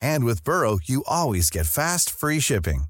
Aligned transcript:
And 0.00 0.24
with 0.24 0.44
Burrow, 0.44 0.78
you 0.82 1.04
always 1.06 1.50
get 1.50 1.66
fast, 1.66 2.10
free 2.10 2.40
shipping. 2.40 2.84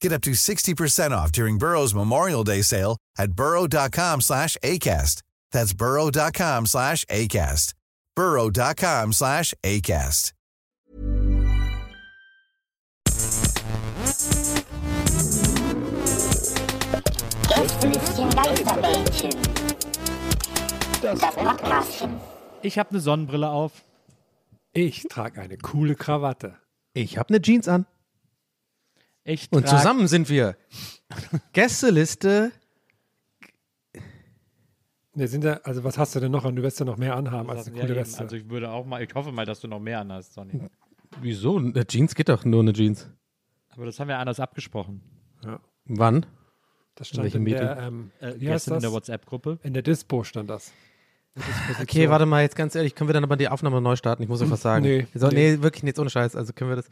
Get 0.00 0.12
up 0.12 0.22
to 0.22 0.32
60% 0.32 1.12
off 1.12 1.32
during 1.32 1.58
Burrow's 1.58 1.94
Memorial 1.94 2.44
Day 2.44 2.62
sale 2.62 2.96
at 3.18 3.32
burrow.com 3.32 4.20
slash 4.20 4.56
ACAST. 4.62 5.22
That's 5.52 5.72
burrow.com 5.72 6.66
slash 6.66 7.04
ACAST. 7.06 7.74
burrow.com 8.16 9.12
slash 9.12 9.54
ACAST. 9.64 10.32
Gästelistchen 17.48 18.30
Geisterbällchen. 18.30 19.30
Das 21.00 21.20
Podcastchen. 21.20 22.20
Ich 22.62 22.78
habe 22.78 22.90
eine 22.90 23.00
Sonnenbrille 23.00 23.48
auf. 23.48 23.72
Ich 24.72 25.04
trage 25.08 25.40
eine 25.40 25.58
coole 25.58 25.94
Krawatte. 25.94 26.56
Ich 26.94 27.18
habe 27.18 27.28
eine 27.30 27.42
Jeans 27.42 27.68
an. 27.68 27.86
Ich 29.24 29.50
Und 29.52 29.68
zusammen 29.68 30.08
sind 30.08 30.28
wir. 30.28 30.56
Gästeliste. 31.52 32.52
Wir 35.14 35.28
sind 35.28 35.44
ja, 35.44 35.60
also 35.64 35.84
was 35.84 35.98
hast 35.98 36.14
du 36.14 36.20
denn 36.20 36.32
noch 36.32 36.44
an? 36.44 36.56
Du 36.56 36.62
wirst 36.62 36.80
ja 36.80 36.86
noch 36.86 36.96
mehr 36.96 37.14
anhaben 37.16 37.50
als 37.50 37.66
eine 37.66 37.76
Ja, 37.76 37.82
coole 37.82 37.94
eben. 37.94 38.00
Weste. 38.00 38.20
Also 38.22 38.36
ich 38.36 38.48
würde 38.48 38.70
auch 38.70 38.86
mal, 38.86 39.02
ich 39.02 39.14
hoffe 39.14 39.30
mal, 39.30 39.44
dass 39.44 39.60
du 39.60 39.68
noch 39.68 39.78
mehr 39.80 40.00
anhast, 40.00 40.32
Sonny. 40.32 40.58
Wieso? 41.20 41.58
Eine 41.58 41.86
Jeans 41.86 42.14
geht 42.14 42.30
doch 42.30 42.44
nur 42.46 42.60
eine 42.60 42.72
Jeans. 42.72 43.08
Aber 43.70 43.84
das 43.84 44.00
haben 44.00 44.08
wir 44.08 44.18
anders 44.18 44.40
abgesprochen. 44.40 45.02
Wann? 45.84 46.24
das 46.94 47.08
stand 47.08 47.24
welchem 47.24 47.46
in 47.46 47.52
der, 47.54 47.78
ähm, 47.78 48.10
Äh, 48.20 48.34
gestern 48.38 48.76
in 48.76 48.80
der? 48.82 48.92
WhatsApp-Gruppe. 48.92 49.58
In 49.62 49.74
der 49.74 49.82
Dispo 49.82 50.24
stand 50.24 50.48
das. 50.50 50.72
Okay, 51.80 52.10
warte 52.10 52.26
mal, 52.26 52.42
jetzt 52.42 52.56
ganz 52.56 52.74
ehrlich, 52.74 52.94
können 52.94 53.08
wir 53.08 53.14
dann 53.14 53.24
aber 53.24 53.36
die 53.36 53.48
Aufnahme 53.48 53.80
neu 53.80 53.96
starten? 53.96 54.22
Ich 54.22 54.28
muss 54.28 54.42
euch 54.42 54.50
was 54.50 54.62
sagen. 54.62 54.84
Nee, 54.92 55.06
so, 55.14 55.28
nee. 55.28 55.52
nee. 55.52 55.62
wirklich 55.62 55.82
nicht 55.82 55.98
ohne 55.98 56.10
Scheiß. 56.10 56.36
Also 56.36 56.52
können 56.52 56.70
wir 56.70 56.76
das. 56.76 56.88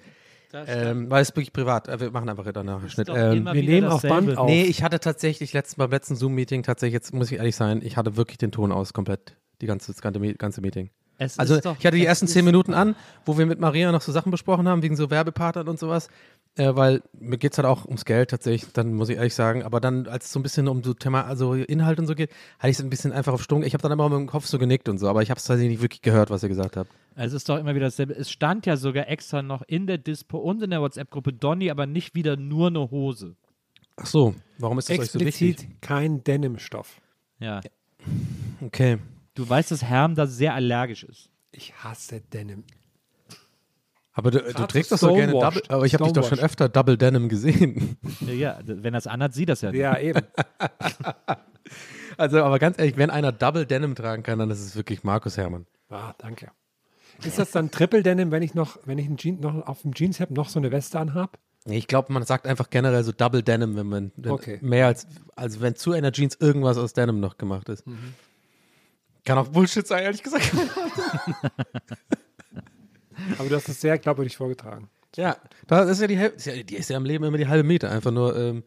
Ähm, 0.52 1.10
weil 1.10 1.22
es 1.22 1.30
wirklich 1.30 1.52
privat. 1.52 1.88
Äh, 1.88 2.00
Wir 2.00 2.10
machen 2.10 2.28
einfach 2.28 2.50
danach 2.52 2.80
einen 2.80 2.90
Schnitt. 2.90 3.08
Ähm, 3.08 3.44
wir 3.44 3.62
nehmen 3.62 3.86
auf 3.86 4.02
dasselbe. 4.02 4.26
Band 4.26 4.38
auf. 4.38 4.48
nee, 4.48 4.64
ich 4.64 4.82
hatte 4.82 4.98
tatsächlich 4.98 5.52
letzten, 5.52 5.78
beim 5.78 5.90
letzten 5.90 6.16
Zoom-Meeting, 6.16 6.62
tatsächlich, 6.62 6.94
jetzt 6.94 7.14
muss 7.14 7.30
ich 7.30 7.38
ehrlich 7.38 7.54
sein, 7.54 7.82
ich 7.84 7.96
hatte 7.96 8.16
wirklich 8.16 8.38
den 8.38 8.50
Ton 8.50 8.72
aus 8.72 8.92
komplett. 8.92 9.36
Die 9.60 9.66
ganze, 9.66 9.92
das 9.92 10.00
ganze 10.00 10.60
Meeting. 10.60 10.90
Es 11.22 11.38
Also 11.38 11.56
ist 11.56 11.66
doch- 11.66 11.76
ich 11.78 11.84
hatte 11.84 11.98
die 11.98 12.06
ersten 12.06 12.26
zehn 12.26 12.46
Minuten 12.46 12.72
an, 12.72 12.96
wo 13.26 13.36
wir 13.36 13.44
mit 13.44 13.60
Maria 13.60 13.92
noch 13.92 14.00
so 14.00 14.10
Sachen 14.10 14.30
besprochen 14.30 14.66
haben, 14.66 14.82
wegen 14.82 14.96
so 14.96 15.10
Werbepartnern 15.10 15.68
und 15.68 15.78
sowas. 15.78 16.08
Äh, 16.56 16.74
weil 16.74 17.02
mir 17.12 17.36
geht 17.36 17.52
es 17.52 17.58
halt 17.58 17.66
auch 17.66 17.84
ums 17.84 18.06
Geld 18.06 18.30
tatsächlich, 18.30 18.72
dann 18.72 18.94
muss 18.94 19.10
ich 19.10 19.16
ehrlich 19.18 19.34
sagen. 19.34 19.62
Aber 19.62 19.80
dann, 19.80 20.06
als 20.08 20.24
es 20.24 20.32
so 20.32 20.40
ein 20.40 20.42
bisschen 20.42 20.66
um 20.66 20.82
so 20.82 20.94
Thema, 20.94 21.26
also 21.26 21.52
Inhalt 21.52 21.98
und 21.98 22.06
so 22.06 22.14
geht, 22.14 22.30
hatte 22.58 22.70
ich 22.70 22.78
es 22.78 22.82
ein 22.82 22.88
bisschen 22.88 23.12
einfach 23.12 23.34
auf 23.34 23.42
Stung. 23.42 23.62
Ich 23.62 23.74
habe 23.74 23.82
dann 23.82 23.92
immer 23.92 24.08
mit 24.08 24.18
dem 24.18 24.26
Kopf 24.28 24.46
so 24.46 24.58
genickt 24.58 24.88
und 24.88 24.96
so, 24.96 25.08
aber 25.10 25.20
ich 25.22 25.28
habe 25.30 25.36
es 25.38 25.44
tatsächlich 25.44 25.72
nicht 25.74 25.82
wirklich 25.82 26.00
gehört, 26.00 26.30
was 26.30 26.42
ihr 26.42 26.48
gesagt 26.48 26.78
habt. 26.78 26.90
Es 27.16 27.34
ist 27.34 27.46
doch 27.50 27.58
immer 27.58 27.74
wieder 27.74 27.86
dasselbe. 27.86 28.14
Es 28.14 28.30
stand 28.30 28.64
ja 28.64 28.78
sogar 28.78 29.06
extra 29.08 29.42
noch 29.42 29.60
in 29.66 29.86
der 29.86 29.98
Dispo 29.98 30.38
und 30.38 30.62
in 30.62 30.70
der 30.70 30.80
WhatsApp-Gruppe 30.80 31.34
Donny, 31.34 31.70
aber 31.70 31.84
nicht 31.84 32.14
wieder 32.14 32.36
nur 32.38 32.68
eine 32.68 32.90
Hose. 32.90 33.36
Ach 33.96 34.06
so, 34.06 34.34
warum 34.58 34.78
ist 34.78 34.88
das 34.88 34.98
euch 34.98 35.10
so 35.10 35.20
wichtig? 35.20 35.50
Explizit 35.50 35.82
kein 35.82 36.24
Denimstoff. 36.24 37.02
Ja. 37.38 37.60
Okay. 38.62 38.98
Du 39.34 39.48
weißt, 39.48 39.70
dass 39.70 39.82
Herm 39.82 40.14
da 40.14 40.26
sehr 40.26 40.54
allergisch 40.54 41.04
ist. 41.04 41.30
Ich 41.52 41.72
hasse 41.82 42.20
Denim. 42.20 42.64
Aber 44.12 44.30
du, 44.30 44.40
du 44.40 44.66
trägst 44.66 44.92
doch 44.92 44.98
so 44.98 45.14
gerne 45.14 45.32
Double, 45.32 45.62
aber 45.68 45.86
ich 45.86 45.94
habe 45.94 46.04
dich 46.04 46.12
doch 46.12 46.28
schon 46.28 46.40
öfter 46.40 46.68
Double 46.68 46.96
Denim 46.98 47.28
gesehen. 47.28 47.96
Ja, 48.20 48.32
ja, 48.32 48.58
wenn 48.64 48.92
er 48.94 48.98
es 48.98 49.06
anhat, 49.06 49.32
sieht 49.34 49.48
das 49.48 49.60
ja. 49.62 49.70
nicht. 49.70 49.80
Ja, 49.80 49.98
eben. 49.98 50.20
Also, 52.16 52.42
aber 52.42 52.58
ganz 52.58 52.78
ehrlich, 52.78 52.96
wenn 52.96 53.08
einer 53.10 53.32
Double 53.32 53.64
Denim 53.66 53.94
tragen 53.94 54.22
kann, 54.22 54.38
dann 54.38 54.50
ist 54.50 54.60
es 54.60 54.76
wirklich 54.76 55.04
Markus 55.04 55.36
Herrmann. 55.36 55.66
Ah, 55.88 56.12
danke. 56.18 56.50
Ist 57.24 57.38
das 57.38 57.50
dann 57.50 57.70
Triple 57.70 58.02
Denim, 58.02 58.30
wenn 58.30 58.42
ich 58.42 58.54
noch, 58.54 58.78
wenn 58.84 58.98
ich 58.98 59.06
einen 59.06 59.16
Jean, 59.16 59.40
noch 59.40 59.66
auf 59.66 59.82
dem 59.82 59.94
Jeanshemd 59.94 60.30
noch 60.32 60.48
so 60.48 60.58
eine 60.58 60.70
Weste 60.70 60.98
anhab? 60.98 61.38
Nee, 61.66 61.78
Ich 61.78 61.86
glaube, 61.86 62.12
man 62.12 62.24
sagt 62.24 62.46
einfach 62.46 62.70
generell 62.70 63.04
so 63.04 63.12
Double 63.12 63.42
Denim, 63.42 63.76
wenn 63.76 63.86
man 63.86 64.12
wenn 64.16 64.32
Okay. 64.32 64.58
mehr 64.62 64.86
als, 64.86 65.06
also 65.36 65.60
wenn 65.60 65.76
zu 65.76 65.92
einer 65.92 66.12
Jeans 66.12 66.36
irgendwas 66.40 66.78
aus 66.78 66.92
Denim 66.92 67.20
noch 67.20 67.36
gemacht 67.38 67.68
ist. 67.68 67.84
Kann 69.24 69.38
auch 69.38 69.48
Bullshit 69.48 69.86
sein, 69.86 70.02
ehrlich 70.04 70.22
gesagt. 70.22 70.50
Aber 73.38 73.48
du 73.48 73.54
hast 73.56 73.68
es 73.68 73.80
sehr 73.80 73.98
glaubwürdig 73.98 74.36
vorgetragen. 74.36 74.88
ja, 75.16 75.36
das 75.66 75.90
ist 75.90 76.00
ja 76.00 76.06
die, 76.06 76.14
ist 76.14 76.46
ja, 76.46 76.62
die 76.62 76.76
ist 76.76 76.88
ja 76.90 76.96
im 76.96 77.04
Leben 77.04 77.24
immer 77.24 77.36
die 77.38 77.48
halbe 77.48 77.64
Miete. 77.64 77.90
Einfach 77.90 78.10
nur 78.12 78.36
ähm, 78.36 78.64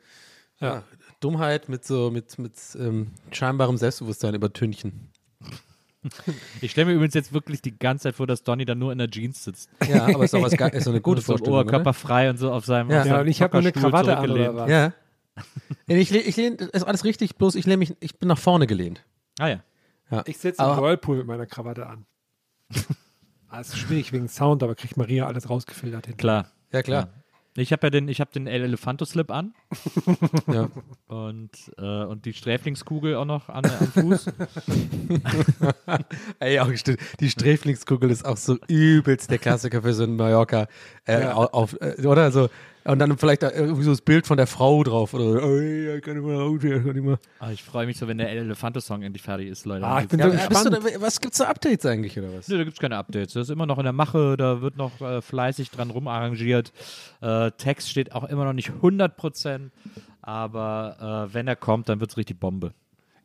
ja. 0.59 0.83
Dummheit 1.19 1.69
mit 1.69 1.85
so, 1.85 2.11
mit, 2.11 2.37
mit 2.37 2.53
ähm, 2.77 3.11
scheinbarem 3.31 3.77
Selbstbewusstsein 3.77 4.35
übertünchen. 4.35 5.09
Ich 6.61 6.71
stelle 6.71 6.87
mir 6.87 6.93
übrigens 6.93 7.13
jetzt 7.13 7.31
wirklich 7.33 7.61
die 7.61 7.77
ganze 7.77 8.03
Zeit 8.03 8.15
vor, 8.15 8.27
dass 8.27 8.43
Donny 8.43 8.65
dann 8.65 8.77
nur 8.77 8.91
in 8.91 8.97
der 8.97 9.09
Jeans 9.09 9.43
sitzt. 9.43 9.69
Ja, 9.87 10.05
aber 10.05 10.25
ist 10.25 10.35
auch 10.35 10.41
was, 10.41 10.51
ist 10.53 10.83
so 10.83 10.89
eine 10.89 10.99
gute 11.01 11.21
Vorstellung. 11.23 11.59
Oberkörper 11.59 11.91
Oder? 11.91 11.93
frei 11.93 12.29
und 12.29 12.37
so 12.37 12.51
auf 12.51 12.65
seinem 12.65 12.91
Ja. 12.91 13.01
auf 13.01 13.07
Ja, 13.07 13.21
und 13.21 13.27
ich 13.27 13.41
habe 13.41 13.53
nur 13.55 13.61
eine 13.61 13.71
Krawatte 13.71 14.17
an 14.17 14.29
oder 14.29 14.55
was? 14.55 14.69
Ja. 14.69 14.93
Ich, 15.87 16.09
lehne, 16.09 16.25
ich 16.25 16.35
lehne, 16.35 16.57
ist 16.57 16.83
alles 16.83 17.05
richtig, 17.05 17.37
bloß 17.37 17.55
ich 17.55 17.65
lehne 17.65 17.77
mich, 17.77 17.95
ich 18.01 18.19
bin 18.19 18.27
nach 18.27 18.37
vorne 18.37 18.67
gelehnt. 18.67 19.03
Ah 19.39 19.47
ja. 19.47 19.63
Ja. 20.13 20.23
Ich 20.25 20.37
sitze 20.37 20.61
im 20.61 20.77
Whirlpool 20.77 21.17
mit 21.17 21.27
meiner 21.27 21.45
Krawatte 21.45 21.87
an. 21.87 22.05
ist 23.59 23.77
schwierig 23.77 24.11
wegen 24.13 24.27
Sound, 24.27 24.63
aber 24.63 24.75
kriegt 24.75 24.97
Maria 24.97 25.27
alles 25.27 25.49
rausgefiltert 25.49 26.07
hin. 26.07 26.17
Klar. 26.17 26.47
Ja, 26.71 26.81
klar. 26.81 27.09
Ich 27.55 27.71
habe 27.71 27.85
ja 27.85 27.89
den, 27.91 28.07
ich 28.07 28.19
habe 28.19 28.31
den 28.31 28.47
El 28.47 28.63
Elefanto-Slip 28.63 29.29
an 29.29 29.53
Ja. 30.51 30.69
und, 31.05 31.51
äh, 31.77 32.03
und 32.03 32.25
die 32.25 32.33
Sträflingskugel 32.33 33.15
auch 33.15 33.25
noch 33.25 33.47
an, 33.49 33.63
am 33.65 33.87
Fuß. 33.91 34.25
Ey, 36.39 36.59
auch 36.59 36.73
stimmt. 36.75 36.99
Die 37.19 37.29
Sträflingskugel 37.29 38.09
ist 38.09 38.25
auch 38.25 38.37
so 38.37 38.57
übelst 38.67 39.29
der 39.29 39.37
Klassiker 39.37 39.83
für 39.83 39.93
so 39.93 40.01
einen 40.03 40.15
Mallorca. 40.15 40.67
Äh, 41.05 41.21
Ja. 41.21 41.35
au- 41.35 41.45
auf, 41.51 41.77
äh, 41.79 42.07
oder 42.07 42.31
so. 42.31 42.49
Und 42.85 42.99
dann 42.99 43.17
vielleicht 43.17 43.43
da 43.43 43.51
irgendwie 43.51 43.83
so 43.83 43.91
das 43.91 44.01
Bild 44.01 44.27
von 44.27 44.35
der 44.37 44.47
Frau 44.47 44.83
drauf. 44.83 45.13
Oder, 45.13 45.41
oh, 45.45 45.57
ja, 45.59 45.99
kann 46.01 46.17
ich 46.17 46.23
mal 46.23 46.35
raus, 46.35 46.59
ja, 46.63 46.79
kann 46.79 46.95
ich 46.97 47.03
mal. 47.03 47.17
Ah, 47.39 47.51
ich 47.51 47.63
freue 47.63 47.85
mich 47.85 47.97
so, 47.97 48.07
wenn 48.07 48.17
der 48.17 48.29
El 48.29 48.39
Elefanto-Song 48.39 49.03
endlich 49.03 49.21
fertig 49.23 49.47
ist, 49.47 49.65
Leute. 49.65 49.85
Ah, 49.85 50.01
ich 50.01 50.07
bin 50.09 50.19
Ja, 50.19 50.29
so 50.29 50.35
gespannt. 50.49 50.73
da, 50.73 51.01
was 51.01 51.21
gibt's 51.21 51.37
da 51.37 51.45
Updates 51.45 51.85
eigentlich, 51.85 52.17
oder 52.19 52.33
was? 52.33 52.47
Nö, 52.49 52.57
da 52.57 52.63
gibt 52.65 52.75
es 52.75 52.81
keine 52.81 52.97
Updates. 52.97 53.33
Das 53.33 53.43
ist 53.43 53.49
immer 53.49 53.65
noch 53.65 53.77
in 53.77 53.85
der 53.85 53.93
Mache, 53.93 54.35
da 54.37 54.61
wird 54.61 54.75
noch 54.75 54.99
äh, 55.01 55.21
fleißig 55.21 55.71
dran 55.71 55.91
rumarrangiert. 55.91 56.73
Äh, 57.21 57.51
Text 57.51 57.89
steht 57.89 58.13
auch 58.13 58.25
immer 58.25 58.43
noch 58.43 58.53
nicht 58.53 58.71
100%, 58.71 59.69
aber 60.21 61.27
äh, 61.29 61.33
wenn 61.33 61.47
er 61.47 61.55
kommt, 61.55 61.89
dann 61.89 61.99
wird 61.99 62.11
es 62.11 62.17
richtig 62.17 62.39
Bombe. 62.39 62.73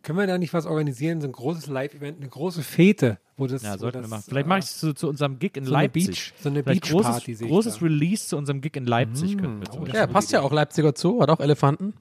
Können 0.03 0.19
wir 0.19 0.27
da 0.27 0.39
nicht 0.39 0.55
was 0.55 0.65
organisieren, 0.65 1.21
so 1.21 1.29
ein 1.29 1.33
großes 1.33 1.67
Live-Event, 1.67 2.19
eine 2.19 2.29
große 2.29 2.63
Fete, 2.63 3.19
wo 3.37 3.47
das, 3.47 3.63
Ja, 3.63 3.77
sollten 3.77 4.01
wir 4.03 4.09
machen. 4.09 4.25
Vielleicht 4.27 4.47
äh, 4.47 4.49
mache 4.49 4.59
ich 4.61 4.65
es 4.67 4.79
zu, 4.79 4.95
zu 4.95 5.09
unserem 5.09 5.39
Gig 5.39 5.57
in 5.57 5.65
so 5.65 5.75
eine 5.75 5.85
Leipzig. 5.85 6.07
Beach- 6.07 6.33
so 6.41 6.49
eine 6.49 6.63
Beach-Party 6.63 6.93
großes, 6.93 7.25
sehe 7.25 7.47
ich 7.47 7.53
großes 7.53 7.75
da. 7.75 7.81
Release 7.85 8.29
zu 8.29 8.37
unserem 8.37 8.61
Gig 8.61 8.77
in 8.77 8.87
Leipzig 8.87 9.37
könnten 9.37 9.61
wir 9.61 9.71
zum 9.71 9.81
oh, 9.81 9.85
Beispiel. 9.85 10.01
Ja, 10.01 10.07
passt 10.07 10.33
ja 10.33 10.41
auch 10.41 10.53
Leipziger 10.53 10.93
Zoo, 10.97 11.21
hat 11.21 11.31
auch 11.31 11.41
Elefanten. 11.41 11.95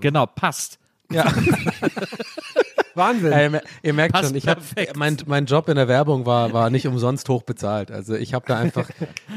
Genau, 0.00 0.26
passt. 0.26 0.78
Ja. 1.10 1.24
Wahnsinn. 2.94 3.30
Ja, 3.30 3.42
ihr, 3.42 3.62
ihr 3.82 3.92
merkt 3.92 4.14
Passt 4.14 4.28
schon, 4.28 4.36
ich 4.36 4.48
hab, 4.48 4.58
mein, 4.96 5.18
mein 5.26 5.44
Job 5.46 5.68
in 5.68 5.76
der 5.76 5.86
Werbung 5.86 6.24
war, 6.24 6.52
war 6.52 6.70
nicht 6.70 6.86
umsonst 6.86 7.28
hoch 7.28 7.42
bezahlt. 7.42 7.90
Also 7.90 8.14
ich 8.14 8.32
habe 8.34 8.46
da 8.48 8.58
einfach, 8.58 8.88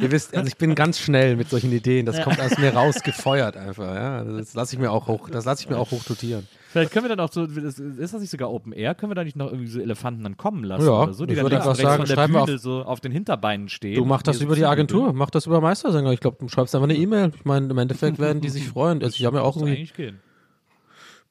ihr 0.02 0.12
wisst, 0.12 0.36
also 0.36 0.48
ich 0.48 0.58
bin 0.58 0.76
ganz 0.76 1.00
schnell 1.00 1.36
mit 1.36 1.50
solchen 1.50 1.72
Ideen. 1.72 2.06
Das 2.06 2.22
kommt 2.22 2.40
aus 2.40 2.58
mir 2.58 2.74
rausgefeuert 2.74 3.58
einfach. 3.58 3.94
Ja, 3.94 4.24
das 4.24 4.54
lasse 4.54 4.76
ich 4.76 4.80
mir 4.80 4.92
auch 4.92 5.08
hoch, 5.08 5.30
das 5.30 5.46
lasse 5.46 5.64
ich 5.64 5.70
mir 5.70 5.78
auch 5.78 5.92
hoch 5.92 6.04
dotieren. 6.04 6.48
Vielleicht 6.72 6.92
können 6.92 7.06
wir 7.06 7.10
dann 7.10 7.20
auch 7.20 7.32
so, 7.32 7.46
ist 7.46 8.14
das 8.14 8.22
nicht 8.22 8.30
sogar 8.30 8.52
Open 8.52 8.74
Air? 8.74 8.94
Können 8.94 9.10
wir 9.10 9.16
da 9.16 9.24
nicht 9.24 9.36
noch 9.36 9.48
irgendwie 9.48 9.72
so 9.72 9.80
Elefanten 9.80 10.24
dann 10.24 10.38
kommen 10.38 10.64
lassen 10.64 10.86
Ja, 10.86 11.04
oder 11.04 11.14
so, 11.14 11.26
die 11.26 11.34
dann 11.34 11.48
links 11.48 11.66
und 11.66 11.72
rechts 11.72 11.82
sagen, 11.82 12.06
von 12.06 12.16
der 12.16 12.46
Bühne 12.46 12.58
so 12.60 12.84
auf 12.84 13.00
den 13.00 13.12
Hinterbeinen 13.12 13.70
stehen. 13.70 13.96
Du 13.96 14.06
machst 14.06 14.28
das 14.28 14.40
über 14.40 14.56
die. 14.56 14.66
Agentur, 14.66 15.12
mach 15.14 15.32
das 15.32 15.48
über 15.48 15.62
Meistersänger. 15.62 16.12
Ich 16.12 16.20
glaube, 16.20 16.38
du 16.40 16.48
schreibst 16.48 16.76
einfach 16.76 16.88
eine 16.88 16.96
E-Mail. 16.96 17.32
Ich 17.36 17.44
meine, 17.44 17.68
im 17.70 17.78
Endeffekt 17.80 18.20
werden 18.20 18.40
die 18.40 18.50
sich 18.50 18.68
freuen. 18.68 19.02
Also 19.02 19.16
ich 19.16 19.26
habe 19.26 19.38
ja 19.38 19.44
auch 19.44 19.58
irgendwie 19.58 19.86
gehen. 19.86 20.20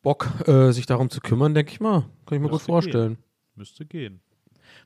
Bock, 0.03 0.29
äh, 0.49 0.73
sich 0.73 0.87
darum 0.87 1.09
zu 1.09 1.21
kümmern, 1.21 1.55
denke 1.55 1.71
ich 1.71 1.79
mal. 1.79 2.01
Kann 2.27 2.37
ich 2.37 2.41
mir 2.41 2.49
gut 2.49 2.53
Müsste 2.55 2.67
vorstellen. 2.67 3.19
Müsste 3.55 3.87
gehen. 3.87 4.21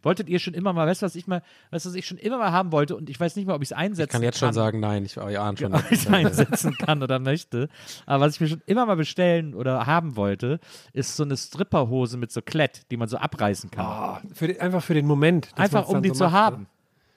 Wolltet 0.03 0.29
ihr 0.29 0.39
schon 0.39 0.55
immer 0.55 0.73
mal, 0.73 0.87
weißt 0.87 1.03
du, 1.03 1.07
was 1.07 1.15
ich 1.15 1.27
mal, 1.27 1.43
weißt 1.71 1.87
du, 1.87 1.91
was 1.91 1.97
ich 1.97 2.07
schon 2.07 2.19
immer 2.19 2.39
mal 2.39 2.53
haben 2.53 2.73
wollte 2.73 2.97
und 2.97 3.09
ich 3.09 3.19
weiß 3.19 3.37
nicht 3.37 3.47
mal, 3.47 3.55
ob 3.55 3.63
ich 3.63 3.69
es 3.69 3.73
einsetzen 3.73 4.09
Ich 4.09 4.13
kann 4.13 4.23
jetzt 4.23 4.39
schon 4.39 4.53
sagen, 4.53 4.81
nein, 4.81 5.05
ich 5.05 5.15
ja 5.15 5.25
ahne 5.25 5.57
schon. 5.57 5.75
ob 5.75 5.85
ich 5.91 6.01
es 6.01 6.07
einsetzen 6.13 6.77
kann 6.77 7.03
oder 7.03 7.19
möchte. 7.19 7.69
Aber 8.07 8.25
was 8.27 8.35
ich 8.35 8.41
mir 8.41 8.49
schon 8.49 8.63
immer 8.67 8.87
mal 8.87 8.97
bestellen 8.97 9.55
oder 9.55 9.87
haben 9.87 10.17
wollte, 10.17 10.59
ist 10.93 11.17
so 11.17 11.23
eine 11.23 11.37
Stripperhose 11.37 12.17
mit 12.17 12.33
so 12.33 12.43
Klett, 12.43 12.83
die 12.91 12.97
man 12.97 13.09
so 13.09 13.17
abreißen 13.17 13.71
kann. 13.71 13.85
Ah, 13.87 14.23
für 14.35 14.49
den, 14.49 14.61
einfach 14.61 14.83
für 14.83 14.95
den 14.95 15.07
Moment. 15.07 15.49
Einfach 15.57 15.89
um 15.89 16.03
die 16.03 16.11
so 16.11 16.15
zu 16.17 16.25
macht, 16.25 16.33
haben. 16.33 16.67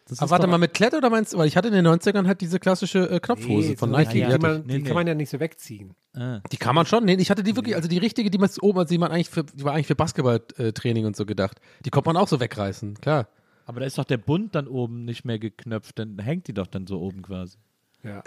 Das 0.07 0.19
Aber 0.19 0.31
warte 0.31 0.45
mal, 0.47 0.59
mit 0.59 0.73
Klett 0.75 0.93
oder 0.93 1.09
meinst 1.09 1.33
du, 1.33 1.37
weil 1.39 1.47
ich 1.47 1.57
hatte 1.57 1.67
in 1.69 1.73
den 1.73 1.87
90ern 1.87 2.27
halt 2.27 2.39
diese 2.41 2.59
klassische 2.59 3.09
äh, 3.09 3.19
Knopfhose 3.19 3.69
Nee, 3.69 3.75
von 3.75 3.89
so 3.89 3.97
Nike. 3.97 4.11
Die, 4.11 4.19
ja, 4.19 4.27
die, 4.27 4.31
kann 4.33 4.41
man, 4.41 4.61
Nee, 4.61 4.73
die 4.73 4.79
nee. 4.79 4.87
kann 4.87 4.95
man 4.95 5.07
ja 5.07 5.15
nicht 5.15 5.29
so 5.31 5.39
wegziehen. 5.39 5.95
Ah. 6.15 6.41
die 6.51 6.57
kann 6.57 6.75
man 6.75 6.85
schon. 6.85 7.05
Nee, 7.05 7.15
ich 7.15 7.29
hatte 7.29 7.43
die 7.43 7.55
wirklich, 7.55 7.75
also 7.75 7.87
die 7.87 7.97
richtige, 7.97 8.29
die 8.29 8.37
man 8.37 8.49
oben, 8.61 8.79
also 8.79 8.89
die 8.93 8.97
man 8.97 9.11
eigentlich 9.11 9.29
für, 9.29 9.43
die 9.43 9.63
war 9.63 9.73
eigentlich 9.73 9.87
für 9.87 9.95
Basketballtraining 9.95 11.05
und 11.05 11.15
so 11.15 11.25
gedacht. 11.25 11.59
Die 11.83 11.89
konnte 11.89 12.09
man 12.09 12.17
auch 12.17 12.27
so 12.27 12.39
wegreißen, 12.39 12.95
klar. 12.95 13.27
Aber 13.65 13.79
da 13.79 13.85
ist 13.85 13.97
doch 13.97 14.05
der 14.05 14.17
Bund 14.17 14.55
dann 14.55 14.67
oben 14.67 15.05
nicht 15.05 15.25
mehr 15.25 15.39
geknöpft, 15.39 15.99
dann 15.99 16.19
hängt 16.19 16.47
die 16.47 16.53
doch 16.53 16.67
dann 16.67 16.87
so 16.87 16.99
oben 16.99 17.21
quasi. 17.21 17.57
Ja. 18.05 18.21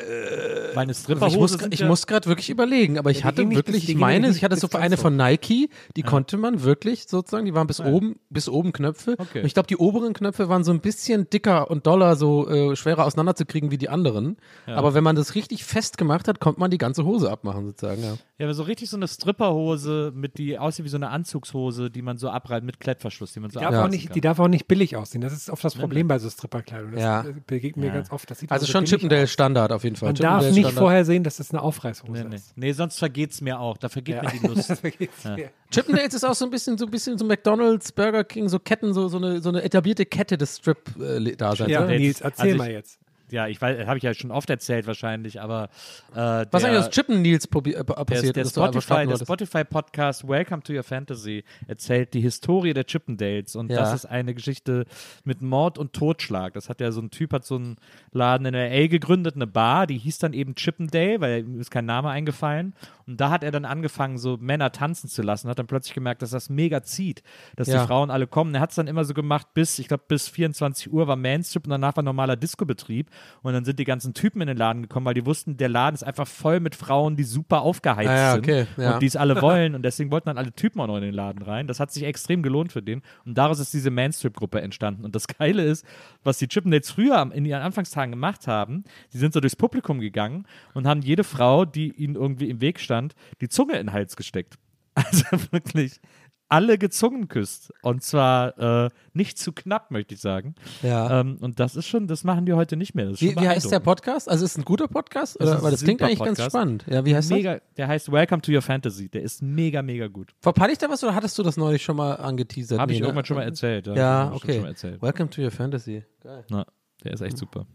Meine 0.74 0.90
Also 0.90 1.02
Stripperhose 1.04 1.34
ich 1.34 1.38
muss, 1.40 1.52
sind 1.52 1.74
ich 1.74 1.80
ja, 1.80 1.86
muss 1.86 2.06
gerade 2.06 2.26
wirklich 2.28 2.50
überlegen, 2.50 2.98
aber 2.98 3.10
ich 3.10 3.18
die 3.18 3.24
hatte 3.24 3.48
wirklich, 3.50 3.88
ich 3.88 3.96
meine, 3.96 4.28
ich 4.28 4.42
hatte 4.42 4.56
so 4.56 4.68
eine 4.72 4.96
von 4.96 5.16
Nike, 5.16 5.70
die 5.96 6.02
konnte 6.02 6.36
man 6.36 6.62
wirklich 6.64 7.06
sozusagen, 7.06 7.46
die 7.46 7.54
waren 7.54 7.66
bis 7.68 7.80
oben, 7.80 8.18
bis 8.28 8.48
oben 8.48 8.72
Knöpfe. 8.72 9.14
Okay. 9.18 9.40
Und 9.40 9.46
ich 9.46 9.54
glaube, 9.54 9.68
die 9.68 9.76
oberen 9.76 10.12
Knöpfe 10.14 10.48
waren 10.48 10.64
so 10.64 10.72
ein 10.72 10.80
bisschen 10.80 11.30
dicker 11.30 11.70
und 11.70 11.86
doller, 11.86 12.16
so 12.16 12.48
äh, 12.48 12.74
schwerer 12.76 13.04
auseinanderzukriegen 13.06 13.70
wie 13.70 13.78
die 13.78 13.88
anderen. 13.88 14.36
Aber 14.66 14.94
wenn 14.94 15.04
man 15.04 15.16
das 15.16 15.34
richtig 15.34 15.64
fest 15.64 15.96
gemacht 15.98 16.28
hat, 16.28 16.40
konnte 16.40 16.60
man 16.60 16.70
die 16.70 16.78
ganze 16.78 17.04
Hose 17.04 17.30
abmachen 17.30 17.66
sozusagen. 17.66 18.02
Ja. 18.02 18.18
ja, 18.38 18.46
aber 18.46 18.54
so 18.54 18.64
richtig 18.64 18.90
so 18.90 18.96
eine 18.96 19.06
Stripperhose, 19.08 20.12
mit 20.14 20.38
die 20.38 20.58
aussieht 20.58 20.84
wie 20.84 20.88
so 20.88 20.96
eine 20.96 21.10
Anzugshose, 21.10 21.90
die 21.90 22.02
man 22.02 22.18
so 22.18 22.28
abreibt 22.30 22.66
mit 22.66 22.80
Klettverschluss, 22.80 23.32
die 23.32 23.40
man 23.40 23.50
so 23.50 23.60
Die 23.60 23.64
darf, 23.64 23.74
auch 23.84 23.88
nicht, 23.88 24.06
kann. 24.06 24.14
die 24.14 24.20
darf 24.20 24.38
auch 24.40 24.48
nicht 24.48 24.66
billig 24.66 24.96
aussehen. 24.96 25.20
Das 25.20 25.32
ist 25.32 25.50
oft 25.50 25.62
das 25.64 25.74
Problem 25.76 26.08
bei 26.08 26.18
so 26.18 26.28
Stripperkleidung. 26.28 26.92
Das 26.92 27.00
Ja. 27.02 27.20
äh, 27.22 27.34
begegnet 27.46 27.84
mir 27.84 27.92
ganz 27.92 28.10
oft. 28.10 28.28
Das 28.30 28.40
sieht 28.40 28.50
Also 28.50 28.66
schon 28.66 28.84
billig 28.84 29.28
Standard 29.68 29.76
auf 29.76 29.84
jeden 29.84 29.96
Fall. 29.96 30.08
Man 30.08 30.14
darf 30.16 30.42
nicht 30.44 30.52
Standard. 30.58 30.74
vorher 30.74 31.04
sehen, 31.04 31.22
dass 31.24 31.36
das 31.38 31.50
eine 31.50 31.62
Aufreißhose 31.62 32.10
Nee, 32.12 32.24
nee. 32.28 32.36
ist. 32.36 32.56
nee, 32.56 32.72
sonst 32.72 32.98
vergeht's 32.98 33.40
mir 33.40 33.58
auch. 33.60 33.76
Da 33.78 33.88
vergeht 33.88 34.16
Ja. 34.16 34.22
mir 34.22 34.30
die 34.40 34.46
Lust. 34.46 34.70
Mir. 34.82 35.50
Chippendales 35.70 36.14
ist 36.14 36.24
auch 36.24 36.34
so 36.34 36.44
ein 36.44 36.50
bisschen 36.50 36.76
so 36.78 36.84
ein 36.86 36.90
bisschen 36.90 37.16
so 37.18 37.24
McDonald's, 37.24 37.92
Burger 37.92 38.24
King, 38.24 38.48
so 38.48 38.58
Ketten, 38.58 38.92
so, 38.94 39.08
so, 39.08 39.18
eine, 39.18 39.40
so 39.40 39.48
eine 39.50 39.62
etablierte 39.62 40.06
Kette 40.06 40.36
des 40.38 40.56
Strip-Daseins. 40.58 41.70
Ja, 41.70 41.80
oder? 41.84 41.90
Jetzt- 41.92 42.00
Nils, 42.00 42.20
erzähl 42.20 42.42
also 42.42 42.52
ich- 42.54 42.58
mal 42.58 42.70
jetzt. 42.70 42.98
Ja, 43.30 43.46
ich 43.48 43.60
weiß, 43.60 43.86
habe 43.86 43.98
ich 43.98 44.02
ja 44.04 44.14
schon 44.14 44.30
oft 44.30 44.48
erzählt 44.50 44.86
wahrscheinlich, 44.86 45.40
aber 45.40 45.64
äh, 46.12 46.16
Was 46.16 46.62
der, 46.62 46.70
eigentlich 46.70 46.78
aus 46.84 46.90
Chippen 46.90 47.22
Nils 47.22 47.44
äh, 47.46 47.48
der, 47.62 47.82
passiert 47.84 48.36
der 48.36 48.44
einfach 48.44 48.50
Spotify, 48.82 49.06
der? 49.06 49.16
Spotify 49.16 49.64
Podcast 49.64 50.26
Welcome 50.28 50.62
to 50.62 50.72
Your 50.72 50.82
Fantasy 50.82 51.44
erzählt 51.66 52.14
die 52.14 52.20
Historie 52.20 52.72
der 52.74 52.84
Chippendales 52.84 53.56
und 53.56 53.70
Ja. 53.70 53.78
das 53.78 53.94
ist 53.94 54.06
eine 54.06 54.34
Geschichte 54.34 54.86
mit 55.24 55.42
Mord 55.42 55.78
und 55.78 55.92
Totschlag. 55.92 56.52
Das 56.54 56.68
hat 56.68 56.80
ja 56.80 56.90
so 56.92 57.00
ein 57.00 57.10
Typ 57.10 57.32
hat 57.32 57.44
so 57.44 57.56
einen 57.56 57.76
Laden 58.12 58.46
in 58.46 58.54
LA 58.54 58.86
gegründet, 58.88 59.34
eine 59.36 59.46
Bar, 59.46 59.86
die 59.86 59.98
hieß 59.98 60.18
dann 60.18 60.32
eben 60.32 60.54
Chippendale, 60.54 61.20
weil 61.20 61.40
ihm 61.40 61.60
ist 61.60 61.70
kein 61.70 61.86
Name 61.86 62.08
eingefallen 62.10 62.74
und 63.06 63.20
da 63.20 63.30
hat 63.30 63.42
er 63.44 63.50
dann 63.50 63.64
angefangen 63.64 64.18
so 64.18 64.36
Männer 64.38 64.72
tanzen 64.72 65.08
zu 65.08 65.22
lassen, 65.22 65.48
hat 65.48 65.58
dann 65.58 65.66
plötzlich 65.66 65.94
gemerkt, 65.94 66.22
dass 66.22 66.30
das 66.30 66.48
mega 66.50 66.82
zieht, 66.82 67.22
dass 67.56 67.68
Ja. 67.68 67.80
die 67.82 67.86
Frauen 67.86 68.10
alle 68.10 68.26
kommen. 68.26 68.54
Er 68.54 68.60
hat 68.60 68.70
es 68.70 68.76
dann 68.76 68.86
immer 68.86 69.04
so 69.04 69.14
gemacht 69.14 69.48
bis 69.54 69.78
ich 69.78 69.88
glaube 69.88 70.04
bis 70.08 70.28
24 70.28 70.92
Uhr 70.92 71.06
war 71.06 71.16
Mainstrip 71.16 71.64
und 71.64 71.70
danach 71.70 71.96
war 71.96 72.02
normaler 72.02 72.36
Discobetrieb 72.36 73.10
und 73.42 73.52
dann 73.52 73.64
sind 73.64 73.78
die 73.78 73.84
ganzen 73.84 74.14
Typen 74.14 74.40
in 74.40 74.48
den 74.48 74.56
Laden 74.56 74.82
gekommen, 74.82 75.06
weil 75.06 75.14
die 75.14 75.26
wussten, 75.26 75.56
der 75.56 75.68
Laden 75.68 75.94
ist 75.94 76.02
einfach 76.02 76.26
voll 76.26 76.60
mit 76.60 76.74
Frauen, 76.74 77.16
die 77.16 77.24
super 77.24 77.62
aufgeheizt 77.62 78.08
Ah 78.08 78.16
ja, 78.16 78.32
sind 78.32 78.44
okay, 78.44 78.66
ja. 78.76 78.94
und 78.94 79.02
die 79.02 79.06
es 79.06 79.16
alle 79.16 79.40
wollen 79.42 79.74
und 79.74 79.82
deswegen 79.82 80.10
wollten 80.10 80.26
dann 80.26 80.38
alle 80.38 80.52
Typen 80.52 80.80
auch 80.80 80.86
noch 80.86 80.96
in 80.96 81.02
den 81.02 81.14
Laden 81.14 81.42
rein. 81.42 81.66
Das 81.66 81.80
hat 81.80 81.90
sich 81.92 82.04
extrem 82.04 82.42
gelohnt 82.42 82.72
für 82.72 82.82
den 82.82 83.02
und 83.24 83.36
daraus 83.36 83.58
ist 83.58 83.72
diese 83.72 83.90
Mainstrip-Gruppe 83.90 84.60
entstanden. 84.60 85.04
Und 85.04 85.14
das 85.14 85.26
Geile 85.38 85.64
ist, 85.64 85.84
was 86.24 86.38
die 86.38 86.48
Chippendales 86.48 86.90
früher 86.90 87.30
in 87.32 87.44
ihren 87.44 87.62
Anfangstagen 87.62 88.12
gemacht 88.12 88.46
haben, 88.46 88.84
die 89.12 89.18
sind 89.18 89.32
so 89.32 89.40
durchs 89.40 89.56
Publikum 89.56 90.00
gegangen 90.00 90.46
und 90.74 90.86
haben 90.86 91.02
jede 91.02 91.24
Frau, 91.24 91.64
die 91.64 91.92
ihnen 91.92 92.14
irgendwie 92.14 92.50
im 92.50 92.60
Weg 92.60 92.80
stand, 92.80 93.14
die 93.40 93.48
Zunge 93.48 93.72
in 93.74 93.86
den 93.88 93.92
Hals 93.92 94.16
gesteckt. 94.16 94.54
Also 94.98 95.24
wirklich 95.52 96.00
alle 96.48 96.78
gezungen 96.78 97.28
küsst. 97.28 97.72
Und 97.82 98.02
zwar 98.02 98.86
äh, 98.86 98.90
nicht 99.12 99.38
zu 99.38 99.52
knapp, 99.52 99.90
möchte 99.90 100.14
ich 100.14 100.20
sagen. 100.20 100.54
Ja. 100.82 101.20
Ähm, 101.20 101.38
und 101.40 101.60
das 101.60 101.76
ist 101.76 101.86
schon, 101.86 102.06
das 102.06 102.24
machen 102.24 102.46
die 102.46 102.52
heute 102.54 102.76
nicht 102.76 102.94
mehr. 102.94 103.06
Das 103.06 103.14
ist 103.14 103.20
Wie, 103.22 103.36
wie 103.36 103.48
heißt 103.48 103.70
der. 103.70 103.80
Podcast? 103.80 104.28
Also 104.28 104.44
ist 104.44 104.52
es 104.52 104.58
ein 104.58 104.64
guter 104.64 104.88
Podcast? 104.88 105.36
Das 105.40 105.46
Oder? 105.48 105.56
ist 105.58 105.62
Weil 105.64 105.70
das 105.72 105.82
klingt 105.84 106.02
eigentlich 106.02 106.18
ganz 106.18 106.38
Podcast. 106.38 106.50
spannend. 106.52 106.84
Ja, 106.88 107.04
wie 107.04 107.14
heißt 107.14 107.30
Mega, 107.30 107.60
der 107.76 107.88
heißt 107.88 108.10
Welcome 108.10 108.42
to 108.42 108.52
Your 108.52 108.62
Fantasy. 108.62 109.08
Der 109.08 109.22
ist 109.22 109.42
mega, 109.42 109.82
mega 109.82 110.06
gut. 110.08 110.28
das? 110.30 110.36
Verpalle 110.40 110.72
ich 110.72 110.78
da 110.78 110.88
was 110.88 111.02
oder 111.04 111.14
hattest 111.14 111.38
du 111.38 111.42
das 111.42 111.56
neulich 111.56 111.82
schon 111.82 111.96
mal 111.96 112.14
angeteasert? 112.14 112.78
Habe 112.80 112.92
ich 112.92 112.98
Nee, 112.98 113.02
ne? 113.02 113.06
irgendwann 113.08 113.24
schon 113.24 113.36
mal 113.36 113.44
erzählt. 113.44 113.86
Ja, 113.86 113.94
Ja, 113.94 114.32
ich 114.34 114.42
okay. 114.42 114.62
Welcome 115.00 115.30
to 115.30 115.42
your 115.42 115.50
fantasy. 115.50 116.04
Na, 116.50 116.64
der 117.04 117.12
ist 117.12 117.20
echt 117.20 117.36
super. 117.38 117.66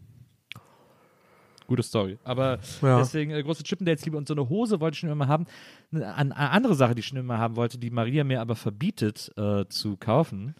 Gute 1.66 1.82
Story. 1.82 2.18
Aber 2.24 2.58
Ja. 2.82 2.98
deswegen 2.98 3.30
äh, 3.30 3.42
große 3.42 3.62
Chippendales 3.62 4.04
Liebe 4.04 4.16
und 4.18 4.28
so 4.28 4.34
eine 4.34 4.48
Hose 4.48 4.80
wollte 4.80 4.94
ich 4.96 5.00
schon 5.00 5.08
immer 5.10 5.28
haben. 5.28 5.46
Eine, 5.92 6.14
eine 6.14 6.36
andere 6.50 6.74
Sache, 6.74 6.94
die 6.94 7.00
ich 7.00 7.06
schon 7.06 7.16
immer 7.18 7.38
haben 7.38 7.56
wollte, 7.56 7.78
die 7.78 7.90
Maria 7.90 8.22
mir 8.24 8.40
aber 8.40 8.54
verbietet 8.56 9.32
äh, 9.38 9.64
zu 9.68 9.96
kaufen, 9.96 10.54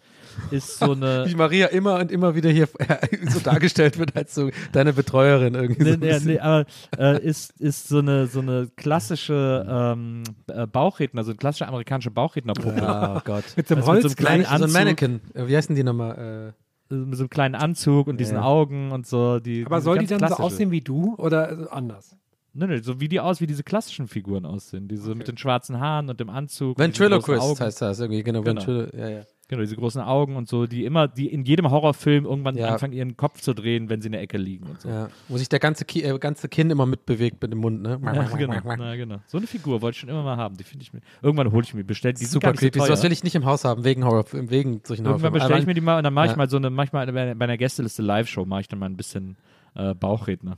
ist 0.51 0.79
so 0.79 0.93
eine. 0.93 1.25
Wie 1.27 1.35
Maria 1.35 1.67
immer 1.67 1.99
und 1.99 2.11
immer 2.11 2.33
wieder 2.35 2.49
hier 2.49 2.67
so 3.29 3.39
dargestellt 3.39 3.99
wird 3.99 4.15
als 4.15 4.33
so 4.33 4.49
deine 4.71 4.93
Betreuerin 4.93 5.53
irgendwie. 5.53 5.83
so 5.83 5.97
Nee, 5.97 6.11
ein 6.13 6.23
nee, 6.23 6.33
nee, 6.33 6.39
aber 6.39 6.65
äh, 6.97 7.21
ist, 7.23 7.51
ist 7.59 7.87
so 7.87 7.99
eine, 7.99 8.27
so 8.27 8.39
eine 8.39 8.69
klassische 8.75 9.65
ähm, 9.69 10.23
äh, 10.47 10.65
Bauchredner, 10.65 11.23
so 11.23 11.31
eine 11.31 11.37
klassische 11.37 11.67
amerikanische 11.67 12.11
Bauchrednerpuppe. 12.11 12.77
Ja, 12.77 13.17
oh 13.17 13.21
Gott. 13.23 13.43
Mit 13.55 13.67
so 13.67 13.75
einem 13.75 13.83
Also 13.83 13.93
mit 13.93 14.01
so 14.01 14.07
einem 14.07 14.09
Holz. 14.09 14.15
kleinen 14.15 14.43
so 14.45 14.49
ein 14.49 14.61
Anzug. 14.63 14.73
Mannequin. 14.73 15.21
Äh, 15.33 15.47
Wie 15.47 15.55
heißen 15.55 15.75
die 15.75 15.83
nochmal? 15.83 16.53
Äh, 16.91 16.95
Mit 16.95 17.15
so 17.17 17.23
einem 17.23 17.29
kleinen 17.29 17.55
Anzug 17.55 18.07
und 18.07 18.19
diesen 18.19 18.35
Ja. 18.37 18.43
Augen 18.43 18.91
und 18.91 19.07
so. 19.07 19.39
Die, 19.39 19.65
Aber 19.65 19.81
soll 19.81 19.97
die 19.99 20.05
dann 20.07 20.19
so 20.19 20.25
klassische. 20.25 20.43
aussehen 20.43 20.71
wie 20.71 20.81
du 20.81 21.15
oder 21.17 21.55
so 21.57 21.69
anders? 21.69 22.15
Nee, 22.53 22.67
nee, 22.67 22.77
so 22.77 23.01
wie 23.01 23.09
die 23.09 23.19
aus, 23.19 23.41
wie 23.41 23.47
diese 23.47 23.63
klassischen 23.63 24.07
Figuren 24.07 24.45
aussehen. 24.45 24.87
Diese 24.87 25.13
mit 25.13 25.27
den 25.27 25.37
schwarzen 25.37 25.79
Haaren 25.81 26.09
und 26.09 26.19
dem 26.21 26.29
Anzug. 26.29 26.79
Ventriloquist 26.79 27.59
heißt 27.59 27.81
das 27.81 27.99
irgendwie. 27.99 28.23
Genau, 28.23 28.41
Genau. 28.43 28.61
Ventrilo 28.65 28.87
ja, 28.97 29.09
ja. 29.09 29.21
Genau, 29.47 29.61
diese 29.61 29.75
großen 29.75 30.01
Augen 30.01 30.37
und 30.37 30.47
so, 30.49 30.65
die 30.65 30.85
immer, 30.85 31.07
die 31.07 31.27
in 31.27 31.43
jedem 31.45 31.69
Horrorfilm 31.69 32.25
irgendwann 32.25 32.57
Ja. 32.57 32.69
anfangen, 32.73 32.93
ihren 32.93 33.15
Kopf 33.15 33.41
zu 33.41 33.53
drehen, 33.53 33.89
wenn 33.89 34.01
sie 34.01 34.07
in 34.07 34.13
der 34.13 34.21
Ecke 34.21 34.37
liegen 34.37 34.65
und 34.65 34.81
so. 34.81 34.89
ja. 34.89 35.07
Wo 35.27 35.37
sich 35.37 35.49
der 35.49 35.59
ganze, 35.59 35.85
Ki 35.85 36.01
äh, 36.01 36.17
ganze 36.17 36.49
Kinn 36.49 36.71
immer 36.71 36.87
mitbewegt 36.87 37.39
mit 37.43 37.51
dem 37.51 37.59
Mund, 37.59 37.81
ne? 37.83 37.99
Ja, 38.03 38.23
genau, 38.23 38.59
na, 38.65 38.95
genau. 38.95 39.17
So 39.27 39.37
eine 39.37 39.45
Figur 39.45 39.83
wollte 39.83 39.95
ich 39.95 39.99
schon 39.99 40.09
immer 40.09 40.23
mal 40.23 40.37
haben. 40.37 40.57
Die 40.57 40.63
finde 40.63 40.81
ich 40.81 40.93
mir. 40.93 41.01
Irgendwann 41.21 41.51
hole 41.51 41.63
ich 41.63 41.73
mir 41.75 41.83
bestellt. 41.83 42.19
Die 42.19 42.25
Super 42.25 42.53
creepy. 42.53 42.79
So 42.79 42.89
was 42.89 43.03
will 43.03 43.11
ich 43.11 43.23
nicht 43.23 43.35
im 43.35 43.45
Haus 43.45 43.65
haben, 43.65 43.83
wegen 43.83 44.03
Horrorfilmen, 44.03 44.49
wegen 44.49 44.81
solchen 44.83 45.05
Irgendwann 45.05 45.31
Horrorfilmen. 45.31 45.33
bestelle 45.33 45.59
ich 45.59 45.67
mir 45.67 45.73
die 45.75 45.81
mal 45.81 45.97
und 45.99 46.03
dann 46.05 46.13
mache 46.15 46.27
ich 46.31 46.35
mal 46.35 46.49
so 46.49 46.57
eine, 46.57 46.71
manchmal 46.71 47.05
bei, 47.11 47.35
bei 47.35 47.43
einer 47.45 47.57
Gästeliste 47.57 48.01
Live-Show 48.01 48.45
mache 48.45 48.61
ich 48.61 48.67
dann 48.67 48.79
mal 48.79 48.87
ein 48.87 48.97
bisschen 48.97 49.37
äh, 49.75 49.93
Bauchredner. 49.93 50.57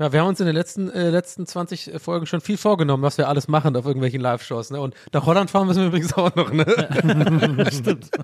Ja, 0.00 0.12
wir 0.14 0.20
haben 0.20 0.28
uns 0.28 0.40
in 0.40 0.46
den 0.46 0.54
letzten, 0.54 0.88
äh, 0.90 1.10
letzten 1.10 1.46
20 1.46 1.92
Folgen 1.98 2.24
schon 2.24 2.40
viel 2.40 2.56
vorgenommen, 2.56 3.02
was 3.02 3.18
wir 3.18 3.28
alles 3.28 3.48
machen 3.48 3.76
auf 3.76 3.84
irgendwelchen 3.84 4.22
Live-Shows. 4.22 4.70
Ne? 4.70 4.80
Und 4.80 4.94
nach 5.12 5.26
Holland 5.26 5.50
fahren 5.50 5.66
müssen 5.66 5.80
wir 5.82 5.88
übrigens 5.88 6.14
auch 6.14 6.34
noch. 6.34 6.50
Ne? 6.50 6.64
Stimmt. 7.70 8.10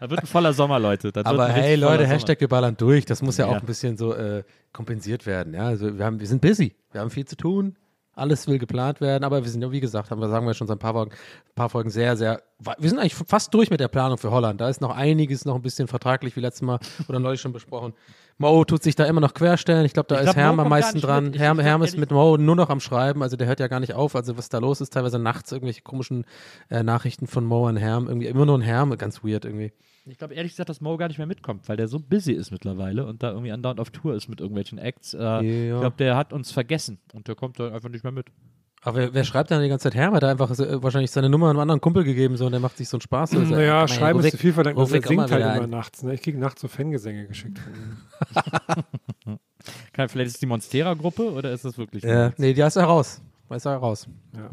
da 0.00 0.10
wird 0.10 0.20
ein 0.20 0.26
voller 0.26 0.52
Sommer, 0.52 0.78
Leute. 0.78 1.10
Das 1.10 1.26
Aber 1.26 1.48
hey 1.48 1.74
Leute, 1.74 2.04
Sommer. 2.04 2.14
Hashtag 2.14 2.40
wir 2.40 2.46
ballern 2.46 2.76
durch. 2.76 3.04
Das 3.04 3.20
muss 3.20 3.36
ja, 3.36 3.46
auch 3.46 3.54
Ja. 3.54 3.58
ein 3.58 3.66
bisschen 3.66 3.96
so 3.96 4.14
äh, 4.14 4.44
kompensiert 4.72 5.26
werden. 5.26 5.54
Ja? 5.54 5.64
Also 5.66 5.98
wir, 5.98 6.04
haben, 6.04 6.20
wir 6.20 6.26
sind 6.28 6.40
busy. 6.40 6.76
Wir 6.92 7.00
haben 7.00 7.10
viel 7.10 7.24
zu 7.24 7.36
tun. 7.36 7.76
Alles 8.14 8.46
will 8.46 8.58
geplant 8.58 9.00
werden, 9.00 9.24
aber 9.24 9.42
wir 9.42 9.50
sind 9.50 9.62
ja, 9.62 9.72
wie 9.72 9.80
gesagt, 9.80 10.10
haben 10.10 10.20
wir 10.20 10.28
sagen 10.28 10.46
wir 10.46 10.52
schon 10.52 10.66
seit 10.66 10.76
ein 10.76 10.80
paar 10.80 10.92
Folgen, 10.92 11.12
paar 11.54 11.70
Folgen 11.70 11.88
sehr, 11.88 12.14
sehr. 12.16 12.42
Wir 12.78 12.90
sind 12.90 12.98
eigentlich 12.98 13.14
fast 13.14 13.54
durch 13.54 13.70
mit 13.70 13.80
der 13.80 13.88
Planung 13.88 14.18
für 14.18 14.30
Holland. 14.30 14.60
Da 14.60 14.68
ist 14.68 14.82
noch 14.82 14.94
einiges 14.94 15.46
noch 15.46 15.54
ein 15.54 15.62
bisschen 15.62 15.88
vertraglich, 15.88 16.36
wie 16.36 16.40
letztes 16.40 16.62
Mal 16.62 16.78
oder 17.08 17.18
neulich 17.18 17.40
schon 17.40 17.52
besprochen. 17.52 17.94
Mo 18.36 18.64
tut 18.64 18.82
sich 18.82 18.96
da 18.96 19.04
immer 19.04 19.20
noch 19.20 19.32
querstellen. 19.32 19.86
Ich 19.86 19.94
glaube, 19.94 20.08
da 20.08 20.16
Ich 20.16 20.20
ist 20.20 20.34
glaub, 20.34 20.36
Mo 20.36 20.42
Herm 20.42 20.60
am 20.60 20.68
meisten 20.68 21.00
dran. 21.00 21.32
Herm, 21.32 21.58
Herm 21.58 21.82
ist 21.82 21.96
mit 21.96 22.10
Mo 22.10 22.36
nur 22.36 22.56
noch 22.56 22.68
am 22.68 22.80
Schreiben, 22.80 23.22
also 23.22 23.36
der 23.36 23.46
hört 23.46 23.60
ja 23.60 23.68
gar 23.68 23.80
nicht 23.80 23.94
auf. 23.94 24.14
Also 24.14 24.36
was 24.36 24.50
da 24.50 24.58
los 24.58 24.80
ist, 24.82 24.92
teilweise 24.92 25.18
nachts 25.18 25.50
irgendwelche 25.50 25.82
komischen 25.82 26.26
äh, 26.68 26.82
Nachrichten 26.82 27.26
von 27.26 27.44
Mo 27.44 27.66
an 27.66 27.76
Herm. 27.76 28.08
Irgendwie 28.08 28.26
immer 28.26 28.44
nur 28.44 28.58
ein 28.58 28.62
Herm, 28.62 28.96
ganz 28.98 29.24
weird 29.24 29.44
irgendwie. 29.46 29.72
Ich 30.04 30.18
glaube 30.18 30.34
ehrlich 30.34 30.52
gesagt, 30.52 30.68
dass 30.68 30.80
Mo 30.80 30.96
gar 30.96 31.06
nicht 31.08 31.18
mehr 31.18 31.28
mitkommt, 31.28 31.68
weil 31.68 31.76
der 31.76 31.86
so 31.86 32.00
busy 32.00 32.32
ist 32.32 32.50
mittlerweile 32.50 33.06
und 33.06 33.22
da 33.22 33.30
irgendwie 33.30 33.52
andauernd 33.52 33.78
auf 33.78 33.90
Tour 33.90 34.14
ist 34.16 34.28
mit 34.28 34.40
irgendwelchen 34.40 34.78
Acts. 34.78 35.14
Äh, 35.14 35.72
Ich 35.74 35.78
glaube, 35.80 35.96
der 35.96 36.16
hat 36.16 36.32
uns 36.32 36.50
vergessen 36.50 36.98
und 37.12 37.28
der 37.28 37.36
kommt 37.36 37.60
da 37.60 37.72
einfach 37.72 37.88
nicht 37.88 38.02
mehr 38.02 38.12
mit. 38.12 38.26
Aber 38.84 38.96
wer, 38.98 39.14
wer 39.14 39.22
schreibt 39.22 39.52
dann 39.52 39.62
die 39.62 39.68
ganze 39.68 39.84
Zeit 39.84 39.94
Herm? 39.94 40.12
Hat 40.12 40.24
er 40.24 40.30
einfach 40.30 40.52
so, 40.56 40.64
äh, 40.64 40.82
wahrscheinlich 40.82 41.12
seine 41.12 41.28
Nummer 41.28 41.50
einem 41.50 41.60
anderen 41.60 41.80
Kumpel 41.80 42.02
gegeben 42.02 42.36
so, 42.36 42.46
und 42.46 42.50
der 42.52 42.60
macht 42.60 42.76
sich 42.78 42.88
so 42.88 42.96
einen 42.96 43.02
Spaß. 43.02 43.36
Also, 43.36 43.54
Naja, 43.54 43.86
schreiben 43.86 44.18
ist 44.18 44.32
zu 44.32 44.38
viel 44.38 44.52
verlangt. 44.52 44.76
er 44.76 44.86
singt 44.86 45.06
halt 45.06 45.30
immer 45.30 45.62
ein. 45.62 45.70
nachts. 45.70 46.02
Ne? 46.02 46.14
Ich 46.14 46.22
kriege 46.22 46.36
nachts 46.36 46.60
so 46.62 46.66
Fangesänge 46.66 47.28
geschickt 47.28 47.60
von 47.60 47.72
ihm. 47.72 49.38
Kann, 49.92 50.08
vielleicht 50.08 50.26
ist 50.28 50.34
es 50.34 50.40
die 50.40 50.46
Monstera-Gruppe 50.46 51.30
oder 51.32 51.52
ist 51.52 51.64
das 51.64 51.78
wirklich? 51.78 52.02
Ja, 52.02 52.32
nee, 52.38 52.52
die 52.54 52.60
ist 52.60 52.74
er 52.74 52.84
raus. 52.84 53.22
Da 53.48 53.54
ist 53.54 53.66
er 53.66 53.76
raus. 53.76 54.08
Ja. 54.34 54.40
Ja. 54.40 54.48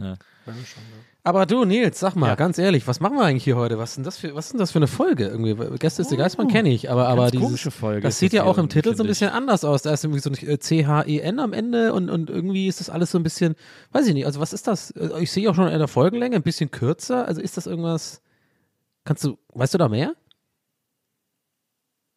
Schon, 0.46 0.84
ne? 0.84 1.00
Aber 1.30 1.46
du, 1.46 1.64
Nils, 1.64 2.00
sag 2.00 2.16
mal, 2.16 2.30
Ja. 2.30 2.34
ganz 2.34 2.58
ehrlich, 2.58 2.88
was 2.88 3.00
machen 3.02 3.16
wir 3.16 3.24
eigentlich 3.24 3.44
hier 3.44 3.56
heute? 3.56 3.78
Was 3.78 3.92
ist 3.92 3.96
denn 3.98 4.04
das 4.04 4.18
für, 4.18 4.34
was 4.34 4.48
ist 4.50 4.60
das 4.60 4.72
für 4.72 4.80
eine 4.80 4.88
Folge? 4.88 5.28
Irgendwie, 5.28 5.54
Gäste 5.78 6.02
ist 6.02 6.10
der 6.10 6.18
Geistmann 6.18 6.48
kenne 6.48 6.70
ich, 6.74 6.90
aber, 6.90 7.08
aber 7.08 7.30
dieses, 7.30 7.44
Oh, 7.44 7.46
komische 7.50 7.70
Folge 7.70 8.02
das 8.02 8.18
sieht 8.18 8.34
ja 8.34 8.46
auch 8.46 8.58
im 8.58 8.68
Titel 8.68 8.96
so 8.96 9.04
ein 9.04 9.08
bisschen 9.08 9.30
anders 9.30 9.64
aus. 9.64 9.84
Da 9.84 9.94
ist 9.94 10.04
irgendwie 10.04 10.22
so 10.22 10.32
ein 10.32 10.36
äh, 10.50 10.58
C-H-E-N 10.58 11.40
am 11.40 11.54
Ende 11.54 11.94
und, 11.94 12.10
und 12.10 12.32
irgendwie 12.32 12.66
ist 12.68 12.80
das 12.80 12.90
alles 12.90 13.12
so 13.12 13.20
ein 13.20 13.24
bisschen, 13.24 13.54
weiß 13.92 14.08
ich 14.08 14.16
nicht, 14.16 14.26
also 14.26 14.40
was 14.40 14.54
ist 14.54 14.66
das? 14.68 14.90
Äh, 14.90 15.22
Ich 15.22 15.32
sehe 15.32 15.48
auch 15.52 15.54
schon 15.54 15.68
in 15.68 15.78
der 15.78 15.88
Folgenlänge 15.88 16.36
ein 16.36 16.42
bisschen 16.42 16.72
kürzer, 16.72 17.28
also 17.28 17.42
ist 17.42 17.58
das 17.58 17.68
irgendwas, 17.68 18.24
Kannst 19.04 19.24
du, 19.24 19.38
weißt 19.54 19.76
du 19.76 19.78
da 19.78 19.88
mehr? 19.88 20.16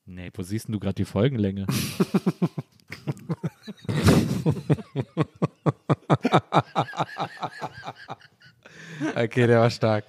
Nee, 0.07 0.31
wo 0.35 0.43
siehst 0.43 0.69
denn 0.69 0.73
du 0.73 0.81
gerade 0.81 0.95
die 0.95 1.05
Folgenlänge? 1.05 1.67
Okay, 9.15 9.47
der 9.47 9.61
war 9.61 9.71
stark. 9.71 10.05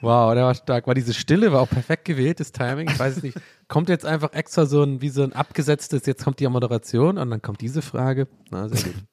Wow, 0.00 0.34
der 0.34 0.44
war 0.44 0.54
stark. 0.54 0.86
War 0.86 0.94
diese 0.94 1.14
Stille, 1.14 1.52
war 1.52 1.60
auch 1.60 1.68
perfekt 1.68 2.04
gewähltes 2.04 2.52
Timing. 2.52 2.88
Ich 2.88 2.98
weiß 2.98 3.18
es 3.18 3.22
nicht. 3.22 3.38
Kommt 3.68 3.88
jetzt 3.88 4.06
einfach 4.06 4.32
extra 4.32 4.66
so 4.66 4.82
ein, 4.82 5.00
wie 5.00 5.10
so 5.10 5.22
ein 5.22 5.32
abgesetztes, 5.32 6.06
jetzt 6.06 6.24
kommt 6.24 6.40
die 6.40 6.48
Moderation 6.48 7.18
und 7.18 7.30
dann 7.30 7.42
kommt 7.42 7.60
diese 7.60 7.82
Frage. 7.82 8.28
Na, 8.50 8.68
sehr 8.68 8.92
gut. 8.92 9.04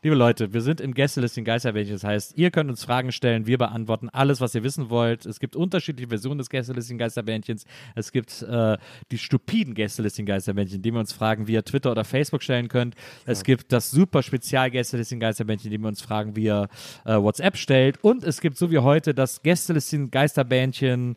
Liebe 0.00 0.14
Leute, 0.14 0.52
wir 0.54 0.60
sind 0.60 0.80
im 0.80 0.94
Gästelisting 0.94 1.44
Geisterbändchen. 1.44 1.96
Das 1.96 2.04
heißt, 2.04 2.38
ihr 2.38 2.52
könnt 2.52 2.70
uns 2.70 2.84
Fragen 2.84 3.10
stellen, 3.10 3.48
wir 3.48 3.58
beantworten 3.58 4.08
alles, 4.08 4.40
was 4.40 4.54
ihr 4.54 4.62
wissen 4.62 4.90
wollt. 4.90 5.26
Es 5.26 5.40
gibt 5.40 5.56
unterschiedliche 5.56 6.08
Versionen 6.08 6.38
des 6.38 6.50
Gästelisting 6.50 6.98
Geisterbändchens. 6.98 7.64
Es 7.96 8.12
gibt 8.12 8.42
äh, 8.42 8.78
die 9.10 9.18
stupiden 9.18 9.74
Gästelisting 9.74 10.24
Geisterbändchen, 10.24 10.82
die 10.82 10.92
wir 10.92 11.00
uns 11.00 11.12
Fragen 11.12 11.48
via 11.48 11.62
Twitter 11.62 11.90
oder 11.90 12.04
Facebook 12.04 12.44
stellen 12.44 12.68
könnt. 12.68 12.94
Es 13.26 13.42
gibt 13.42 13.72
das 13.72 13.90
super 13.90 14.22
Spezial 14.22 14.70
Gästelisting 14.70 15.18
Geisterbändchen, 15.18 15.72
die 15.72 15.78
wir 15.78 15.88
uns 15.88 16.00
Fragen 16.00 16.36
via 16.36 16.68
äh, 17.04 17.16
WhatsApp 17.16 17.56
stellt. 17.56 17.98
Und 18.04 18.22
es 18.22 18.40
gibt 18.40 18.56
so 18.56 18.70
wie 18.70 18.78
heute 18.78 19.14
das 19.14 19.42
Gästelisting 19.42 20.12
Geisterbändchen 20.12 21.16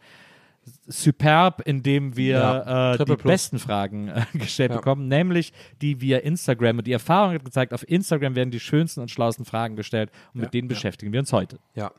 superb, 0.88 1.62
in 1.66 1.82
dem 1.84 2.16
wir 2.16 2.34
Ja, 2.38 2.94
äh, 2.94 2.98
die 2.98 3.06
Plus. 3.06 3.24
besten 3.24 3.60
Fragen 3.60 4.10
äh, 4.10 4.26
gestellt 4.34 4.72
Ja. 4.72 4.78
bekommen, 4.78 5.08
nämlich 5.08 5.54
die 5.82 6.02
via 6.02 6.20
Instagram. 6.20 6.78
Und 6.80 6.88
die 6.88 6.92
Erfahrung 6.92 7.34
hat 7.34 7.44
gezeigt, 7.46 7.74
auf 7.74 7.88
Instagram 7.90 8.36
werden 8.36 8.52
die 8.52 8.60
schönsten 8.60 9.02
und 9.02 9.10
schlauesten 9.10 9.46
Fragen 9.46 9.76
gestellt 9.76 10.12
und 10.34 10.42
mit 10.42 10.54
denen 10.54 10.68
beschäftigen 10.68 11.12
wir 11.14 11.20
uns 11.20 11.34
heute. 11.34 11.60
Ja. 11.76 11.92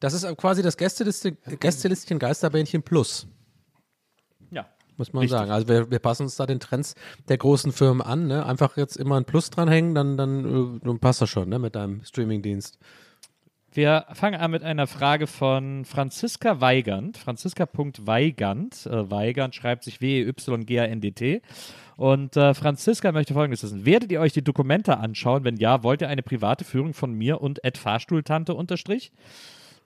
Das 0.00 0.12
ist 0.14 0.24
quasi 0.36 0.62
das 0.62 0.76
Gästeliste, 0.76 1.32
Gästelistchen 1.32 2.18
Geisterbändchen 2.18 2.82
Plus, 2.82 3.26
Ja. 4.50 4.66
muss 4.96 5.12
man 5.12 5.22
Richtig. 5.22 5.38
sagen. 5.38 5.50
Also 5.52 5.68
wir, 5.68 5.90
wir 5.90 5.98
passen 6.00 6.24
uns 6.24 6.36
da 6.36 6.44
den 6.44 6.58
Trends 6.60 6.94
der 7.28 7.38
großen 7.38 7.72
Firmen 7.72 8.02
an. 8.02 8.26
Ne? 8.26 8.44
Einfach 8.44 8.76
jetzt 8.76 8.96
immer 8.96 9.16
ein 9.16 9.24
Plus 9.24 9.48
dranhängen, 9.50 9.94
dann, 9.94 10.16
dann, 10.16 10.76
äh, 10.76 10.80
dann 10.84 10.98
passt 10.98 11.22
das 11.22 11.30
schon 11.30 11.48
ne? 11.48 11.58
mit 11.58 11.74
deinem 11.76 12.04
Streamingdienst. 12.04 12.78
Wir 13.74 14.04
fangen 14.12 14.38
an 14.38 14.50
mit 14.50 14.62
einer 14.62 14.86
Frage 14.86 15.26
von 15.26 15.86
Franziska 15.86 16.60
Weigand. 16.60 17.16
Franziska.weigand. 17.16 18.84
Äh, 18.84 19.10
Weigand 19.10 19.54
schreibt 19.54 19.84
sich 19.84 20.02
W-E-Y-G-A-N-D-T. 20.02 21.40
Und 21.96 22.36
äh, 22.36 22.52
Franziska 22.52 23.12
möchte 23.12 23.32
folgendes 23.32 23.62
wissen. 23.62 23.86
Werdet 23.86 24.12
ihr 24.12 24.20
euch 24.20 24.34
die 24.34 24.44
Dokumente 24.44 24.98
anschauen? 24.98 25.44
Wenn 25.44 25.56
ja, 25.56 25.82
wollt 25.82 26.02
ihr 26.02 26.08
eine 26.08 26.22
private 26.22 26.64
Führung 26.64 26.92
von 26.92 27.14
mir 27.14 27.40
und 27.40 27.64
Ed 27.64 27.78
Fahrstuhltante 27.78 28.52
unterstrich? 28.52 29.10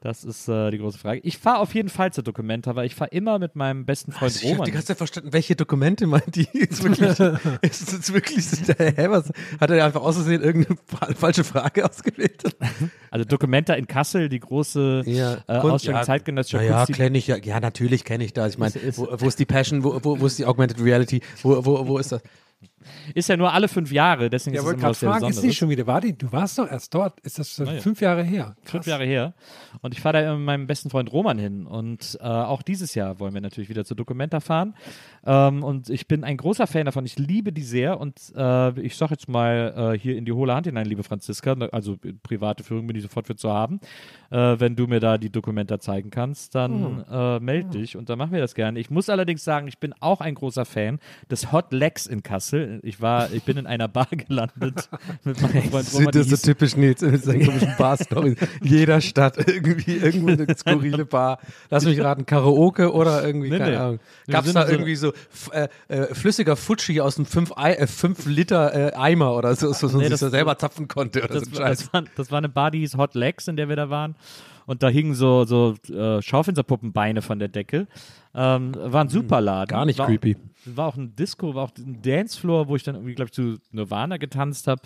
Das 0.01 0.25
ist 0.25 0.47
äh, 0.49 0.71
die 0.71 0.79
große 0.79 0.99
Frage. 0.99 1.21
Ich 1.25 1.39
fahre 1.39 1.59
auf 1.61 1.75
jeden 1.75 1.89
Fall 1.89 2.13
zur 2.13 2.23
Dokumenta, 2.23 2.77
weil 2.77 2.87
ich 2.87 2.95
fahre 2.95 3.11
immer 3.11 3.39
mit 3.39 3.57
meinem 3.57 3.87
besten 3.87 4.13
Freund 4.13 4.25
Also 4.25 4.39
ich 4.41 4.45
habe 4.45 4.53
Roman. 4.59 4.65
die 4.67 4.71
ganze 4.73 4.87
Zeit 4.89 4.99
verstanden, 4.99 5.33
welche 5.33 5.57
Dokumente 5.57 6.07
meint 6.07 6.37
die? 6.37 6.47
Ist 6.53 6.85
wirklich, 6.85 7.09
ist 7.63 7.93
es 7.93 8.13
wirklich, 8.13 8.45
hä, 8.79 9.07
was, 9.09 9.33
hat 9.61 9.71
er 9.71 9.85
einfach 9.85 10.03
aus 10.03 10.17
Versehen 10.17 10.43
irgendeine 10.43 10.77
fa- 10.87 11.09
falsche 11.17 11.45
Frage 11.45 11.85
ausgewählt? 11.89 12.43
Also 13.11 13.25
Documenta 13.25 13.73
in 13.75 13.87
Kassel, 13.87 14.29
die 14.29 14.41
große 14.41 15.03
äh, 15.07 15.37
Kunst- 15.61 15.73
Ausstellung 15.75 16.03
zeitgenössischer 16.03 16.63
ja, 16.63 16.77
Kunst. 16.77 16.89
die- 16.91 16.93
kenne 16.93 17.17
ich 17.17 17.27
ja. 17.29 17.37
Ja, 17.37 17.61
natürlich 17.61 18.05
kenne 18.05 18.25
ich 18.25 18.35
das. 18.35 18.53
Ich 18.55 18.59
meine, 18.59 18.75
wo, 18.97 19.09
wo 19.11 19.27
ist 19.27 19.39
die 19.39 19.47
Passion? 19.47 19.83
Wo, 19.83 19.99
wo, 20.03 20.21
wo 20.21 20.27
ist 20.27 20.39
die 20.39 20.45
Augmented 20.45 20.79
Reality? 20.83 21.23
Wo, 21.43 21.65
wo, 21.65 21.87
wo 21.87 21.99
ist 21.99 22.13
das? 22.13 22.21
Ist 23.15 23.29
ja 23.29 23.37
nur 23.37 23.53
alle 23.53 23.69
fünf 23.69 23.93
Jahre, 23.93 24.31
deswegen 24.31 24.57
Ja, 24.57 24.63
ist 24.63 24.67
es 24.69 24.73
immer 24.75 24.89
was 24.89 25.01
sehr 25.01 25.09
fragen, 25.09 25.25
ist 25.25 25.29
Besonderes. 25.29 25.55
die 25.55 25.57
schon 25.57 25.69
wieder? 25.69 25.87
War 25.87 26.01
die, 26.01 26.17
du 26.17 26.31
warst 26.33 26.59
doch 26.59 26.71
erst 26.71 26.95
dort. 26.95 27.21
Ist 27.21 27.39
das 27.39 27.51
schon 27.51 27.67
ja. 27.67 27.81
fünf 27.81 28.01
Jahre 28.01 28.23
her? 28.23 28.57
Krass. 28.63 28.71
fünf 28.71 28.87
Jahre 28.87 29.05
her. 29.05 29.35
Und 29.83 29.95
ich 29.95 30.01
fahre 30.01 30.15
da 30.15 30.21
immer 30.21 30.37
mit 30.37 30.47
meinem 30.47 30.67
besten 30.67 30.91
Freund 30.91 31.13
Roman 31.13 31.39
hin. 31.39 31.67
Und 31.67 32.19
äh, 32.21 32.25
auch 32.25 32.63
dieses 32.63 32.95
Jahr 32.95 33.19
wollen 33.21 33.35
wir 33.35 33.41
natürlich 33.41 33.69
wieder 33.69 33.85
zur 33.85 33.97
Documenta 33.97 34.41
fahren. 34.41 34.75
Ähm, 35.25 35.63
und 35.63 35.91
ich 35.91 36.09
bin 36.09 36.25
ein 36.25 36.37
großer 36.37 36.67
Fan 36.67 36.87
davon. 36.87 37.05
Ich 37.05 37.19
liebe 37.19 37.53
die 37.53 37.63
sehr. 37.63 38.01
Und 38.01 38.21
äh, 38.37 38.81
ich 38.81 38.97
sage 38.97 39.13
jetzt 39.13 39.29
mal 39.29 39.95
äh, 39.95 39.99
hier 39.99 40.17
in 40.17 40.25
die 40.25 40.33
hohle 40.33 40.55
Hand 40.55 40.67
hinein, 40.67 40.87
liebe 40.87 41.03
Franziska. 41.03 41.53
Also 41.73 41.95
äh, 42.05 42.13
private 42.23 42.65
Führung 42.65 42.87
bin 42.87 42.97
ich 42.97 43.03
sofort 43.03 43.27
für 43.27 43.37
zu 43.37 43.51
haben. 43.51 43.81
Äh, 44.31 44.57
wenn 44.59 44.77
du 44.77 44.87
mir 44.87 45.01
da 45.01 45.19
die 45.19 45.31
Documenta 45.31 45.79
zeigen 45.79 46.11
kannst, 46.11 46.55
dann 46.55 47.05
äh, 47.11 47.41
meld 47.41 47.75
dich. 47.75 47.97
Und 47.97 48.09
dann 48.09 48.19
machen 48.19 48.33
wir 48.33 48.41
das 48.41 48.55
gerne. 48.55 48.79
Ich 48.79 48.91
muss 48.91 49.09
allerdings 49.09 49.45
sagen, 49.45 49.67
ich 49.69 49.79
bin 49.79 49.95
auch 50.01 50.21
ein 50.21 50.35
großer 50.35 50.65
Fan 50.65 50.99
des 51.31 51.53
Hot 51.53 51.73
Legs 51.73 52.07
in 52.07 52.23
Kassel. 52.23 52.76
Ich 52.83 53.01
war, 53.01 53.33
ich 53.33 53.43
bin 53.43 53.57
in 53.57 53.67
einer 53.67 53.89
Bar 53.89 54.09
gelandet 54.11 54.89
mit 55.25 55.41
meinem 55.43 55.63
Freund 55.71 55.93
Roman. 55.95 56.13
die 56.13 56.19
das 56.19 56.27
ist 56.33 56.43
so 56.45 56.53
typisch 56.53 56.77
Nils 56.77 57.01
mit 57.03 57.23
seinen 57.25 57.45
komischen 57.47 57.75
Bar-Stories. 57.79 58.37
Jeder 58.63 59.01
Stadt 59.01 59.37
irgendwie 59.49 59.97
irgendwo 59.97 60.29
eine 60.29 60.47
skurrile 60.57 61.05
Bar. 61.05 61.39
Lass 61.71 61.85
mich 61.85 62.01
raten, 62.01 62.27
Karaoke 62.27 62.93
oder 62.93 63.25
irgendwie, 63.27 63.51
Nee, 63.51 63.59
keine 63.59 63.71
nee. 63.71 63.77
Ahnung. 63.77 64.01
Gab 64.29 64.41
es 64.41 64.47
sind 64.47 64.55
da 64.57 64.61
also- 64.63 64.73
irgendwie 64.73 64.97
so 64.97 65.13
äh, 65.53 65.69
äh, 65.89 66.15
flüssiger 66.15 66.57
Futschi 66.57 67.01
aus 67.01 67.17
einem 67.17 67.27
5 67.27 67.53
äh, 67.57 67.87
fünf 67.87 68.27
Liter 68.27 68.93
äh, 68.93 68.97
Eimer 68.97 69.35
oder 69.37 69.55
so, 69.57 69.73
so, 69.73 69.89
so 69.89 69.99
Nee, 69.99 70.05
sich 70.05 70.11
das- 70.13 70.21
so 70.21 70.29
selber 70.29 70.59
zapfen 70.59 70.89
konnte 70.89 71.23
oder 71.25 71.35
das, 71.35 71.45
so 71.49 71.57
Scheiß. 71.57 71.79
das, 71.79 71.93
war, 71.93 72.05
das 72.17 72.31
war 72.31 72.39
eine 72.39 72.49
Bar, 72.49 72.71
die 72.71 72.81
hieß 72.81 72.97
Hot 72.97 73.15
Legs, 73.15 73.49
in 73.49 73.57
der 73.57 73.69
wir 73.69 73.77
da 73.77 73.91
waren. 73.91 74.17
Und 74.67 74.83
da 74.83 74.89
hingen 74.89 75.15
so, 75.15 75.45
so 75.45 75.77
äh, 75.93 76.21
Schaufensterpuppenbeine 76.21 77.23
von 77.23 77.39
der 77.39 77.47
Decke. 77.49 77.87
Ähm, 78.39 78.73
war 78.75 79.03
ein 79.03 79.09
super 79.09 79.41
Laden. 79.41 79.69
Gar 79.69 79.87
nicht 79.87 79.99
war 79.99 80.07
creepy. 80.07 80.37
War 80.67 80.89
auch 80.89 80.97
ein 80.97 81.15
Disco, 81.15 81.55
war 81.55 81.65
auch 81.65 81.73
ein 81.79 82.03
Dancefloor, 82.03 82.69
wo 82.69 82.77
ich 82.77 82.83
dann 82.83 82.97
irgendwie, 82.97 83.15
glaube 83.15 83.29
ich, 83.29 83.33
zu 83.33 83.59
Nirvana 83.71 84.17
getanzt 84.17 84.67
habe. 84.67 84.83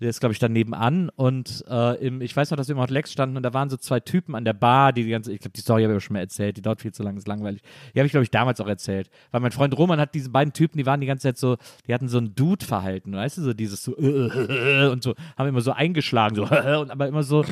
Der 0.00 0.08
ist, 0.08 0.20
glaube 0.20 0.32
ich, 0.32 0.38
dann 0.38 0.52
nebenan. 0.52 1.10
Und 1.10 1.64
äh, 1.68 2.06
im, 2.06 2.20
ich 2.20 2.34
weiß 2.34 2.50
noch, 2.50 2.56
dass 2.56 2.68
wir 2.68 2.76
im 2.76 2.80
Hot 2.80 2.90
Legs 2.90 3.12
standen 3.12 3.36
und 3.36 3.42
da 3.42 3.52
waren 3.52 3.68
so 3.68 3.76
zwei 3.76 4.00
Typen 4.00 4.34
an 4.34 4.44
der 4.44 4.52
Bar, 4.52 4.92
die 4.92 5.02
die 5.02 5.10
ganze, 5.10 5.32
ich 5.32 5.40
glaube, 5.40 5.52
die 5.54 5.60
Story 5.60 5.82
habe 5.82 5.92
ich 5.92 5.98
auch 5.98 6.02
schon 6.02 6.14
mal 6.14 6.20
erzählt, 6.20 6.56
die 6.56 6.62
dauert 6.62 6.80
viel 6.80 6.92
zu 6.92 7.02
lang, 7.02 7.16
ist 7.16 7.26
langweilig. 7.26 7.62
Die 7.94 7.98
habe 7.98 8.06
ich, 8.06 8.12
glaube 8.12 8.24
ich, 8.24 8.30
damals 8.30 8.60
auch 8.60 8.68
erzählt. 8.68 9.10
Weil 9.32 9.40
mein 9.40 9.52
Freund 9.52 9.76
Roman 9.76 9.98
hat 9.98 10.14
diese 10.14 10.30
beiden 10.30 10.52
Typen, 10.52 10.78
die 10.78 10.86
waren 10.86 11.00
die 11.00 11.06
ganze 11.06 11.22
Zeit 11.28 11.36
so, 11.36 11.56
die 11.86 11.92
hatten 11.92 12.08
so 12.08 12.18
ein 12.18 12.34
Dude-Verhalten, 12.34 13.12
weißt 13.12 13.38
du, 13.38 13.42
so 13.42 13.52
dieses 13.54 13.82
so 13.82 13.92
und 13.96 15.02
so, 15.02 15.14
haben 15.36 15.48
immer 15.48 15.60
so 15.60 15.72
eingeschlagen, 15.72 16.36
so 16.36 16.42
und 16.80 16.90
aber 16.90 17.08
immer 17.08 17.24
so, 17.24 17.44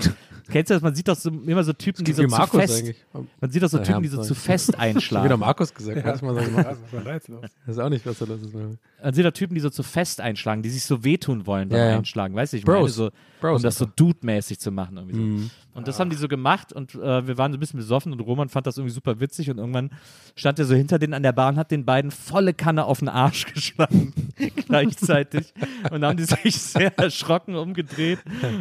kennst 0.50 0.70
du 0.70 0.74
das, 0.74 0.82
man 0.82 0.94
sieht 0.94 1.08
doch 1.08 1.16
so, 1.16 1.30
immer 1.30 1.64
so 1.64 1.72
Typen, 1.72 2.04
die 2.04 2.12
so 2.12 2.24
zu 2.24 2.46
fest, 2.46 2.78
eigentlich. 2.78 2.96
man 3.40 3.50
sieht 3.50 3.62
doch 3.62 3.68
so 3.68 3.78
Typen, 3.78 4.02
die 4.02 4.08
so 4.08 4.22
zu 4.22 4.34
fest 4.34 4.78
einschlagen. 4.78 5.41
Markus 5.46 5.74
gesagt. 5.74 5.98
Ja. 5.98 6.04
Mal 6.04 6.34
sagen, 6.34 6.54
Was 6.56 6.78
ist 6.78 6.92
denn 6.92 7.04
da 7.04 7.12
jetzt 7.14 7.28
los? 7.28 7.40
das 7.66 7.76
ist 7.76 7.78
auch 7.82 7.88
nicht, 7.88 8.06
was 8.06 8.18
da 8.18 8.24
los 8.26 8.42
ist. 8.42 8.54
Man 8.54 9.14
sieht 9.14 9.24
doch 9.24 9.32
Typen, 9.32 9.54
die 9.54 9.60
so 9.60 9.70
zu 9.70 9.82
fest 9.82 10.20
einschlagen, 10.20 10.62
die 10.62 10.70
sich 10.70 10.84
so 10.84 11.04
wehtun 11.04 11.46
wollen 11.46 11.68
beim 11.68 11.78
Ja, 11.78 11.90
ja. 11.90 11.96
Einschlagen, 11.98 12.34
weißt 12.34 12.52
du, 12.52 12.56
ich 12.58 12.64
Bros. 12.64 12.76
meine 12.76 12.88
so, 12.88 13.10
Bros 13.40 13.56
um 13.56 13.62
das 13.62 13.76
so 13.76 13.86
Dude-mäßig 13.86 14.58
zu 14.58 14.70
machen 14.70 14.96
irgendwie 14.96 15.16
so. 15.16 15.22
Mhm. 15.22 15.50
Und 15.74 15.88
das 15.88 15.98
haben 15.98 16.10
die 16.10 16.16
so 16.16 16.28
gemacht 16.28 16.74
und 16.74 16.94
äh, 16.96 17.26
wir 17.26 17.38
waren 17.38 17.50
so 17.50 17.56
ein 17.56 17.60
bisschen 17.60 17.78
besoffen 17.78 18.12
und 18.12 18.20
Roman 18.20 18.50
fand 18.50 18.66
das 18.66 18.76
irgendwie 18.76 18.92
super 18.92 19.20
witzig 19.20 19.48
und 19.50 19.56
irgendwann 19.56 19.90
stand 20.36 20.58
er 20.58 20.66
so 20.66 20.74
hinter 20.74 20.98
denen 20.98 21.14
an 21.14 21.22
der 21.22 21.32
Bar 21.32 21.48
und 21.48 21.56
hat 21.56 21.70
den 21.70 21.86
beiden 21.86 22.10
volle 22.10 22.52
Kanne 22.52 22.84
auf 22.84 22.98
den 22.98 23.08
Arsch 23.08 23.46
geschlagen 23.54 24.12
gleichzeitig 24.66 25.52
und 25.84 26.02
dann 26.02 26.04
haben 26.10 26.16
die 26.18 26.24
sich 26.24 26.60
sehr 26.60 26.96
erschrocken 26.98 27.54
umgedreht 27.56 28.18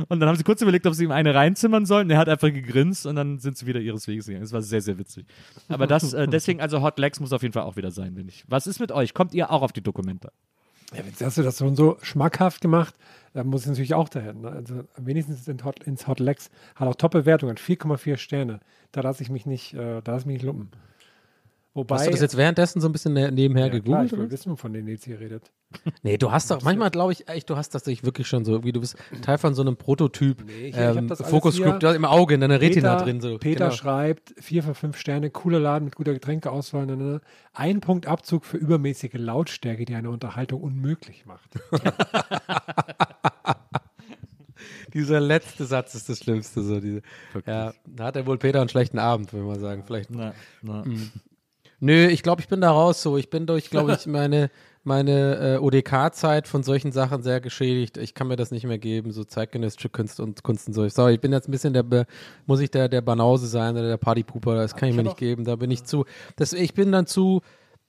und 0.07 0.19
dann 0.21 0.29
haben 0.29 0.37
sie 0.37 0.43
kurz 0.43 0.61
überlegt, 0.61 0.87
ob 0.87 0.93
sie 0.93 1.03
ihm 1.03 1.11
eine 1.11 1.35
reinzimmern 1.35 1.85
sollen. 1.85 2.09
Er 2.09 2.17
hat 2.17 2.29
einfach 2.29 2.47
gegrinst 2.51 3.05
und 3.05 3.15
dann 3.17 3.39
sind 3.39 3.57
sie 3.57 3.65
wieder 3.65 3.79
ihres 3.81 4.07
Weges 4.07 4.27
gegangen. 4.27 4.43
Es 4.45 4.53
war 4.53 4.61
sehr, 4.61 4.81
sehr 4.81 4.97
witzig. 4.97 5.25
Aber 5.67 5.87
das, 5.87 6.13
äh, 6.13 6.27
deswegen, 6.27 6.61
also 6.61 6.70
Hot 6.79 6.97
Legs 6.99 7.19
muss 7.19 7.33
auf 7.33 7.41
jeden 7.41 7.53
Fall 7.53 7.63
auch 7.63 7.75
wieder 7.75 7.91
sein, 7.91 8.15
finde 8.15 8.31
ich. 8.31 8.45
Was 8.47 8.67
ist 8.67 8.79
mit 8.79 8.91
euch? 8.91 9.13
Kommt 9.13 9.33
ihr 9.33 9.51
auch 9.51 9.61
auf 9.61 9.73
die 9.73 9.81
Dokumente? 9.81 10.31
Ja, 10.93 11.03
jetzt 11.03 11.21
hast 11.21 11.37
du 11.37 11.43
das 11.43 11.57
schon 11.57 11.75
so 11.75 11.97
schmackhaft 12.01 12.59
gemacht, 12.61 12.95
da 13.33 13.43
muss 13.45 13.61
ich 13.61 13.67
natürlich 13.67 13.93
auch 13.93 14.09
dahin. 14.09 14.41
Ne? 14.41 14.51
Also 14.51 14.83
wenigstens 14.97 15.47
in 15.47 15.63
Hot, 15.63 15.81
ins 15.83 16.05
Hot 16.07 16.19
Legs 16.19 16.49
hat 16.75 16.87
auch 16.87 16.95
Top-Bewertungen, 16.95 17.55
4,4 17.55 18.17
Sterne. 18.17 18.59
Da 18.91 19.01
lasse 19.01 19.23
ich 19.23 19.29
mich 19.29 19.45
nicht, 19.45 19.73
äh, 19.73 20.01
da 20.01 20.11
lasse 20.11 20.23
ich 20.23 20.25
mich 20.27 20.33
nicht 20.35 20.45
lumpen. 20.45 20.69
Wobei, 21.73 21.95
Hast 21.95 22.07
du 22.07 22.11
das 22.11 22.19
jetzt 22.21 22.35
währenddessen 22.35 22.81
so 22.81 22.89
ein 22.89 22.91
bisschen 22.91 23.13
ne- 23.13 23.31
nebenher 23.31 23.67
ja, 23.67 23.69
klar, 23.71 23.81
gegoogelt? 23.81 24.11
ich 24.11 24.17
will 24.17 24.31
wissen, 24.31 24.57
von 24.57 24.73
denen 24.73 24.89
jetzt 24.89 25.05
hier 25.05 25.19
redet. 25.21 25.51
Nee, 26.03 26.17
du 26.17 26.31
hast 26.31 26.51
doch, 26.51 26.61
manchmal 26.63 26.89
glaube 26.91 27.13
ich 27.13 27.27
echt, 27.29 27.49
du 27.49 27.55
hast 27.55 27.73
das 27.75 27.83
dich 27.83 28.03
wirklich 28.03 28.27
schon 28.27 28.43
so, 28.45 28.63
wie 28.63 28.71
du 28.71 28.79
bist 28.81 28.95
Teil 29.21 29.37
von 29.37 29.53
so 29.55 29.61
einem 29.61 29.77
Prototyp, 29.77 30.43
Nee, 30.45 30.51
ich- 30.67 30.69
ich 30.69 30.77
ähm, 30.77 31.07
das 31.07 31.21
alles 31.21 31.31
Focus. 31.31 31.57
Group, 31.61 31.79
du 31.79 31.87
hast 31.87 31.95
im 31.95 32.05
Auge, 32.05 32.33
in 32.35 32.41
deiner 32.41 32.59
Retina 32.61 32.93
Peter, 32.95 33.05
drin. 33.05 33.21
So. 33.21 33.37
Peter 33.37 33.65
genau. 33.65 33.75
schreibt, 33.75 34.33
4 34.39 34.63
von 34.63 34.75
5 34.75 34.97
Sterne, 34.97 35.29
cooler 35.29 35.59
Laden 35.59 35.85
mit 35.85 35.95
guter 35.95 36.13
Getränkeauswahl. 36.13 36.85
Ne, 36.85 36.97
ne. 36.97 37.21
Ein 37.53 37.79
Punkt 37.81 38.05
Abzug 38.07 38.45
für 38.45 38.57
übermäßige 38.57 39.13
Lautstärke, 39.13 39.85
die 39.85 39.95
eine 39.95 40.09
Unterhaltung 40.09 40.61
unmöglich 40.61 41.25
macht. 41.25 41.51
Dieser 44.93 45.19
letzte 45.19 45.65
Satz 45.65 45.95
ist 45.95 46.09
das 46.09 46.19
Schlimmste. 46.19 46.61
So, 46.63 46.79
diese, 46.79 47.01
ja, 47.47 47.73
da 47.87 48.03
hat 48.05 48.15
er 48.15 48.25
wohl 48.27 48.37
Peter 48.37 48.59
einen 48.59 48.69
schlechten 48.69 48.99
Abend, 48.99 49.31
würde 49.33 49.45
man 49.45 49.59
sagen. 49.59 49.83
Vielleicht. 49.85 50.11
Na, 50.11 50.33
na. 50.61 50.83
Nö, 51.79 52.07
ich 52.07 52.21
glaube, 52.23 52.41
ich 52.41 52.47
bin 52.47 52.61
da 52.61 52.71
raus. 52.71 53.01
So, 53.01 53.17
ich 53.17 53.29
bin 53.29 53.45
durch, 53.45 53.69
glaube 53.69 53.93
ich, 53.99 54.05
meine 54.05 54.51
meine 54.83 55.55
äh, 55.55 55.57
ODK-Zeit 55.59 56.47
von 56.47 56.63
solchen 56.63 56.91
Sachen 56.91 57.21
sehr 57.21 57.39
geschädigt. 57.39 57.97
Ich 57.97 58.13
kann 58.13 58.27
mir 58.27 58.35
das 58.35 58.51
nicht 58.51 58.65
mehr 58.65 58.79
geben, 58.79 59.11
so 59.11 59.23
zeitgenössische 59.23 59.89
Kunst 59.89 60.19
und 60.19 60.43
Kunst 60.43 60.67
und 60.67 60.73
so. 60.73 60.87
Sorry, 60.89 61.13
ich 61.15 61.21
bin 61.21 61.31
jetzt 61.31 61.47
ein 61.47 61.51
bisschen 61.51 61.73
der, 61.73 61.83
Be- 61.83 62.05
muss 62.47 62.59
ich 62.61 62.71
der, 62.71 62.89
der 62.89 63.01
Banause 63.01 63.47
sein 63.47 63.75
oder 63.77 63.87
der 63.87 63.97
Partypooper, 63.97 64.55
das 64.55 64.75
kann 64.75 64.89
ich 64.89 64.95
mir 64.95 65.03
nicht 65.03 65.17
geben. 65.17 65.43
Da 65.45 65.55
bin 65.55 65.69
ich 65.71 65.83
zu, 65.83 66.05
das, 66.35 66.53
ich 66.53 66.73
bin 66.73 66.91
dann 66.91 67.05
zu, 67.05 67.41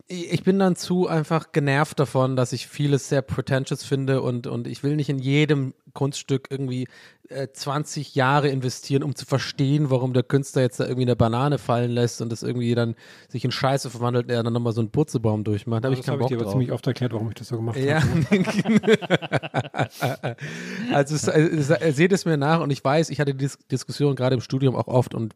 ich 0.09 0.42
bin 0.42 0.59
dann 0.59 0.76
zu 0.76 1.09
einfach 1.09 1.52
genervt 1.52 1.99
davon, 1.99 2.37
dass 2.37 2.52
ich 2.52 2.66
vieles 2.66 3.09
sehr 3.09 3.23
pretentious 3.23 3.85
finde 3.85 4.21
und, 4.23 4.47
und 4.47 4.66
ich 4.66 4.82
will 4.82 4.97
nicht 4.97 5.09
in 5.09 5.18
jedem 5.18 5.75
Kunststück 5.94 6.49
irgendwie 6.50 6.88
äh, 7.28 7.49
20 7.52 8.14
Jahre 8.14 8.49
investieren, 8.49 9.02
um 9.02 9.14
zu 9.14 9.26
verstehen, 9.26 9.90
warum 9.90 10.12
der 10.12 10.23
Künstler 10.23 10.62
jetzt 10.62 10.80
da 10.80 10.85
irgendwie 10.85 11.02
eine 11.02 11.16
Banane 11.16 11.59
fallen 11.59 11.90
lässt 11.90 12.21
und 12.23 12.30
das 12.30 12.42
irgendwie 12.42 12.75
dann 12.75 12.94
sich 13.28 13.44
in 13.44 13.50
Scheiße 13.50 13.90
verwandelt, 13.90 14.28
der 14.28 14.42
dann 14.42 14.52
nochmal 14.52 14.73
so 14.73 14.80
einen 14.80 14.90
Purzelbaum 14.90 15.44
durchmacht. 15.44 15.85
Da 15.85 15.88
habe 15.88 15.94
ich 15.94 16.00
das 16.00 16.09
habe 16.09 16.23
ich 16.23 16.28
dir 16.28 16.38
aber 16.40 16.50
ziemlich 16.50 16.73
oft 16.73 16.87
erklärt, 16.87 17.12
warum 17.12 17.28
ich 17.28 17.35
das 17.35 17.49
so 17.49 17.56
gemacht 17.56 17.78
Ja. 17.78 18.02
habe. 18.02 18.23
also 20.92 21.14
es, 21.14 21.28
es, 21.28 21.97
seht 21.97 22.12
es 22.12 22.25
mir 22.25 22.37
nach 22.37 22.61
und 22.61 22.71
ich 22.71 22.85
weiß, 22.85 23.11
ich 23.11 23.21
hatte 23.21 23.32
die 23.32 23.38
Dis 23.38 23.59
Diskussion 23.71 24.16
gerade 24.16 24.35
im 24.35 24.40
Studium 24.40 24.76
auch 24.76 24.88
oft 24.88 25.14
und 25.14 25.35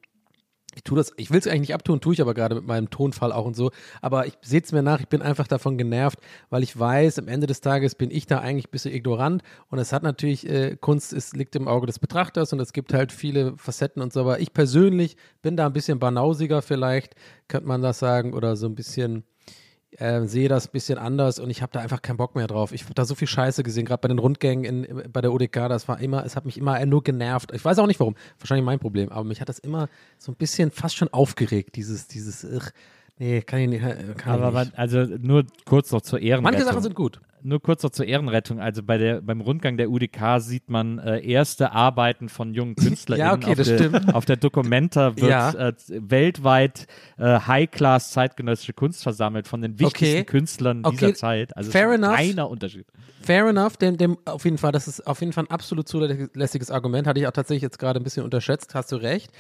ich 0.77 0.83
tue 0.83 0.97
das, 0.97 1.13
ich 1.17 1.31
will 1.31 1.39
es 1.39 1.47
eigentlich 1.47 1.61
nicht 1.61 1.75
abtun, 1.75 2.01
tue 2.01 2.13
ich 2.13 2.21
aber 2.21 2.35
gerade 2.35 2.55
mit 2.55 2.67
meinem 2.67 2.91
Tonfall 2.91 3.33
auch 3.33 3.47
und 3.47 3.57
so. 3.57 3.71
Aber 4.03 4.27
ich 4.27 4.35
sehe 4.43 4.61
es 4.61 4.73
mir 4.73 4.83
nach, 4.83 5.01
ich 5.01 5.09
bin 5.09 5.23
einfach 5.23 5.49
davon 5.49 5.79
genervt, 5.79 6.19
weil 6.51 6.63
ich 6.63 6.79
weiß, 6.79 7.19
am 7.19 7.29
Ende 7.29 7.47
des 7.47 7.63
Tages 7.63 7.95
bin 7.95 8.11
ich 8.11 8.27
da 8.27 8.39
eigentlich 8.39 8.69
ein 8.69 8.71
bisschen 8.71 8.95
ignorant 8.95 9.43
und 9.71 9.79
es 9.79 9.93
hat 9.93 10.03
natürlich, 10.03 10.49
äh, 10.49 10.77
Kunst 10.77 11.15
ist, 11.15 11.35
liegt 11.35 11.57
im 11.57 11.67
Auge 11.67 11.87
des 11.87 11.99
Betrachters 11.99 12.53
und 12.53 12.61
es 12.61 12.75
gibt 12.75 12.93
halt 12.93 13.11
viele 13.11 13.57
Facetten 13.57 14.03
und 14.03 14.13
so, 14.13 14.21
aber 14.21 14.39
ich 14.41 14.53
persönlich 14.53 15.17
bin 15.41 15.57
da 15.57 15.67
ein 15.67 15.73
bisschen 15.73 15.99
banausiger 15.99 16.61
vielleicht, 16.61 17.15
könnte 17.49 17.67
man 17.67 17.81
das 17.81 17.99
sagen, 17.99 18.35
oder 18.35 18.55
so 18.57 18.67
ein 18.67 18.75
bisschen 18.75 19.25
äh, 19.99 20.27
sehe 20.27 20.49
das 20.49 20.67
ein 20.69 20.73
bisschen 20.73 20.99
anders 20.99 21.39
und 21.39 21.51
ich 21.51 21.63
habe 21.63 21.73
da 21.73 21.81
einfach 21.81 22.03
keinen 22.03 22.17
Bock 22.17 22.35
mehr 22.35 22.47
drauf. 22.47 22.73
Ich 22.73 22.85
habe 22.85 22.95
da 22.95 23.05
so 23.05 23.15
viel 23.15 23.29
Scheiße 23.29 23.63
gesehen, 23.63 23.85
gerade 23.85 24.01
bei 24.01 24.09
den 24.09 24.19
Rundgängen 24.19 24.65
in, 24.87 25.03
bei 25.13 25.21
der 25.21 25.33
ODK, 25.33 25.69
das 25.69 25.89
war 25.89 26.01
immer, 26.01 26.25
es 26.25 26.37
hat 26.37 26.45
mich 26.45 26.59
immer 26.59 26.85
nur 26.87 27.03
genervt. 27.03 27.53
Ich 27.55 27.65
weiß 27.65 27.79
auch 27.79 27.87
nicht 27.87 28.01
warum, 28.01 28.15
wahrscheinlich 28.39 28.65
mein 28.65 28.79
Problem, 28.79 29.11
aber 29.11 29.25
mich 29.25 29.41
hat 29.41 29.49
das 29.49 29.59
immer 29.59 29.89
so 30.19 30.33
ein 30.33 30.37
bisschen 30.37 30.71
fast 30.71 30.97
schon 30.97 31.09
aufgeregt, 31.13 31.77
dieses, 31.77 32.07
dieses, 32.09 32.45
ugh, 32.45 32.71
nee, 33.19 33.41
kann 33.43 33.61
ich 33.61 33.69
nicht. 33.69 33.83
äh, 33.85 34.15
Kann 34.17 34.43
Aber 34.43 34.63
ich 34.63 34.69
nicht. 34.69 34.79
also 34.79 34.99
nur 35.21 35.45
kurz 35.65 35.91
noch 35.93 36.03
zur 36.03 36.21
Ehrenrettung. 36.21 36.43
Manche 36.59 36.65
Sachen 36.65 36.83
sind 36.83 36.95
gut. 36.95 37.21
Nur 37.47 37.63
kurz 37.63 37.85
noch 37.85 37.91
zur 37.91 38.07
Ehrenrettung. 38.07 38.59
Also 38.61 38.83
bei 38.83 38.99
der, 38.99 39.23
beim 39.23 39.41
Rundgang 39.41 39.77
der 39.77 39.89
UDK 39.89 40.41
sieht 40.41 40.69
man 40.69 40.99
äh, 40.99 41.21
erste 41.25 41.71
Arbeiten 41.71 42.29
von 42.29 42.53
jungen 42.55 42.75
KünstlerInnen. 42.77 43.27
Ja, 43.29 43.35
okay, 43.35 43.51
auf, 43.53 43.57
das 43.57 43.69
der, 43.69 43.79
stimmt. 43.79 44.15
auf 44.15 44.25
der 44.25 44.37
Documenta 44.37 45.17
wird 45.17 45.31
Ja. 45.31 45.51
äh, 45.53 45.73
weltweit 45.89 46.89
äh, 47.19 47.39
High-Class 47.39 48.11
zeitgenössische 48.11 48.73
Kunst 48.73 49.05
versammelt 49.05 49.47
von 49.47 49.63
den 49.63 49.79
wichtigsten 49.79 50.07
Okay. 50.17 50.25
Künstlern 50.25 50.81
Okay, 50.85 50.97
dieser 50.97 51.15
Zeit. 51.15 51.57
Also 51.57 51.71
fair 51.71 51.87
ist 51.89 51.95
ein 51.95 52.03
enough. 52.03 52.17
kleiner 52.17 52.51
Unterschied. 52.51 52.87
Fair 53.23 53.47
enough, 53.47 53.77
dem, 53.77 53.97
dem 53.97 54.19
auf 54.25 54.45
jeden 54.45 54.59
Fall, 54.59 54.73
das 54.73 54.89
ist 54.89 55.07
auf 55.07 55.21
jeden 55.21 55.33
Fall 55.33 55.45
ein 55.45 55.51
absolut 55.51 55.89
zulässiges 55.89 56.71
Argument. 56.71 57.07
Hatte 57.07 57.21
ich 57.21 57.27
auch 57.27 57.33
tatsächlich 57.33 57.63
jetzt 57.63 57.79
gerade 57.79 58.01
ein 58.01 58.05
bisschen 58.05 58.25
unterschätzt, 58.25 58.75
hast 58.75 58.91
du 58.93 58.97
recht. 58.97 59.31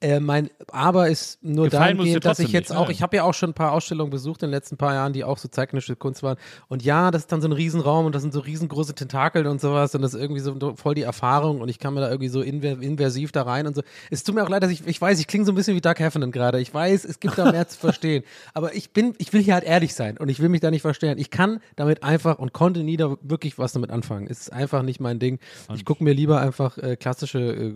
Äh, 0.00 0.20
mein 0.20 0.48
Aber 0.72 1.08
ist 1.08 1.42
nur 1.42 1.66
Gefallen 1.66 1.98
dahingehend, 1.98 2.24
dass 2.24 2.38
ich 2.38 2.52
jetzt 2.52 2.70
nicht, 2.70 2.78
auch, 2.78 2.86
ne? 2.88 2.92
ich 2.92 3.02
habe 3.02 3.16
ja 3.16 3.24
auch 3.24 3.34
schon 3.34 3.50
ein 3.50 3.54
paar 3.54 3.72
Ausstellungen 3.72 4.10
besucht 4.10 4.42
in 4.42 4.48
den 4.48 4.54
letzten 4.54 4.76
paar 4.76 4.94
Jahren, 4.94 5.12
die 5.12 5.24
auch 5.24 5.38
so 5.38 5.48
zeitgenössische 5.48 5.96
Kunst 5.96 6.22
waren. 6.22 6.36
Und 6.68 6.82
ja, 6.82 7.10
das 7.10 7.22
ist 7.22 7.32
dann 7.32 7.40
so 7.42 7.49
ein 7.50 7.52
Riesenraum 7.52 8.06
und 8.06 8.14
das 8.14 8.22
sind 8.22 8.32
so 8.32 8.40
riesengroße 8.40 8.94
Tentakel 8.94 9.46
und 9.46 9.60
sowas 9.60 9.94
und 9.94 10.02
das 10.02 10.14
ist 10.14 10.20
irgendwie 10.20 10.40
so 10.40 10.74
voll 10.76 10.94
die 10.94 11.02
Erfahrung 11.02 11.60
und 11.60 11.68
ich 11.68 11.78
kann 11.78 11.94
mir 11.94 12.00
da 12.00 12.08
irgendwie 12.08 12.28
so 12.28 12.40
inver 12.40 12.80
inversiv 12.80 13.32
da 13.32 13.42
rein 13.42 13.66
und 13.66 13.74
so. 13.74 13.82
Es 14.10 14.24
tut 14.24 14.34
mir 14.34 14.42
auch 14.42 14.48
leid, 14.48 14.62
dass 14.62 14.70
ich, 14.70 14.86
ich 14.86 15.00
weiß, 15.00 15.20
ich 15.20 15.26
klinge 15.26 15.44
so 15.44 15.52
ein 15.52 15.54
bisschen 15.54 15.76
wie 15.76 15.80
Doug 15.80 15.94
Heffernan 15.98 16.30
gerade. 16.30 16.60
Ich 16.60 16.72
weiß, 16.72 17.04
es 17.04 17.20
gibt 17.20 17.36
da 17.36 17.50
mehr 17.50 17.68
zu 17.68 17.78
verstehen. 17.80 18.24
Aber 18.54 18.74
ich 18.74 18.90
bin, 18.92 19.14
ich 19.18 19.32
will 19.32 19.42
hier 19.42 19.54
halt 19.54 19.64
ehrlich 19.64 19.94
sein 19.94 20.16
und 20.16 20.28
ich 20.28 20.40
will 20.40 20.48
mich 20.48 20.60
da 20.60 20.70
nicht 20.70 20.82
verstellen. 20.82 21.18
Ich 21.18 21.30
kann 21.30 21.60
damit 21.76 22.02
einfach 22.02 22.38
und 22.38 22.52
konnte 22.52 22.82
nie 22.82 22.96
da 22.96 23.16
wirklich 23.22 23.58
was 23.58 23.72
damit 23.72 23.90
anfangen. 23.90 24.26
Es 24.30 24.40
ist 24.40 24.52
einfach 24.52 24.82
nicht 24.82 25.00
mein 25.00 25.18
Ding. 25.18 25.38
Ich 25.74 25.84
gucke 25.84 26.04
mir 26.04 26.12
lieber 26.14 26.40
einfach 26.40 26.78
äh, 26.78 26.96
klassische 26.96 27.40
äh, 27.40 27.74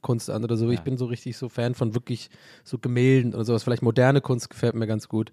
Kunst 0.00 0.30
an 0.30 0.44
oder 0.44 0.56
so. 0.56 0.68
Ich 0.70 0.80
bin 0.80 0.96
so 0.96 1.06
richtig 1.06 1.36
so 1.36 1.48
Fan 1.48 1.74
von 1.74 1.94
wirklich 1.94 2.30
so 2.64 2.78
Gemälden 2.78 3.34
oder 3.34 3.44
sowas. 3.44 3.62
Vielleicht 3.62 3.82
moderne 3.82 4.20
Kunst 4.20 4.50
gefällt 4.50 4.74
mir 4.74 4.86
ganz 4.86 5.08
gut. 5.08 5.32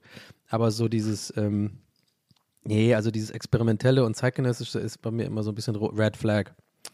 Aber 0.50 0.72
so 0.72 0.88
dieses, 0.88 1.36
ähm, 1.38 1.72
nee, 2.64 2.94
also 2.96 3.12
dieses 3.12 3.32
Experimentelle 3.32 4.04
und 4.06 4.16
Zeitgenössische 4.16 4.80
ist 4.80 5.02
bei 5.02 5.12
mir 5.12 5.26
immer 5.26 5.44
so 5.44 5.52
ein 5.52 5.56
bisschen 5.56 5.76
Red 5.76 6.18
Flag. 6.18 6.52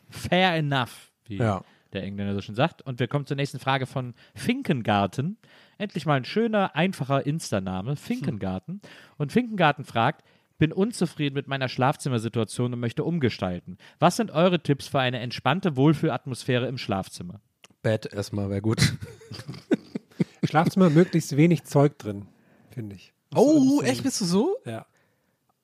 Fair 0.10 0.56
enough, 0.56 1.12
wie 1.26 1.38
Ja. 1.38 1.64
der 1.94 2.04
Engländer 2.04 2.34
so 2.34 2.42
schon 2.42 2.56
sagt. 2.56 2.82
Und 2.82 3.00
wir 3.00 3.08
kommen 3.08 3.26
zur 3.26 3.38
nächsten 3.38 3.60
Frage 3.60 3.86
von 3.86 4.14
Finkengarten. 4.34 5.38
Endlich 5.78 6.06
mal 6.06 6.16
ein 6.16 6.26
schöner, 6.26 6.76
einfacher 6.76 7.26
Insta-Name, 7.26 7.96
Finkengarten. 7.96 8.82
Und 9.18 9.32
Finkengarten 9.32 9.86
fragt, 9.86 10.24
bin 10.58 10.72
unzufrieden 10.72 11.36
mit 11.36 11.48
meiner 11.48 11.68
Schlafzimmersituation 11.68 12.74
und 12.74 12.80
möchte 12.80 13.04
umgestalten. 13.04 13.78
Was 14.00 14.16
sind 14.16 14.32
eure 14.32 14.62
Tipps 14.62 14.88
für 14.88 15.00
eine 15.00 15.20
entspannte 15.20 15.76
Wohlfühlatmosphäre 15.76 16.68
im 16.68 16.78
Schlafzimmer? 16.78 17.42
Bett 17.82 18.12
erstmal 18.12 18.50
wäre 18.50 18.62
gut. 18.62 18.94
Schlafzimmer 20.44 20.90
möglichst 20.90 21.36
wenig 21.36 21.64
Zeug 21.66 21.98
drin, 22.00 22.28
finde 22.72 22.96
ich. 22.96 23.14
Oh, 23.36 23.82
echt 23.84 24.04
bist 24.04 24.22
du 24.22 24.26
so? 24.26 24.56
Ja. 24.66 24.86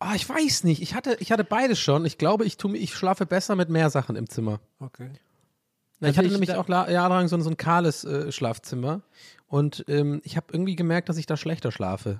Ah, 0.04 0.16
ich 0.16 0.28
weiß 0.28 0.64
nicht. 0.64 0.82
Ich 0.82 0.96
hatte, 0.96 1.16
ich 1.20 1.32
hatte 1.32 1.44
beides 1.44 1.80
schon. 1.80 2.06
Ich 2.06 2.18
glaube, 2.18 2.44
ich, 2.46 2.58
tu, 2.58 2.74
ich 2.74 2.96
schlafe 2.96 3.26
besser 3.28 3.56
mit 3.56 3.70
mehr 3.70 3.90
Sachen 3.92 4.16
im 4.16 4.28
Zimmer. 4.28 4.60
Okay. 4.80 5.12
Na, 6.00 6.08
Also 6.08 6.12
ich 6.14 6.18
hatte 6.18 6.26
ich 6.28 6.34
nämlich 6.34 6.54
auch 6.56 6.68
la- 6.68 6.90
jahrelang 6.90 7.28
so, 7.28 7.36
ein- 7.36 7.44
so 7.44 7.50
ein 7.52 7.58
kahles 7.58 8.04
äh, 8.04 8.32
Schlafzimmer 8.32 9.02
und 9.48 9.86
ähm, 9.88 10.20
ich 10.24 10.38
habe 10.38 10.48
irgendwie 10.52 10.76
gemerkt, 10.76 11.08
dass 11.10 11.18
ich 11.18 11.28
da 11.28 11.38
schlechter 11.38 11.72
schlafe. 11.72 12.20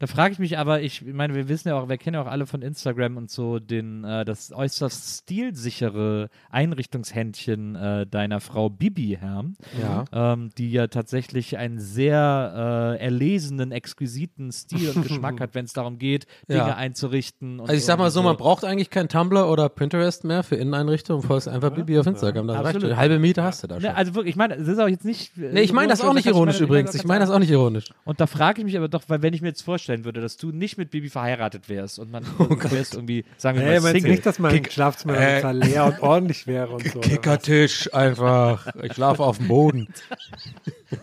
Da 0.00 0.06
frage 0.06 0.32
ich 0.32 0.38
mich 0.38 0.56
aber, 0.58 0.80
ich 0.80 1.02
meine, 1.04 1.34
wir 1.34 1.48
wissen 1.48 1.68
ja 1.68 1.78
auch, 1.80 1.88
wir 1.88 1.98
kennen 1.98 2.14
ja 2.14 2.22
auch 2.22 2.26
alle 2.28 2.46
von 2.46 2.62
Instagram 2.62 3.16
und 3.16 3.30
so 3.30 3.58
den, 3.58 4.04
äh, 4.04 4.24
das 4.24 4.52
äußerst 4.52 5.22
stilsichere 5.24 6.28
Einrichtungshändchen 6.50 7.74
äh, 7.74 8.06
deiner 8.06 8.40
Frau 8.40 8.70
Bibi, 8.70 9.18
Herr, 9.20 9.44
Ja. 9.78 10.04
ähm, 10.12 10.50
die 10.56 10.70
ja 10.70 10.86
tatsächlich 10.86 11.56
einen 11.58 11.78
sehr 11.80 12.96
äh, 12.98 13.02
erlesenen, 13.04 13.72
exquisiten 13.72 14.52
Stil 14.52 14.90
und 14.94 15.02
Geschmack 15.08 15.40
hat, 15.40 15.54
wenn 15.54 15.64
es 15.64 15.72
darum 15.72 15.98
geht, 15.98 16.26
Dinge 16.48 16.58
Ja. 16.58 16.76
einzurichten. 16.76 17.54
Und 17.60 17.68
Also 17.68 17.74
ich 17.74 17.84
sag 17.84 17.98
mal 17.98 18.04
irgendwie 18.04 18.14
so, 18.14 18.22
man 18.22 18.36
braucht 18.36 18.64
eigentlich 18.64 18.90
kein 18.90 19.08
Tumblr 19.08 19.48
oder 19.50 19.68
Pinterest 19.68 20.24
mehr 20.24 20.42
für 20.42 20.56
Inneneinrichtungen, 20.56 21.22
folgst 21.22 21.48
einfach 21.48 21.70
Bibi 21.70 21.98
auf 21.98 22.06
Instagram. 22.06 22.46
Da 22.48 22.60
reicht 22.60 22.80
schon. 22.80 22.96
Halbe 22.96 23.18
Miete 23.18 23.42
hast 23.42 23.62
du 23.62 23.66
da 23.66 23.74
schon. 23.80 23.82
Ne, 23.90 23.96
also 23.96 24.14
wirklich, 24.14 24.30
ich 24.32 24.36
meine, 24.36 24.56
das 24.56 24.68
ist 24.68 24.78
auch 24.78 24.88
jetzt 24.88 25.04
nicht. 25.04 25.36
nee, 25.36 25.60
ich 25.60 25.72
meine 25.72 25.88
das 25.88 26.00
auch 26.00 26.14
nicht 26.14 26.26
ironisch 26.26 26.60
übrigens. 26.60 26.94
Ich 26.94 27.04
meine 27.04 27.20
das 27.20 27.30
auch 27.30 27.38
nicht 27.38 27.50
ironisch. 27.50 27.86
Und 28.04 28.20
da 28.20 28.26
frage 28.26 28.60
ich 28.60 28.64
mich 28.64 28.76
aber 28.76 28.88
doch, 28.88 29.02
weil 29.08 29.22
wenn 29.22 29.34
ich 29.34 29.42
mir 29.42 29.48
jetzt 29.48 29.62
vorstellen 29.88 30.04
würde, 30.04 30.20
dass 30.20 30.36
du 30.36 30.52
nicht 30.52 30.76
mit 30.76 30.90
Bibi 30.90 31.08
verheiratet 31.08 31.68
wärst 31.68 31.98
und 31.98 32.10
man 32.10 32.24
Oh 32.38 32.44
du 32.44 32.70
wärst 32.70 32.94
irgendwie, 32.94 33.24
sagen 33.38 33.58
wir 33.58 33.66
Hey, 33.66 33.80
mal, 33.80 33.92
Single. 33.92 34.10
nicht, 34.10 34.26
dass 34.26 34.38
mein 34.38 34.64
Schlafzimmer 34.70 35.16
äh, 35.16 35.52
leer 35.52 35.86
und 35.86 36.00
ordentlich 36.02 36.46
wäre 36.46 36.68
und 36.68 36.86
so? 36.92 36.98
was? 37.00 37.06
Kickertisch 37.08 37.94
einfach. 37.94 38.66
Ich 38.82 38.92
schlafe 38.94 39.22
auf 39.22 39.38
dem 39.38 39.48
Boden. 39.48 39.88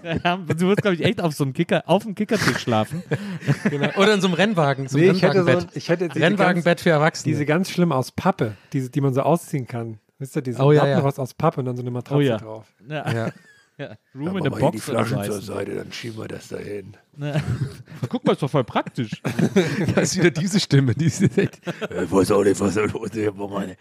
Ja, 0.04 0.38
du 0.48 0.67
wirst, 0.67 0.82
glaube 0.82 0.95
ich, 0.95 1.04
echt 1.04 1.19
auf 1.21 1.34
so 1.34 1.43
einem 1.43 1.54
Kicker, 1.54 1.84
auf 1.88 2.04
dem 2.04 2.13
Kickertisch 2.15 2.60
schlafen. 2.60 3.02
Oder 3.98 4.13
in 4.13 4.21
so 4.21 4.28
einem 4.28 4.36
Rennwagen. 4.36 4.88
So 4.88 4.98
Nee, 4.98 5.10
ich 5.12 5.21
hätte, 5.21 5.39
so, 5.43 5.45
Rennwagenbett. 5.45 5.63
ein- 5.74 5.78
ich 5.78 5.89
hätte 5.89 6.08
diese 6.10 6.26
Rennwagenbett 6.26 6.82
für 6.82 6.89
Erwachsene. 6.91 7.32
diese 7.34 7.45
ganz 7.45 7.69
schlimm 7.71 7.91
aus 7.91 8.12
Pappe, 8.12 8.56
diese, 8.74 8.89
die 8.89 9.02
man 9.02 9.13
so 9.13 9.21
ausziehen 9.21 9.67
kann. 9.67 10.00
Wisst 10.19 10.36
ihr, 10.36 10.41
diese 10.41 10.62
Oh, 10.62 10.71
ja, 10.71 10.88
ja. 10.88 11.00
raus 11.00 11.19
aus 11.19 11.34
Pappe 11.34 11.60
und 11.60 11.65
dann 11.65 11.76
so 11.76 11.82
eine 11.82 11.91
Matratze 11.91 12.17
Oh, 12.17 12.21
ja. 12.21 12.38
drauf. 12.38 12.65
Ja. 12.88 13.12
ja. 13.12 13.32
Ja. 13.78 13.89
Room 14.15 14.38
in 14.38 14.48
a 14.48 14.50
Box 14.50 14.86
so 14.86 14.95
heißt 14.98 15.12
es. 15.30 15.48
Seite, 15.48 15.76
dann 15.76 15.91
schieben 15.91 16.17
wir 16.17 16.30
das 16.30 16.48
dahin. 16.48 16.95
Ne. 17.17 17.41
Guck 18.10 18.25
mal, 18.25 18.34
ist 18.34 18.41
doch 18.41 18.49
voll 18.49 18.63
praktisch. 18.63 19.21
Das 19.95 20.12
ist 20.12 20.17
wieder 20.17 20.32
diese 20.32 20.60
Stimme. 20.60 20.93
Diese 20.95 21.25
Ich 21.25 22.12
weiß 22.12 22.32
auch 22.32 22.43
nicht, 22.43 22.60
was 22.60 22.75
meine, 23.49 23.78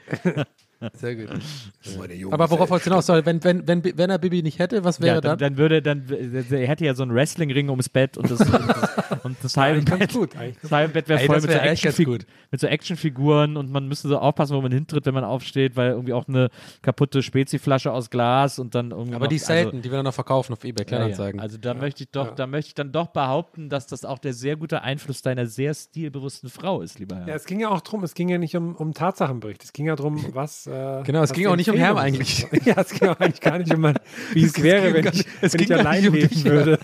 Sehr 0.93 1.17
gut. 1.17 1.29
Aber 2.31 2.51
worauf 2.51 2.71
wolltest 2.71 2.87
du 2.87 2.91
hinaus? 2.91 3.09
Wenn, 3.09 3.43
wenn, 3.45 3.67
wenn, 3.69 3.85
wenn 3.85 4.11
er 4.11 4.19
Bibi 4.19 4.43
nicht 4.43 4.59
hätte, 4.59 4.85
was 4.85 5.01
wäre 5.01 5.17
Ja, 5.17 5.21
dann, 5.21 5.39
dann? 5.39 5.55
dann 5.55 5.57
würde, 5.59 5.83
dann, 5.83 6.05
er 6.09 6.67
hätte 6.69 6.85
ja 6.85 6.95
so 6.95 7.03
einen 7.03 7.15
Wrestling-Ring 7.15 7.69
ums 7.71 7.89
Bett 7.89 8.17
und 8.19 8.31
das, 8.31 8.41
und 8.41 8.53
das, 8.53 9.25
und 9.25 9.37
das 9.43 9.57
halbe 9.57 9.83
Ganz 9.85 9.99
Bett. 10.01 10.13
gut. 10.13 10.37
Eigentlich. 10.37 10.59
Das 10.63 10.73
halbe 10.73 10.93
Bett 10.95 11.09
wäre 11.09 11.21
voll 11.21 11.37
das 11.37 11.43
mit 11.45 11.53
so, 11.53 11.59
wär 11.59 11.73
Actionfig- 11.73 12.05
gut. 12.05 12.27
mit 12.51 12.61
so 12.61 12.67
Actionfiguren 12.67 13.57
und 13.57 13.71
man 13.71 13.89
müsste 13.89 14.09
so 14.09 14.19
aufpassen, 14.19 14.57
wo 14.57 14.61
man 14.61 14.73
hintritt, 14.73 15.07
wenn 15.07 15.15
man 15.15 15.25
aufsteht, 15.25 15.77
weil 15.77 15.91
irgendwie 15.93 16.13
auch 16.13 16.29
eine 16.29 16.49
kaputte 16.83 17.23
Speziflasche 17.23 17.93
aus 17.93 18.11
Glas 18.11 18.59
und 18.59 18.75
dann 18.75 18.91
irgendwie. 18.91 19.15
Aber 19.15 19.25
noch, 19.27 19.29
die 19.31 19.37
ist 19.37 19.47
selten, 19.47 19.83
die 19.83 19.91
wir 19.91 19.97
dann 19.97 20.05
noch 20.05 20.15
verkaufen 20.15 20.53
auf 20.53 20.65
Ebay, 20.65 20.83
Also, 20.85 20.95
ja, 20.95 20.99
Kleinanzeigen. 20.99 21.39
ja. 21.39 21.43
Also 21.45 21.59
da 21.59 21.75
möchte 21.75 22.05
ich 22.05 22.11
doch, 22.11 22.35
da 22.35 22.47
möchte 22.47 22.69
ich 22.69 22.75
dann 22.75 22.93
doch 22.93 23.09
behaupten, 23.09 23.69
dass 23.69 23.87
das 23.87 24.05
auch 24.05 24.19
der 24.19 24.33
sehr 24.35 24.57
gute 24.57 24.83
Einfluss 24.83 25.23
deiner 25.23 25.47
sehr 25.47 25.75
stilbewussten 25.75 26.49
Frau 26.51 26.81
ist, 26.83 26.99
lieber 26.99 27.17
Herr. 27.17 27.29
Ja, 27.29 27.35
es 27.35 27.45
ging 27.47 27.61
ja 27.61 27.69
auch 27.69 27.81
drum, 27.81 28.03
es 28.05 28.15
ging 28.15 28.29
ja 28.29 28.39
nicht 28.39 28.57
um, 28.57 28.75
um 28.75 28.93
Tatsachenbericht. 28.95 29.63
Es 29.65 29.73
ging 29.73 29.87
ja 29.87 29.97
darum, 29.97 30.25
was. 30.35 30.67
Äh, 30.75 31.03
Genau, 31.05 31.23
es 31.23 31.33
ging 31.33 31.47
auch 31.47 31.57
nicht 31.57 31.71
um 31.71 31.77
Herm 31.77 31.97
eigentlich. 31.97 32.47
Ja, 32.65 32.81
es 32.81 32.91
ging 32.91 33.09
auch 33.09 33.21
eigentlich 33.21 33.41
gar 33.41 33.59
nicht 33.59 33.73
um, 33.75 33.81
mein, 33.81 33.99
wie 34.33 34.45
es 34.45 34.63
wäre, 34.63 34.93
ging 34.93 35.05
wenn 35.05 35.13
ich, 35.13 35.27
es 35.43 35.53
wenn 35.53 35.61
ich 35.61 35.75
allein 35.75 36.09
um 36.09 36.15
leben 36.15 36.29
dich, 36.29 36.45
würde. 36.45 36.79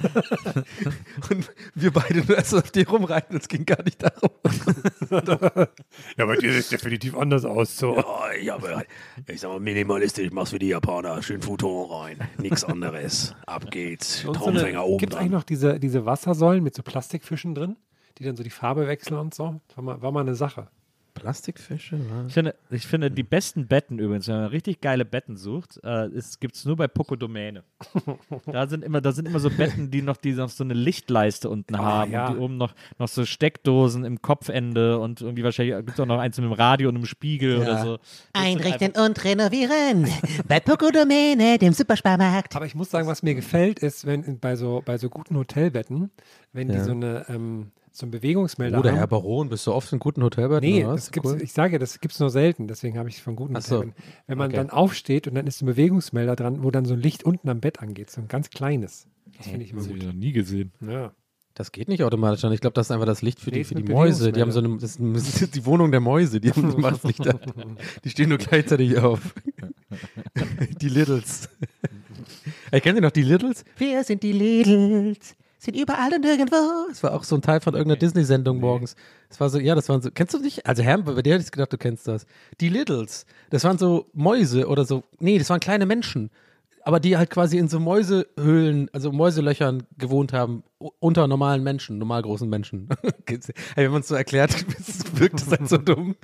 Und 1.31 1.50
wir 1.74 1.90
beide 1.90 2.18
nur 2.24 2.37
erst 2.37 2.55
auf 2.55 2.70
die 2.70 2.83
rumreiten, 2.83 3.37
es 3.37 3.48
ging 3.48 3.64
gar 3.64 3.83
nicht 3.83 4.03
darum. 4.03 4.31
Ja, 6.16 6.26
bei 6.26 6.37
dir 6.37 6.53
sieht 6.53 6.62
es 6.62 6.68
definitiv 6.68 7.16
anders 7.16 7.44
aus. 7.44 7.76
So. 7.76 8.03
ich, 8.40 8.48
habe, 8.48 8.85
ich 9.26 9.40
sag 9.40 9.50
mal, 9.50 9.61
minimalistisch, 9.61 10.26
ich 10.26 10.33
mach's 10.33 10.53
wie 10.53 10.59
die 10.59 10.68
Japaner. 10.68 11.22
Schön 11.22 11.42
Futon 11.42 11.90
rein. 11.90 12.18
Nix 12.38 12.64
anderes. 12.64 13.35
Ab 13.46 13.70
geht's. 13.70 14.20
So 14.20 14.33
Traumfänger 14.33 14.81
eine, 14.81 14.87
oben 14.88 14.98
Gibt 14.98 15.14
es 15.14 15.18
eigentlich 15.18 15.33
noch 15.33 15.42
diese, 15.44 15.81
diese 15.81 16.07
Wassersäulen 16.07 16.62
mit 16.62 16.74
so 16.74 16.83
Plastikfischen 16.83 17.55
drin, 17.55 17.76
die 18.18 18.24
dann 18.24 18.37
so 18.37 18.42
die 18.42 18.50
Farbe 18.50 18.87
wechseln 18.87 19.18
und 19.18 19.35
so? 19.35 19.61
War 19.74 19.85
mal, 19.85 20.03
war 20.03 20.12
mal 20.12 20.20
eine 20.20 20.35
Sache. 20.35 20.68
Plastikfische? 21.20 22.00
Was? 22.11 22.28
Ich 22.28 22.35
finde, 22.35 22.54
ich 22.70 22.87
finde, 22.87 23.11
die 23.11 23.22
besten 23.22 23.66
Betten 23.66 23.98
übrigens, 23.98 24.26
wenn 24.26 24.37
man 24.37 24.46
richtig 24.46 24.80
geile 24.80 25.04
Betten 25.04 25.37
sucht, 25.37 25.78
äh, 25.85 26.09
gibt 26.40 26.56
es 26.56 26.64
nur 26.64 26.76
bei 26.76 26.88
Poco 26.88 27.14
Domäne. 27.14 27.62
da, 28.46 28.66
sind 28.66 28.83
immer, 28.83 29.02
da 29.02 29.12
sind 29.12 29.28
immer 29.28 29.38
so 29.38 29.50
Betten, 29.50 29.90
die 29.90 30.00
noch, 30.00 30.16
die 30.16 30.33
noch 30.33 30.48
so 30.48 30.64
eine 30.64 30.72
Lichtleiste 30.72 31.50
unten 31.50 31.76
haben 31.76 32.11
ja. 32.11 32.28
und 32.28 32.35
die 32.35 32.40
oben 32.40 32.56
noch, 32.56 32.74
noch 32.98 33.09
so 33.09 33.26
Steckdosen 33.26 34.04
im 34.04 34.22
Kopfende 34.22 34.98
und 34.98 35.20
irgendwie 35.20 35.44
wahrscheinlich 35.44 35.76
gibt 35.76 35.90
es 35.90 36.00
auch 36.00 36.06
noch 36.06 36.18
eins 36.18 36.38
mit 36.38 36.46
einem 36.46 36.54
Radio 36.54 36.88
und 36.88 36.96
einem 36.96 37.06
Spiegel 37.06 37.59
oder 37.59 37.85
so. 37.85 37.96
Das 37.98 38.28
Einrichten 38.33 38.92
und 38.92 39.22
renovieren. 39.22 40.09
Bei 40.48 40.59
Poco 40.59 40.90
Domäne, 40.90 41.59
dem 41.59 41.74
Supersparmarkt. 41.74 42.56
Aber 42.56 42.64
ich 42.64 42.74
muss 42.74 42.90
sagen, 42.90 43.06
was 43.06 43.22
mir 43.22 43.35
gefällt, 43.35 43.80
ist, 43.80 44.06
wenn 44.06 44.40
bei 44.40 44.56
so, 44.56 44.83
bei 44.85 44.96
so 44.96 45.11
guten 45.11 45.37
Hotelbetten, 45.37 46.11
wenn 46.52 46.68
die 46.68 46.74
Ja. 46.74 46.85
so, 46.85 46.92
eine, 46.92 47.26
ähm, 47.28 47.72
so 47.92 48.05
einen 48.05 48.11
Bewegungsmelder 48.12 48.79
Oder 48.79 48.90
haben. 48.90 48.98
Herr 48.98 49.07
Baron, 49.07 49.48
bist 49.48 49.66
du 49.66 49.72
oft 49.72 49.92
in 49.92 49.98
guten 49.98 50.22
Hotelbetten? 50.22 50.68
Nee, 50.68 50.85
oder 50.85 50.94
was? 50.94 51.07
das 51.07 51.12
gibt's, 51.12 51.31
Cool. 51.31 51.42
ich 51.42 51.53
sage 51.53 51.72
ja, 51.74 51.79
das 51.79 52.00
gibt 52.00 52.14
es 52.14 52.20
nur 52.20 52.31
selten, 52.31 52.68
deswegen 52.68 52.98
habe 52.98 53.09
ich 53.09 53.16
es 53.16 53.20
von 53.20 53.35
guten 53.37 53.57
Ach 53.57 53.62
so. 53.62 53.76
Hotelbetten. 53.79 54.05
Wenn 54.26 54.38
man 54.38 54.48
Okay. 54.48 54.57
dann 54.57 54.70
aufsteht 54.70 55.26
und 55.26 55.35
dann 55.35 55.46
ist 55.46 55.61
ein 55.62 55.66
Bewegungsmelder 55.66 56.37
dran, 56.37 56.62
wo 56.62 56.70
dann 56.70 56.85
so 56.85 56.94
ein 56.94 57.00
Licht 57.00 57.24
unten 57.24 57.48
am 57.48 57.61
Bett 57.61 57.81
angeht, 57.81 58.11
so 58.11 58.20
ein 58.20 58.29
ganz 58.29 58.50
kleines. 58.50 59.07
Das 59.37 59.46
finde 59.48 59.64
ich 59.64 59.70
immer 59.72 59.81
Das 59.81 59.88
habe 59.88 59.98
ich 59.98 60.05
gut. 60.05 60.12
noch 60.14 60.18
nie 60.20 60.33
gesehen. 60.33 60.72
Ja. 60.81 61.12
Das 61.55 61.72
geht 61.72 61.88
nicht 61.88 62.05
automatisch 62.05 62.44
an. 62.44 62.53
Ich 62.53 62.61
glaube, 62.61 62.74
das 62.74 62.87
ist 62.87 62.90
einfach 62.92 63.07
das 63.07 63.22
Licht 63.22 63.40
für 63.40 63.50
Nee, 63.50 63.59
die, 63.59 63.64
für 63.64 63.74
die 63.74 63.83
Mäuse. 63.92 64.31
Die 64.33 64.40
haben 64.40 64.53
so 64.53 64.61
eine, 64.61 64.79
das 64.79 64.96
ist 65.42 65.55
die 65.55 65.66
Wohnung 65.66 65.90
der 65.90 66.00
Mäuse. 66.00 66.40
Die 66.40 66.50
haben 66.53 66.72
immer 66.74 66.92
das 66.92 67.03
Licht 67.03 67.26
an. 67.26 67.38
Die 68.05 68.09
stehen 68.11 68.29
nur 68.29 68.38
gleichzeitig 68.38 68.96
auf. 68.98 69.35
Die 70.81 70.88
Littles. 70.88 71.48
Ey, 72.70 72.81
kennt 72.81 72.96
ihr 72.98 73.03
noch 73.03 73.11
die 73.11 73.22
Littles? 73.24 73.64
Wir 73.76 74.05
sind 74.05 74.22
die 74.22 74.33
Lidls. 74.33 75.35
Sind 75.60 75.76
überall 75.76 76.14
und 76.14 76.22
nirgendwo. 76.22 76.56
Das 76.88 77.02
war 77.02 77.12
auch 77.12 77.22
so 77.22 77.36
ein 77.36 77.42
Teil 77.42 77.60
von 77.60 77.74
irgendeiner 77.74 77.98
Disney-Sendung 77.98 78.60
morgens. 78.60 78.96
Das 79.28 79.40
war 79.40 79.50
so, 79.50 79.58
ja, 79.58 79.74
das 79.74 79.90
waren 79.90 80.00
so, 80.00 80.10
kennst 80.10 80.32
du 80.32 80.38
nicht? 80.38 80.64
Also 80.66 80.82
Herr, 80.82 80.96
bei 81.02 81.20
dir 81.20 81.34
hätte 81.34 81.44
ich 81.44 81.50
gedacht, 81.50 81.70
du 81.70 81.76
kennst 81.76 82.08
das. 82.08 82.24
Die 82.62 82.70
Littles. 82.70 83.26
Das 83.50 83.62
waren 83.64 83.76
so 83.76 84.06
Mäuse 84.14 84.66
oder 84.66 84.86
so. 84.86 85.02
Nee, 85.18 85.38
das 85.38 85.50
waren 85.50 85.60
kleine 85.60 85.84
Menschen. 85.84 86.30
Aber 86.82 86.98
die 86.98 87.18
halt 87.18 87.28
quasi 87.28 87.58
in 87.58 87.68
so 87.68 87.78
Mäusehöhlen, 87.78 88.88
also 88.94 89.12
Mäuselöchern 89.12 89.82
gewohnt 89.98 90.32
haben, 90.32 90.62
unter 90.98 91.28
normalen 91.28 91.62
Menschen, 91.62 91.98
normal 91.98 92.22
großen 92.22 92.48
Menschen. 92.48 92.88
hey, 93.28 93.38
wenn 93.76 93.90
man 93.92 94.00
es 94.00 94.08
so 94.08 94.14
erklärt, 94.14 94.64
wirkt 95.18 95.40
es 95.40 95.50
halt 95.50 95.68
so 95.68 95.76
dumm. 95.78 96.16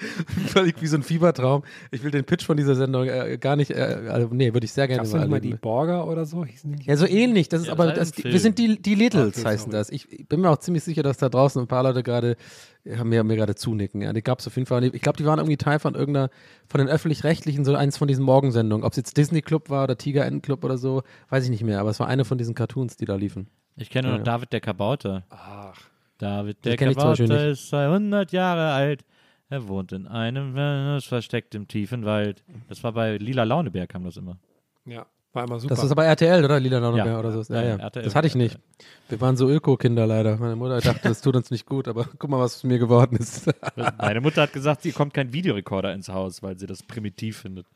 Völlig 0.48 0.80
wie 0.80 0.86
so 0.86 0.96
ein 0.96 1.02
Fiebertraum. 1.02 1.62
Ich 1.90 2.02
will 2.02 2.10
den 2.10 2.24
Pitch 2.24 2.44
von 2.44 2.56
dieser 2.56 2.74
Sendung 2.74 3.06
äh, 3.06 3.36
gar 3.38 3.56
nicht, 3.56 3.70
äh, 3.70 4.08
also, 4.08 4.28
nee, 4.32 4.54
würde 4.54 4.64
ich 4.64 4.72
sehr 4.72 4.88
gerne 4.88 4.98
Gab 4.98 5.06
es 5.06 5.12
nicht 5.12 5.28
mal 5.28 5.36
erleben. 5.36 5.56
die 5.56 5.60
Borger 5.60 6.06
oder 6.08 6.24
so? 6.24 6.46
Ja, 6.84 6.96
so 6.96 7.06
ähnlich. 7.06 7.48
Das 7.50 7.60
ist 7.60 7.66
Ja, 7.66 7.72
aber, 7.74 7.92
das 7.92 8.12
das, 8.12 8.24
wir 8.24 8.40
sind 8.40 8.58
die, 8.58 8.80
die 8.80 8.94
Littles, 8.94 9.36
Okay, 9.38 9.46
heißen 9.46 9.70
sorry. 9.70 9.76
das. 9.78 9.90
Ich, 9.90 10.10
ich 10.10 10.26
bin 10.26 10.40
mir 10.40 10.50
auch 10.50 10.58
ziemlich 10.58 10.84
sicher, 10.84 11.02
dass 11.02 11.18
da 11.18 11.28
draußen 11.28 11.60
ein 11.60 11.68
paar 11.68 11.82
Leute 11.82 12.02
gerade, 12.02 12.36
haben 12.96 13.10
mir, 13.10 13.24
mir 13.24 13.36
gerade 13.36 13.56
zunicken. 13.56 14.00
Ja, 14.00 14.12
die 14.14 14.22
gab 14.22 14.38
es 14.38 14.46
auf 14.46 14.56
jeden 14.56 14.66
Fall. 14.66 14.84
Ich 14.84 15.02
glaube, 15.02 15.18
die 15.18 15.26
waren 15.26 15.38
irgendwie 15.38 15.58
Teil 15.58 15.80
von 15.80 15.94
irgendeiner, 15.94 16.30
von 16.68 16.78
den 16.78 16.88
Öffentlich-Rechtlichen, 16.88 17.64
so 17.66 17.74
eins 17.74 17.98
von 17.98 18.08
diesen 18.08 18.24
Morgensendungen. 18.24 18.84
Ob 18.86 18.92
es 18.92 18.96
jetzt 18.96 19.16
Disney 19.18 19.42
Club 19.42 19.68
war 19.68 19.84
oder 19.84 19.98
Tiger 19.98 20.24
Enten 20.24 20.40
Club 20.40 20.64
oder 20.64 20.78
so, 20.78 21.02
weiß 21.28 21.44
ich 21.44 21.50
nicht 21.50 21.62
mehr. 21.64 21.80
Aber 21.80 21.90
es 21.90 22.00
war 22.00 22.06
eine 22.06 22.24
von 22.24 22.38
diesen 22.38 22.54
Cartoons, 22.54 22.96
die 22.96 23.04
da 23.04 23.16
liefen. 23.16 23.48
Ich 23.76 23.90
kenne 23.90 24.08
nur 24.08 24.18
Ja. 24.18 24.24
David 24.24 24.52
der 24.52 24.60
Kabauter. 24.60 25.24
Ach, 25.30 25.78
David 26.18 26.64
der 26.64 26.76
Kabauter 26.76 27.48
ist 27.48 27.68
200 27.68 28.32
Jahre 28.32 28.72
alt. 28.72 29.04
Er 29.48 29.68
wohnt 29.68 29.92
in 29.92 30.06
einem 30.08 31.00
versteckt 31.00 31.54
im 31.54 31.68
tiefen 31.68 32.04
Wald. 32.04 32.42
Das 32.68 32.82
war 32.82 32.92
bei 32.92 33.16
Lila 33.18 33.44
Launebär 33.44 33.86
kam 33.86 34.04
das 34.04 34.16
immer. 34.16 34.38
ja, 34.86 35.06
war 35.36 35.44
immer 35.44 35.60
super. 35.60 35.74
Das 35.76 35.84
ist 35.84 35.90
aber 35.92 36.04
RTL, 36.04 36.44
oder? 36.44 36.58
Lila 36.58 36.80
Ja. 36.96 37.18
oder 37.20 37.30
so. 37.30 37.54
Ja, 37.54 37.62
Ja. 37.62 37.76
RTL. 37.76 38.02
Das 38.02 38.14
hatte 38.16 38.26
ich 38.26 38.34
nicht. 38.34 38.58
Wir 39.08 39.20
waren 39.20 39.36
so 39.36 39.48
Öko-Kinder 39.48 40.04
leider. 40.06 40.36
Meine 40.38 40.56
Mutter 40.56 40.80
dachte, 40.80 41.08
das 41.08 41.20
tut 41.20 41.36
uns 41.36 41.52
nicht 41.52 41.64
gut, 41.66 41.86
aber 41.86 42.08
guck 42.18 42.28
mal, 42.28 42.40
was 42.40 42.56
aus 42.56 42.64
mir 42.64 42.78
geworden 42.80 43.16
ist. 43.16 43.48
Meine 43.98 44.20
Mutter 44.20 44.42
hat 44.42 44.52
gesagt, 44.52 44.82
hier 44.82 44.92
kommt 44.92 45.14
kein 45.14 45.32
Videorekorder 45.32 45.92
ins 45.94 46.08
Haus, 46.08 46.42
weil 46.42 46.58
sie 46.58 46.66
das 46.66 46.82
primitiv 46.82 47.38
findet. 47.38 47.66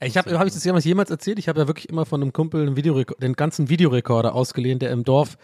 Ich 0.00 0.16
habe 0.16 0.38
hab 0.38 0.46
ich 0.46 0.52
das 0.54 0.62
jemals, 0.62 0.84
jemals 0.84 1.10
erzählt? 1.10 1.40
Ich 1.40 1.48
habe 1.48 1.58
ja 1.58 1.66
wirklich 1.66 1.88
immer 1.88 2.06
von 2.06 2.22
einem 2.22 2.32
Kumpel 2.32 2.64
einen 2.64 2.76
Videorek- 2.76 3.18
den 3.18 3.32
ganzen 3.32 3.68
Videorekorder 3.68 4.34
ausgeliehen, 4.34 4.78
der 4.78 4.90
im 4.92 5.02
Dorf, 5.02 5.36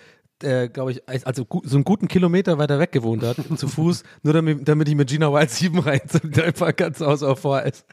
äh, 0.43 0.69
glaube 0.69 0.93
ich, 0.93 1.03
also 1.09 1.47
so 1.65 1.77
einen 1.77 1.85
guten 1.85 2.07
Kilometer 2.09 2.59
weiter 2.59 2.79
weg 2.79 2.93
gewohnt 2.93 3.23
hat, 3.25 3.37
zu 3.57 3.67
Fuß, 3.69 4.03
nur 4.23 4.35
damit, 4.35 4.69
damit 4.69 4.89
ich 4.89 4.95
mit 4.95 5.09
Gina 5.09 5.33
Wild 5.33 5.51
7 5.51 5.79
rein 5.81 6.01
zum 6.09 6.31
einfach 6.45 6.77
ganz 6.77 7.01
Haus 7.01 7.23
auf 7.23 7.41
VHS. 7.41 7.85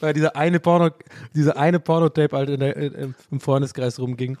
Weil 0.00 0.12
dieser 0.14 0.36
eine 0.36 0.60
Porno, 0.60 0.90
diese 1.34 1.56
eine 1.56 1.78
Pornotape 1.80 2.36
halt 2.36 2.48
in 2.50 2.60
der, 2.60 2.76
in, 2.76 3.14
im 3.30 3.40
Freundeskreis 3.40 3.98
rumging 3.98 4.36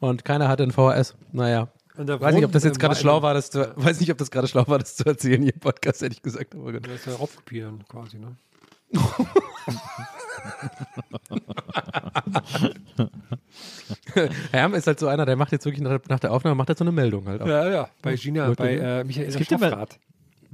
und 0.00 0.24
keiner 0.24 0.48
hatte 0.48 0.62
ein 0.64 0.70
VHS. 0.72 1.14
Naja. 1.32 1.68
Und 1.96 2.08
da 2.08 2.20
Weiß 2.20 2.34
nicht, 2.34 2.44
ob 2.44 2.50
das 2.52 2.64
jetzt 2.64 2.80
gerade 2.80 2.96
schlau 2.96 3.22
war, 3.22 3.34
das 3.34 3.50
zu, 3.50 3.72
weiß 3.76 4.00
nicht, 4.00 4.10
ob 4.10 4.18
das 4.18 4.30
gerade 4.32 4.48
schlau 4.48 4.64
war, 4.66 4.78
das 4.80 4.96
zu 4.96 5.04
erzählen 5.04 5.42
hier 5.42 5.54
im 5.54 5.60
Podcast, 5.60 6.02
hätte 6.02 6.14
ich 6.14 6.22
gesagt. 6.22 6.54
Aber 6.54 6.72
gut. 6.72 6.86
Das 6.86 6.94
ist 6.94 7.06
ja 7.06 7.14
Raubkopieren 7.14 7.84
quasi, 7.88 8.18
ne? 8.18 8.36
Herm 14.52 14.74
ist 14.74 14.86
halt 14.86 14.98
so 15.00 15.08
einer, 15.08 15.26
der 15.26 15.36
macht 15.36 15.52
jetzt 15.52 15.64
wirklich 15.64 15.82
nach, 15.82 15.98
nach 16.08 16.20
der 16.20 16.32
Aufnahme, 16.32 16.54
macht 16.56 16.68
jetzt 16.68 16.78
so 16.78 16.84
eine 16.84 16.92
Meldung 16.92 17.26
halt. 17.26 17.42
auch. 17.42 17.46
Ja, 17.46 17.68
ja. 17.70 17.88
Bei 18.02 18.14
Gina, 18.16 18.52
bei 18.56 18.74
äh, 18.76 19.04
Michael 19.04 19.28
Es 19.28 19.36
gibt 19.36 19.52
immer- 19.52 19.70
Schaffrath. 19.70 19.98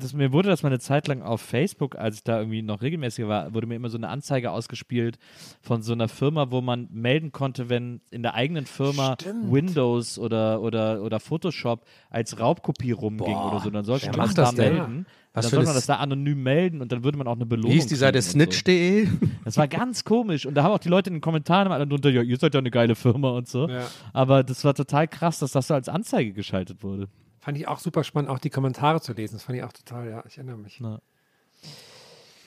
Das, 0.01 0.13
mir 0.13 0.33
wurde 0.33 0.49
das 0.49 0.63
mal 0.63 0.69
eine 0.69 0.79
Zeit 0.79 1.09
lang 1.09 1.23
auf 1.23 1.41
Facebook, 1.41 1.97
als 1.97 2.17
ich 2.17 2.25
da 2.25 2.39
irgendwie 2.39 2.63
noch 2.63 2.83
regelmäßig 2.83 3.27
war, 3.27 3.55
wurde 3.55 3.67
mir 3.67 3.77
immer 3.77 3.91
so 3.91 3.99
eine 3.99 4.09
Anzeige 4.09 4.51
ausgespielt 4.51 5.19
von 5.61 5.83
so 5.83 5.93
einer 5.93 6.09
Firma, 6.09 6.51
wo 6.51 6.61
man 6.61 6.89
melden 6.91 7.33
konnte, 7.33 7.69
wenn 7.69 8.01
in 8.11 8.23
der 8.23 8.35
eigenen 8.35 8.67
Firma 8.67 9.17
Windows 9.43 10.19
oder, 10.19 10.61
oder, 10.63 11.03
oder 11.03 11.21
Photoshop 11.21 11.85
als 12.09 12.41
Raubkopie 12.41 12.93
rumging 12.93 13.37
oder 13.37 13.61
so. 13.61 13.71
Dann 13.71 13.85
sollte 13.85 14.11
man 14.11 14.35
das 14.35 14.35
da 14.35 14.53
denn? 14.53 14.75
melden. 14.75 15.07
Was 15.33 15.49
dann 15.49 15.61
eine 15.61 15.67
man 15.67 15.75
das 15.77 15.87
da 15.87 15.97
anonym 15.97 16.43
melden 16.43 16.81
und 16.81 16.91
dann 16.91 17.05
würde 17.05 17.17
man 17.17 17.29
auch 17.29 17.37
eine 17.37 17.47
Belohnung 17.47 17.71
Wie 17.71 17.75
hieß 17.75 17.87
die 17.87 17.95
Seite? 17.95 18.19
und 18.19 18.23
so. 18.23 18.31
Snitch.de? 18.33 19.07
Das 19.45 19.57
war 19.57 19.69
ganz 19.69 20.05
komisch. 20.05 20.45
Und 20.45 20.55
da 20.55 20.65
haben 20.65 20.73
auch 20.73 20.79
die 20.79 20.89
Leute 20.89 21.09
in 21.09 21.15
den 21.15 21.21
Kommentaren 21.21 21.67
immer 21.67 21.77
alle 21.77 21.87
drunter, 21.87 22.11
ja, 22.11 22.23
ihr 22.23 22.37
seid 22.37 22.53
ja 22.53 22.59
eine 22.59 22.71
geile 22.71 22.97
Firma 22.97 23.31
und 23.31 23.47
so. 23.47 23.69
Ja. 23.69 23.87
Aber 24.13 24.43
das 24.43 24.65
war 24.65 24.75
total 24.75 25.07
krass, 25.07 25.39
dass 25.39 25.53
das 25.53 25.69
so 25.69 25.75
als 25.75 25.89
Anzeige 25.89 26.33
geschaltet 26.33 26.83
wurde. 26.83 27.09
Fand 27.41 27.57
ich 27.57 27.67
auch 27.67 27.79
super 27.79 28.05
spannend, 28.05 28.31
auch 28.31 28.39
die 28.39 28.51
Kommentare 28.51 29.01
zu 29.01 29.13
lesen. 29.13 29.37
Das 29.37 29.45
fand 29.45 29.57
ich 29.59 29.65
auch 29.65 29.73
total, 29.73 30.09
ja, 30.11 30.23
ich 30.29 30.37
erinnere 30.37 30.59
mich. 30.59 30.81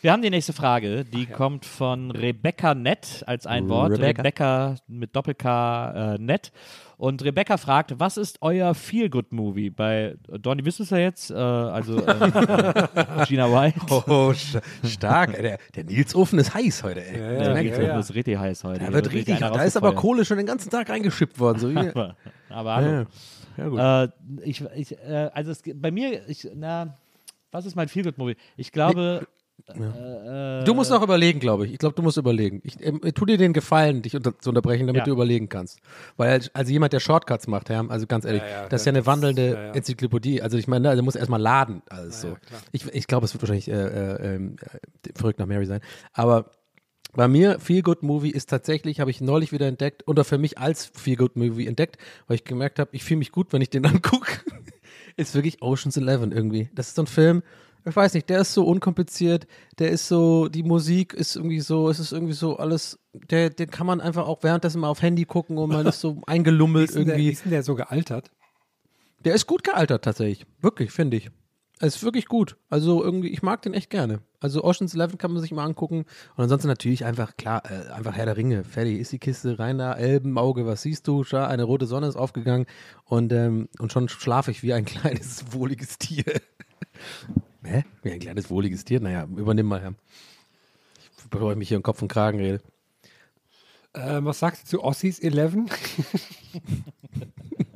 Wir 0.02 0.12
haben 0.12 0.22
die 0.22 0.30
nächste 0.30 0.52
Frage, 0.54 1.06
die 1.06 1.26
kommt 1.26 1.66
von 1.66 2.12
Rebecca 2.12 2.76
Nett 2.76 3.24
als 3.26 3.48
ein 3.48 3.70
Wort. 3.70 3.94
Rebecca. 3.94 4.22
Rebecca 4.22 4.76
mit 4.88 5.16
Doppel-K 5.16 6.16
äh, 6.16 6.18
Nett. 6.20 6.52
Und 6.98 7.24
Rebecca 7.24 7.58
fragt, 7.58 8.00
was 8.00 8.18
ist 8.18 8.38
euer 8.42 8.76
Feel-Good-Movie? 8.76 9.72
Bei 9.72 10.16
Donny 10.28 10.64
wissen 10.66 10.84
es 10.84 10.90
ja 10.90 10.98
jetzt, 10.98 11.32
äh, 11.32 11.36
also 11.36 12.06
ähm, 12.06 12.34
Gina 13.28 13.50
White. 13.52 13.80
Oh, 14.08 14.34
sta- 14.34 14.62
stark. 14.86 15.34
ey. 15.36 15.42
Der, 15.42 15.58
der 15.76 15.84
Nils 15.86 16.14
Ofen 16.16 16.38
ist 16.38 16.54
heiß 16.54 16.84
heute, 16.84 17.04
ey. 17.06 17.18
Der 17.18 17.40
Das 17.40 17.48
merkt 17.54 17.78
Nils. 17.78 17.80
Ofen 17.90 18.00
ist 18.00 18.14
richtig 18.14 18.38
heiß 18.38 18.64
heute. 18.66 18.80
Der 18.80 18.94
wird 18.94 19.12
richtig, 19.12 19.40
da 19.40 19.64
ist 19.64 19.76
aber. 19.78 19.96
Kohle 19.96 20.24
schon 20.24 20.38
den 20.38 20.46
ganzen 20.46 20.70
Tag 20.70 20.90
reingeschippt 20.90 21.40
worden. 21.40 21.60
So 21.60 21.68
Aber, 21.80 22.16
aber 22.50 22.76
hallo. 22.76 23.06
Ja, 23.58 23.64
ja, 23.64 23.70
gut. 23.70 24.14
Äh, 24.44 24.48
ich, 24.50 24.64
ich, 24.76 24.98
äh, 25.00 25.30
also 25.34 25.52
es, 25.52 25.62
bei 25.76 25.92
mir, 25.92 26.28
ich, 26.28 26.48
na, 26.56 26.98
was 27.52 27.66
ist 27.66 27.76
mein 27.76 27.88
Feelgood-Movie? 27.88 28.36
Ich 28.58 28.72
glaube. 28.72 29.28
Äh, 29.68 30.64
du 30.64 30.74
musst 30.74 30.90
noch 30.90 31.04
überlegen, 31.04 31.40
glaube 31.40 31.66
ich. 31.66 31.74
Ich 31.74 31.78
glaube, 31.78 31.96
du 31.96 32.02
musst 32.02 32.18
überlegen. 32.18 32.60
Ich 32.64 32.84
ähm, 32.84 33.00
tu 33.14 33.26
dir 33.26 33.38
den 33.38 33.54
Gefallen, 33.54 34.02
dich 34.02 34.16
unter, 34.16 34.38
zu 34.40 34.50
unterbrechen, 34.50 34.88
damit 34.88 35.02
Ja. 35.02 35.06
du 35.06 35.12
überlegen 35.12 35.48
kannst. 35.48 35.80
Weil 36.18 36.42
also 36.54 36.72
jemand, 36.72 36.92
der 36.92 37.00
Shortcuts 37.00 37.48
macht, 37.48 37.70
ja, 37.70 37.86
also 37.88 38.08
ganz 38.08 38.26
ehrlich, 38.26 38.42
ja, 38.42 38.68
das 38.68 38.82
ist 38.82 38.86
ja 38.86 38.92
eine 38.92 39.06
wandelnde 39.06 39.48
ja, 39.48 39.64
ja. 39.68 39.72
Enzyklopädie. 39.74 40.42
Also 40.42 40.58
ich 40.58 40.68
meine, 40.68 40.90
also 40.90 41.04
muss 41.04 41.16
erstmal 41.16 41.40
laden. 41.40 41.82
Alles 41.90 42.22
so. 42.22 42.30
ja, 42.30 42.38
ich 42.72 42.86
ich 42.94 43.08
glaube, 43.08 43.26
es 43.26 43.34
wird 43.34 43.44
wahrscheinlich 43.44 43.70
äh, 43.70 43.74
äh, 43.74 44.36
ähm, 44.36 44.56
äh, 44.60 45.10
verrückt 45.16 45.40
nach 45.40 45.46
Mary 45.46 45.66
sein. 45.68 45.82
Aber 46.14 46.50
bei 47.14 47.28
mir, 47.28 47.60
Feel 47.60 47.84
Good 47.84 48.04
Movie 48.04 48.32
ist 48.32 48.50
tatsächlich, 48.50 49.00
habe 49.00 49.12
ich 49.12 49.22
neulich 49.22 49.52
wieder 49.52 49.68
entdeckt, 49.68 50.08
oder 50.08 50.24
für 50.24 50.38
mich 50.38 50.58
als 50.58 50.86
Feel 50.86 51.16
Good 51.16 51.36
Movie 51.36 51.68
entdeckt, 51.68 51.98
weil 52.28 52.36
ich 52.36 52.44
gemerkt 52.44 52.80
habe, 52.80 52.90
ich 52.94 53.04
fühle 53.04 53.20
mich 53.20 53.32
gut, 53.32 53.54
wenn 53.54 53.62
ich 53.62 53.70
den 53.70 53.86
angucke. 53.86 54.40
ist 55.16 55.36
wirklich 55.36 55.62
Ocean's 55.62 55.98
Eleven 55.98 56.32
irgendwie. 56.32 56.70
Das 56.74 56.88
ist 56.88 56.96
so 56.96 57.04
ein 57.04 57.08
Film, 57.08 57.44
ich 57.86 57.96
weiß 57.96 58.14
nicht, 58.14 58.30
der 58.30 58.40
ist 58.42 58.54
so 58.54 58.66
unkompliziert, 58.66 59.46
der 59.78 59.90
ist 59.90 60.08
so, 60.08 60.48
die 60.48 60.64
Musik 60.64 61.14
ist 61.14 61.36
irgendwie 61.36 61.60
so, 61.60 61.90
es 61.90 62.00
ist 62.00 62.14
irgendwie 62.14 62.34
so 62.34 62.58
alles, 62.58 62.98
der, 63.30 63.50
den 63.50 63.70
kann 63.70 63.86
man 63.86 64.00
einfach 64.00 64.26
auch 64.26 64.42
währenddessen 64.42 64.80
mal 64.80 64.88
auf 64.88 65.02
Handy 65.02 65.26
gucken 65.26 65.58
und 65.58 65.70
man 65.70 65.86
ist 65.86 66.00
so 66.00 66.22
eingelummelt 66.28 66.90
ist, 66.90 66.96
denn 66.96 67.06
der, 67.06 67.16
irgendwie. 67.16 67.32
ist 67.32 67.44
denn 67.44 67.52
der 67.52 67.64
so 67.64 67.76
gealtert? 67.76 68.32
Der 69.26 69.36
ist 69.36 69.48
gut 69.48 69.64
gealtert 69.64 70.04
tatsächlich. 70.04 70.46
Wirklich, 70.62 70.92
finde 70.92 71.18
ich. 71.18 71.30
Es 71.86 71.98
ist 71.98 72.04
wirklich 72.04 72.28
gut. 72.28 72.56
Also 72.70 73.04
irgendwie, 73.04 73.28
ich 73.28 73.44
mag 73.44 73.62
den 73.62 73.74
echt 73.74 73.90
gerne. 73.90 74.22
Also 74.40 74.64
Ocean's 74.64 74.96
Eleven 74.96 75.18
kann 75.18 75.34
man 75.34 75.42
sich 75.42 75.52
mal 75.52 75.66
angucken. 75.66 76.06
Und 76.38 76.44
ansonsten 76.44 76.70
natürlich 76.70 77.04
einfach, 77.04 77.36
klar, 77.36 77.62
äh, 77.70 77.92
einfach 77.92 78.16
Herr 78.16 78.26
der 78.26 78.38
Ringe. 78.38 78.64
Fertig 78.64 79.00
ist 79.00 79.12
die 79.12 79.20
Kiste, 79.20 79.60
rein 79.60 79.80
da, 79.80 79.92
Elbenauge, 79.94 80.66
was 80.66 80.84
siehst 80.84 81.10
du? 81.10 81.26
Schau, 81.26 81.44
eine 81.44 81.64
rote 81.64 81.86
Sonne 81.86 82.08
ist 82.08 82.16
aufgegangen 82.16 82.68
und, 83.04 83.34
ähm, 83.34 83.68
und 83.80 83.92
schon 83.92 84.08
schlafe 84.08 84.50
ich 84.50 84.64
wie 84.64 84.72
ein 84.72 84.86
kleines, 84.86 85.52
wohliges 85.52 85.98
Tier. 85.98 86.24
Hä? 87.66 87.84
Wie 88.02 88.14
ein 88.14 88.20
kleines, 88.20 88.50
wohliges 88.50 88.86
Tier? 88.86 89.02
Naja, 89.02 89.28
übernimm 89.36 89.66
mal, 89.66 89.82
Herr. 89.82 89.94
Ich, 91.18 91.30
bevor 91.30 91.52
ich 91.52 91.58
mich 91.58 91.68
hier 91.68 91.76
im 91.76 91.84
Kopf 91.84 92.02
und 92.02 92.08
Kragen 92.08 92.40
rede. 92.40 92.62
Äh, 93.92 94.24
was 94.24 94.40
sagst 94.40 94.64
du 94.64 94.78
zu 94.78 94.84
Ossis 94.86 95.20
11? 95.20 95.56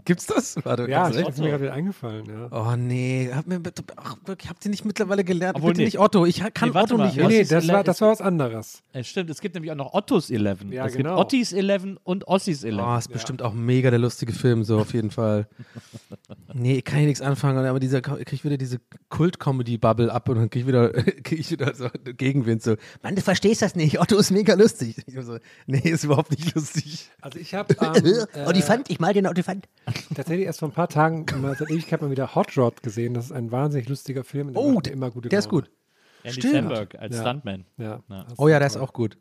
Gibt's 0.08 0.26
das? 0.26 0.56
Warte, 0.64 0.90
Ja, 0.90 1.10
das 1.10 1.18
ist 1.18 1.38
mir 1.38 1.50
gerade 1.50 1.64
wieder 1.64 1.74
eingefallen. 1.74 2.24
Ja. 2.28 2.48
Oh 2.50 2.78
nee, 2.78 3.30
hab 3.34 3.46
mir 3.46 3.62
ach, 3.98 4.16
habt 4.48 4.64
ihr 4.64 4.72
nicht 4.72 4.86
mittlerweile 4.86 5.26
gelernt? 5.26 5.58
Obwohl, 5.58 5.72
bitte 5.72 5.82
nee. 5.82 5.86
nicht 5.88 6.00
Otto, 6.00 6.26
ich 6.26 6.42
kann 6.54 6.70
Nee, 6.70 6.80
Otto 6.80 6.98
mal. 6.98 7.08
nicht. 7.08 7.18
Nee, 7.18 7.28
nee, 7.28 7.44
das 7.44 7.68
war, 7.68 7.84
das 7.84 8.00
war 8.00 8.12
was 8.12 8.22
anderes. 8.22 8.84
Es 8.94 9.10
stimmt, 9.10 9.30
es 9.30 9.42
gibt 9.42 9.56
nämlich 9.56 9.70
auch 9.70 9.76
noch 9.76 9.94
Ottos 9.94 10.30
11. 10.30 10.60
Ja, 10.72 10.86
es 10.86 10.94
genau. 10.94 11.10
gibt 11.10 11.20
Ottis 11.20 11.52
11 11.52 11.98
und 12.06 12.26
Ossis 12.26 12.64
11. 12.64 12.82
Oh, 12.82 12.98
ist 12.98 13.12
bestimmt 13.12 13.42
auch 13.42 13.52
mega 13.52 13.90
der 13.90 14.00
lustige 14.00 14.32
Film, 14.32 14.64
so 14.64 14.80
auf 14.80 14.94
jeden 14.94 15.12
Fall. 15.12 15.48
Nee, 16.54 16.82
kann 16.82 17.00
ich 17.00 17.06
nichts 17.06 17.22
anfangen, 17.22 17.66
aber 17.66 17.80
dieser 17.80 18.02
krieg 18.02 18.32
ich 18.32 18.44
wieder 18.44 18.58
diese 18.58 18.80
Kult-Comedy-Bubble 19.10 20.12
ab 20.12 20.28
und 20.30 20.38
dann 20.38 20.50
krieg 20.50 20.62
ich 20.62 20.68
wieder, 20.68 20.90
krieg 21.24 21.40
ich 21.40 21.52
wieder 21.52 21.74
so 21.76 21.90
Gegenwind 22.18 22.64
so. 22.64 22.76
Mann, 23.04 23.16
du 23.16 23.22
verstehst 23.22 23.62
das 23.62 23.76
nicht. 23.76 24.00
Otto 24.00 24.18
ist 24.18 24.32
mega 24.32 24.56
lustig. 24.56 24.96
Ich 25.06 25.16
so, 25.24 25.38
nee, 25.68 25.80
ist 25.80 26.06
überhaupt 26.06 26.32
nicht 26.32 26.56
lustig. 26.56 27.10
Also 27.22 27.38
ich 27.40 27.54
habe 27.54 27.76
ähm, 27.80 28.26
Olifant, 28.48 28.90
ich 28.90 29.00
mal 29.00 29.14
den 29.14 29.28
Olifant. 29.28 29.68
Tatsächlich 30.16 30.46
erst 30.46 30.60
vor 30.60 30.70
ein 30.70 30.74
paar 30.74 30.90
Tagen 30.90 31.26
mal 31.42 31.56
seit 31.58 31.70
Ewigkeit 31.70 32.02
mal 32.02 32.12
wieder 32.12 32.36
Hot 32.36 32.58
Rod 32.58 32.82
gesehen. 32.84 33.14
Das 33.14 33.26
ist 33.26 33.32
ein 33.32 33.52
wahnsinnig 33.52 33.88
lustiger 33.90 34.24
Film. 34.24 34.54
der 34.54 34.62
Oh, 34.62 34.80
der- 34.82 34.94
immer 34.94 35.12
gute 35.12 35.30
Der 35.30 35.40
ist 35.40 35.50
gut. 35.50 35.70
Andy 36.24 36.42
stimmt. 36.42 36.96
Als 36.96 37.16
Ja. 37.16 37.22
Stuntman. 37.22 37.66
Ja. 37.78 38.02
Ja. 38.10 38.28
Oh 38.38 38.48
ja, 38.48 38.60
der 38.60 38.68
ist 38.68 38.78
auch 38.78 38.94
gut. 38.94 39.18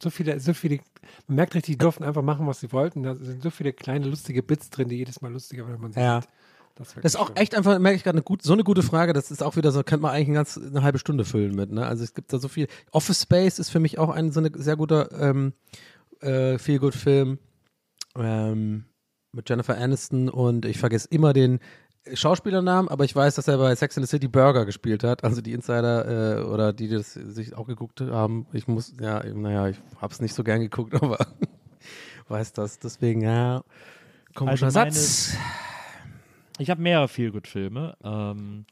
So 0.00 0.10
viele, 0.10 0.38
so 0.38 0.54
viele, 0.54 0.78
man 1.26 1.36
merkt 1.36 1.54
richtig, 1.56 1.74
die 1.74 1.78
durften 1.78 2.04
einfach 2.04 2.22
machen, 2.22 2.46
was 2.46 2.60
sie 2.60 2.72
wollten. 2.72 3.02
Da 3.02 3.16
sind 3.16 3.42
so 3.42 3.50
viele 3.50 3.72
kleine 3.72 4.06
lustige 4.06 4.42
Bits 4.42 4.70
drin, 4.70 4.88
die 4.88 4.96
jedes 4.96 5.20
Mal 5.20 5.32
lustiger 5.32 5.64
werden, 5.66 5.74
wenn 5.74 5.80
man 5.82 5.92
sie 5.92 6.00
Ja. 6.00 6.20
sieht. 6.20 6.30
Das, 6.76 6.94
Das 6.94 7.04
ist 7.14 7.16
auch 7.16 7.32
echt 7.34 7.56
einfach, 7.56 7.76
merke 7.80 7.96
ich 7.96 8.04
gerade, 8.04 8.22
so 8.40 8.52
eine 8.52 8.62
gute 8.62 8.84
Frage. 8.84 9.12
Das 9.12 9.32
ist 9.32 9.42
auch 9.42 9.56
wieder 9.56 9.72
so, 9.72 9.82
könnte 9.82 10.02
man 10.02 10.12
eigentlich 10.12 10.28
eine, 10.28 10.36
ganz, 10.36 10.56
eine 10.56 10.84
halbe 10.84 11.00
Stunde 11.00 11.24
füllen 11.24 11.56
mit. 11.56 11.72
Ne? 11.72 11.84
Also 11.84 12.04
es 12.04 12.14
gibt 12.14 12.32
da 12.32 12.38
so 12.38 12.46
viel. 12.46 12.68
Office 12.92 13.22
Space 13.22 13.58
ist 13.58 13.70
für 13.70 13.80
mich 13.80 13.98
auch 13.98 14.10
ein 14.10 14.30
so 14.30 14.40
ein 14.40 14.48
sehr 14.54 14.76
guter 14.76 15.10
ähm, 15.20 15.54
äh, 16.20 16.56
Feel-Good-Film 16.58 17.38
ähm, 18.16 18.84
mit 19.32 19.48
Jennifer 19.48 19.76
Aniston 19.76 20.28
und 20.28 20.64
ich 20.64 20.78
vergesse 20.78 21.08
immer 21.10 21.32
den 21.32 21.60
Schauspielernamen, 22.14 22.88
aber 22.90 23.04
ich 23.04 23.14
weiß, 23.14 23.34
dass 23.34 23.48
er 23.48 23.58
bei 23.58 23.74
Sex 23.74 23.98
and 23.98 24.06
the 24.06 24.10
City 24.10 24.28
Burger 24.28 24.64
gespielt 24.64 25.04
hat. 25.04 25.24
Also 25.24 25.42
die 25.42 25.52
Insider 25.52 26.38
äh, 26.38 26.42
oder 26.44 26.72
die, 26.72 26.88
die 26.88 26.94
das 26.96 27.12
sich 27.12 27.54
auch 27.54 27.66
geguckt 27.66 28.00
haben. 28.00 28.46
Ich 28.52 28.66
muss, 28.66 28.94
ja, 29.00 29.22
naja, 29.24 29.68
ich 29.68 29.76
habe 30.00 30.12
es 30.12 30.20
nicht 30.20 30.34
so 30.34 30.42
gern 30.42 30.60
geguckt, 30.60 30.94
aber 31.02 31.18
weiß 32.28 32.52
das. 32.54 32.78
Deswegen, 32.78 33.20
ja, 33.22 33.62
komischer 34.34 34.66
Also 34.66 34.78
meine- 34.78 34.92
Satz. 34.92 35.36
Ich 36.60 36.70
habe 36.70 36.80
mehrere 36.82 37.08
Feelgood-Filme. 37.08 37.96
Ähm, 38.02 38.64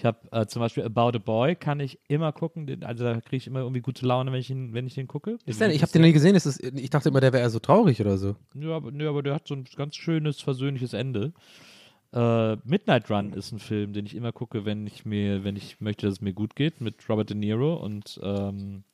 ich 0.00 0.06
habe 0.06 0.18
äh, 0.32 0.46
zum 0.46 0.60
Beispiel 0.60 0.82
About 0.82 1.14
a 1.14 1.18
Boy, 1.18 1.54
kann 1.54 1.78
ich 1.78 1.98
immer 2.08 2.32
gucken. 2.32 2.66
Den, 2.66 2.84
also 2.84 3.04
da 3.04 3.20
kriege 3.20 3.36
ich 3.36 3.46
immer 3.46 3.60
irgendwie 3.60 3.82
gute 3.82 4.06
Laune, 4.06 4.32
wenn 4.32 4.40
ich, 4.40 4.48
ihn, 4.48 4.72
wenn 4.72 4.86
ich 4.86 4.94
den 4.94 5.06
gucke. 5.06 5.36
Ist 5.44 5.60
der, 5.60 5.70
ich 5.74 5.82
habe 5.82 5.92
den 5.92 6.00
nie 6.00 6.14
gesehen. 6.14 6.34
Ist 6.34 6.46
das, 6.46 6.58
ich 6.58 6.88
dachte 6.88 7.10
immer, 7.10 7.20
der 7.20 7.34
wäre 7.34 7.42
eher 7.42 7.50
so 7.50 7.58
traurig 7.58 8.00
oder 8.00 8.16
so. 8.16 8.34
Ja, 8.54 8.76
aber, 8.76 8.92
nö, 8.92 9.10
aber 9.10 9.22
der 9.22 9.34
hat 9.34 9.46
so 9.46 9.54
ein 9.54 9.64
ganz 9.76 9.96
schönes, 9.96 10.40
versöhnliches 10.40 10.94
Ende. 10.94 11.34
Äh, 12.14 12.56
Midnight 12.64 13.10
Run 13.10 13.34
ist 13.34 13.52
ein 13.52 13.58
Film, 13.58 13.92
den 13.92 14.06
ich 14.06 14.16
immer 14.16 14.32
gucke, 14.32 14.64
wenn 14.64 14.86
ich 14.86 15.04
mir, 15.04 15.44
wenn 15.44 15.56
ich 15.56 15.82
möchte, 15.82 16.06
dass 16.06 16.14
es 16.14 16.20
mir 16.22 16.32
gut 16.32 16.56
geht, 16.56 16.80
mit 16.80 17.06
Robert 17.06 17.28
De 17.28 17.36
Niro 17.36 17.74
und 17.74 18.18
ähm, 18.22 18.84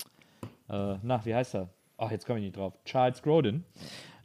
äh, 0.69 0.97
na, 1.05 1.25
wie 1.25 1.37
heißt 1.37 1.55
er? 1.55 1.69
Ach, 1.99 2.11
jetzt 2.11 2.27
komme 2.27 2.41
ich 2.41 2.47
nicht 2.47 2.57
drauf. 2.57 2.75
Charles 2.85 3.23
Grodin. 3.23 3.65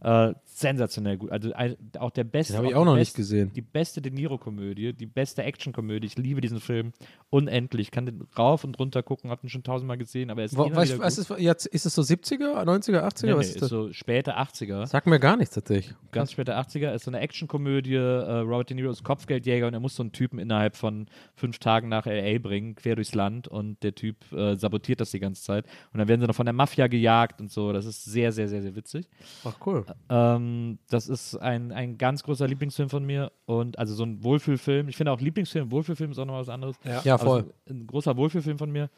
Äh, 0.02 0.34
sensationell 0.46 1.18
gut. 1.18 1.32
Also 1.32 1.54
ein, 1.54 1.76
auch 2.00 2.12
der 2.12 2.24
beste. 2.24 2.54
Den 2.54 2.58
habe 2.58 2.68
ich 2.70 2.76
auch 2.76 2.86
noch 2.86 2.96
nicht 2.96 3.10
best- 3.10 3.16
gesehen. 3.18 3.52
Die 3.56 3.62
beste 3.62 4.02
De 4.02 4.12
Niro-Komödie, 4.12 4.94
die 4.94 5.06
beste 5.06 5.44
Actionkomödie. 5.44 6.08
Ich 6.08 6.18
liebe 6.18 6.42
diesen 6.42 6.60
Film 6.60 6.92
unendlich. 7.30 7.88
Ich 7.88 7.92
kann 7.92 8.06
den 8.06 8.28
rauf 8.38 8.64
und 8.64 8.78
runter 8.80 9.04
gucken, 9.04 9.30
habe 9.30 9.46
ihn 9.46 9.50
schon 9.50 9.64
tausendmal 9.64 9.98
gesehen, 9.98 10.30
aber 10.30 10.42
er 10.42 10.46
ist 10.46 10.58
Wo, 10.58 10.64
immer 10.66 10.76
was 10.78 10.92
gut. 10.96 11.06
ist, 11.06 11.40
jetzt, 11.40 11.66
ist 11.68 11.86
es 11.86 11.94
so 11.96 12.02
70er, 12.02 12.64
90er, 12.66 13.02
80er? 13.04 13.26
Nee, 13.28 13.34
was 13.36 13.48
nee, 13.48 13.56
ist 13.56 13.62
ist 13.62 13.70
so 13.70 13.94
späte 13.94 14.38
80er. 14.38 14.86
Sagt 14.88 15.08
mir 15.08 15.20
gar 15.20 15.38
nichts 15.38 15.56
tatsächlich. 15.56 15.96
Ganz 16.12 16.32
später 16.32 16.60
80er 16.60 16.94
ist 16.94 17.06
so 17.06 17.12
eine 17.12 17.20
Actionkomödie. 17.20 17.96
Äh, 17.96 18.00
Robert 18.40 18.70
De 18.70 18.76
Niro 18.76 18.90
ist 18.92 19.04
Kopfgeldjäger 19.04 19.68
und 19.68 19.74
er 19.74 19.80
muss 19.80 19.96
so 19.96 20.04
einen 20.04 20.12
Typen 20.12 20.40
innerhalb 20.40 20.76
von 20.76 21.08
fünf 21.36 21.60
Tagen 21.60 21.90
nach 21.90 22.06
L.A. 22.08 22.40
bringen, 22.40 22.76
quer 22.76 22.96
durchs 22.96 23.14
Land 23.16 23.48
und 23.48 23.82
der 23.84 23.96
Typ 23.96 24.16
äh, 24.34 24.56
sabotiert 24.56 25.00
das 25.02 25.12
die 25.12 25.20
ganze 25.20 25.44
Zeit. 25.44 25.66
Und 25.94 26.00
dann 26.00 26.08
werden 26.08 26.22
sie 26.22 26.28
noch 26.28 26.36
von 26.36 26.46
der 26.46 26.54
Mafia 26.54 26.88
gejagt 26.88 27.40
und 27.40 27.52
so. 27.52 27.72
Das 27.72 27.86
ist 27.86 28.04
sehr, 28.04 28.32
sehr, 28.32 28.48
sehr, 28.48 28.62
sehr 28.62 28.76
witzig. 28.76 29.08
Ach 29.46 29.56
cool. 29.66 29.86
Ähm, 30.10 30.80
das 30.90 31.08
ist 31.08 31.36
ein, 31.38 31.72
ein 31.72 31.98
ganz 31.98 32.24
großer 32.24 32.48
Lieblingsfilm 32.48 32.90
von 32.90 33.06
mir 33.06 33.32
und 33.46 33.78
also 33.80 33.94
so 33.96 34.04
ein 34.04 34.24
Wohlfühlfilm. 34.24 34.88
Ich 34.90 34.98
finde 34.98 35.12
auch 35.12 35.20
Lieblingsfilm, 35.22 35.72
Wohlfühlfilm 35.72 36.12
ist 36.12 36.20
auch 36.20 36.26
noch 36.26 36.40
was 36.40 36.50
anderes. 36.50 36.76
Ja, 37.04 37.16
Aber 37.16 37.24
voll. 37.24 37.40
es 37.66 37.72
ist 37.72 37.78
Ein 37.78 37.88
großer 37.88 38.16
Wohlfühlfilm 38.18 38.58
von 38.58 38.72
mir. 38.72 38.90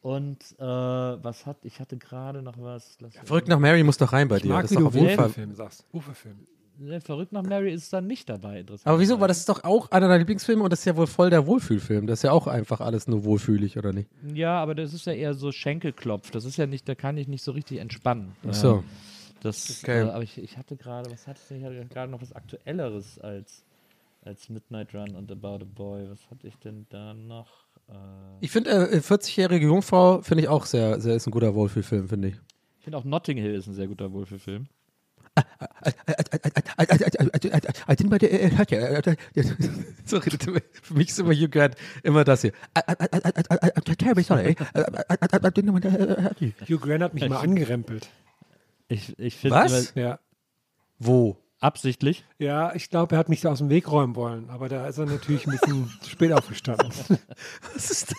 Und 0.00 0.38
äh, 0.58 0.64
was 0.64 1.46
hat, 1.46 1.58
ich 1.64 1.78
hatte 1.78 1.96
gerade 1.96 2.42
noch 2.42 2.54
was. 2.58 2.96
Lass 3.00 3.14
Verrückt 3.24 3.46
nach 3.48 3.60
Mary 3.60 3.84
muss 3.84 3.98
doch 3.98 4.12
rein 4.12 4.26
bei 4.26 4.36
Ich 4.36 4.42
dir. 4.42 4.48
mag, 4.48 4.62
das 4.62 4.72
ist 4.72 4.80
doch 4.80 4.86
auf 4.86 4.94
jeden 4.94 5.10
Fall. 5.16 5.30
Sagst. 5.54 5.86
Uferfilm. 5.92 6.38
Ne, 6.78 7.00
Verrückt 7.00 7.32
nach 7.32 7.42
Mary 7.44 7.72
ist 7.72 7.92
dann 7.92 8.06
nicht 8.08 8.28
dabei, 8.28 8.60
interessant. 8.60 8.86
Aber 8.88 8.98
wieso? 8.98 9.20
Weil 9.20 9.28
das 9.28 9.38
ist 9.38 9.48
doch 9.48 9.62
auch 9.62 9.90
einer 9.92 10.08
deiner 10.08 10.18
Lieblingsfilme 10.18 10.64
und 10.64 10.72
das 10.72 10.80
ist 10.80 10.86
ja 10.86 10.96
wohl 10.96 11.06
voll 11.06 11.30
der 11.30 11.46
Wohlfühlfilm. 11.46 12.06
Das 12.08 12.20
ist 12.20 12.22
ja 12.24 12.32
auch 12.32 12.48
einfach 12.48 12.80
alles 12.80 13.06
nur 13.06 13.24
wohlfühlig, 13.24 13.78
oder 13.78 13.92
nicht? 13.92 14.08
Ja, 14.34 14.60
aber 14.60 14.74
das 14.74 14.92
ist 14.92 15.06
ja 15.06 15.12
eher 15.12 15.34
so 15.34 15.52
Schenkelklopf. 15.52 16.30
Das 16.32 16.44
ist 16.44 16.56
ja 16.56 16.66
nicht, 16.66 16.88
da 16.88 16.94
kann 16.96 17.16
ich 17.18 17.28
nicht 17.28 17.44
so 17.44 17.52
richtig 17.52 17.78
entspannen. 17.78 18.32
Ach 18.48 18.54
so. 18.54 18.76
Ja, 18.76 18.82
das, 19.42 19.82
Okay. 19.82 20.00
äh, 20.06 20.10
aber 20.10 20.22
ich, 20.22 20.38
ich 20.38 20.56
hatte 20.56 20.76
gerade, 20.76 21.10
was 21.10 21.26
hatte 21.26 21.40
ich 21.42 21.48
denn? 21.48 21.58
Ich 21.58 21.64
hatte 21.64 21.86
gerade 21.88 22.10
noch 22.10 22.22
was 22.22 22.32
Aktuelleres 22.32 23.18
als, 23.18 23.64
als 24.24 24.48
Midnight 24.48 24.94
Run 24.94 25.14
und 25.16 25.30
About 25.30 25.64
a 25.64 25.66
Boy. 25.74 26.08
Was 26.10 26.30
hatte 26.30 26.46
ich 26.46 26.56
denn 26.58 26.86
da 26.90 27.12
noch? 27.14 27.48
Äh, 27.88 27.94
Ich 28.40 28.50
finde, 28.50 28.70
äh, 28.70 28.98
40-jährige 28.98 29.66
Jungfrau 29.66 30.22
finde 30.22 30.42
ich 30.44 30.48
auch 30.48 30.66
sehr, 30.66 31.00
sehr, 31.00 31.16
ist 31.16 31.26
ein 31.26 31.30
guter 31.32 31.54
Wohlfühlfilm, 31.54 32.08
finde 32.08 32.28
ich. 32.28 32.34
ich 32.78 32.84
finde 32.84 32.98
auch 32.98 33.04
Notting 33.04 33.36
Hill 33.38 33.54
ist 33.54 33.66
ein 33.66 33.74
sehr 33.74 33.88
guter 33.88 34.12
Wohlfühlfilm. 34.12 34.66
I 37.88 37.94
didn't 37.96 38.10
buy 38.10 38.18
the, 38.18 39.16
so 40.04 40.18
redet 40.18 40.46
immer- 40.46 40.60
für 40.82 40.94
mich 40.94 41.08
ist 41.08 41.18
immer 41.20 41.32
Hugh 41.32 41.48
Grant 41.48 41.74
immer 42.02 42.22
das 42.24 42.42
hier. 42.42 42.52
I'm 42.74 43.96
terribly 43.96 44.22
sorry. 44.24 44.56
Hugh 46.68 46.78
Grant 46.78 47.02
hat 47.02 47.14
mich 47.14 47.28
mal 47.28 47.38
angerempelt. 47.38 48.08
Ich, 48.92 49.18
ich 49.18 49.36
finde 49.36 49.56
Was? 49.56 49.94
Ja. 49.94 50.18
Wo? 50.98 51.36
absichtlich. 51.60 52.24
Ja, 52.38 52.74
ich 52.74 52.90
glaube, 52.90 53.14
er 53.14 53.18
hat 53.20 53.28
mich 53.28 53.40
so 53.40 53.48
aus 53.48 53.58
dem 53.58 53.68
Weg 53.70 53.88
räumen 53.90 54.16
wollen, 54.16 54.50
aber 54.50 54.68
da 54.68 54.88
ist 54.88 54.98
er 54.98 55.06
natürlich 55.06 55.46
ein 55.46 55.52
bisschen 55.52 55.92
zu 56.00 56.10
spät 56.10 56.32
aufgestanden. 56.32 56.90
Was 57.72 57.90
ist, 57.90 58.12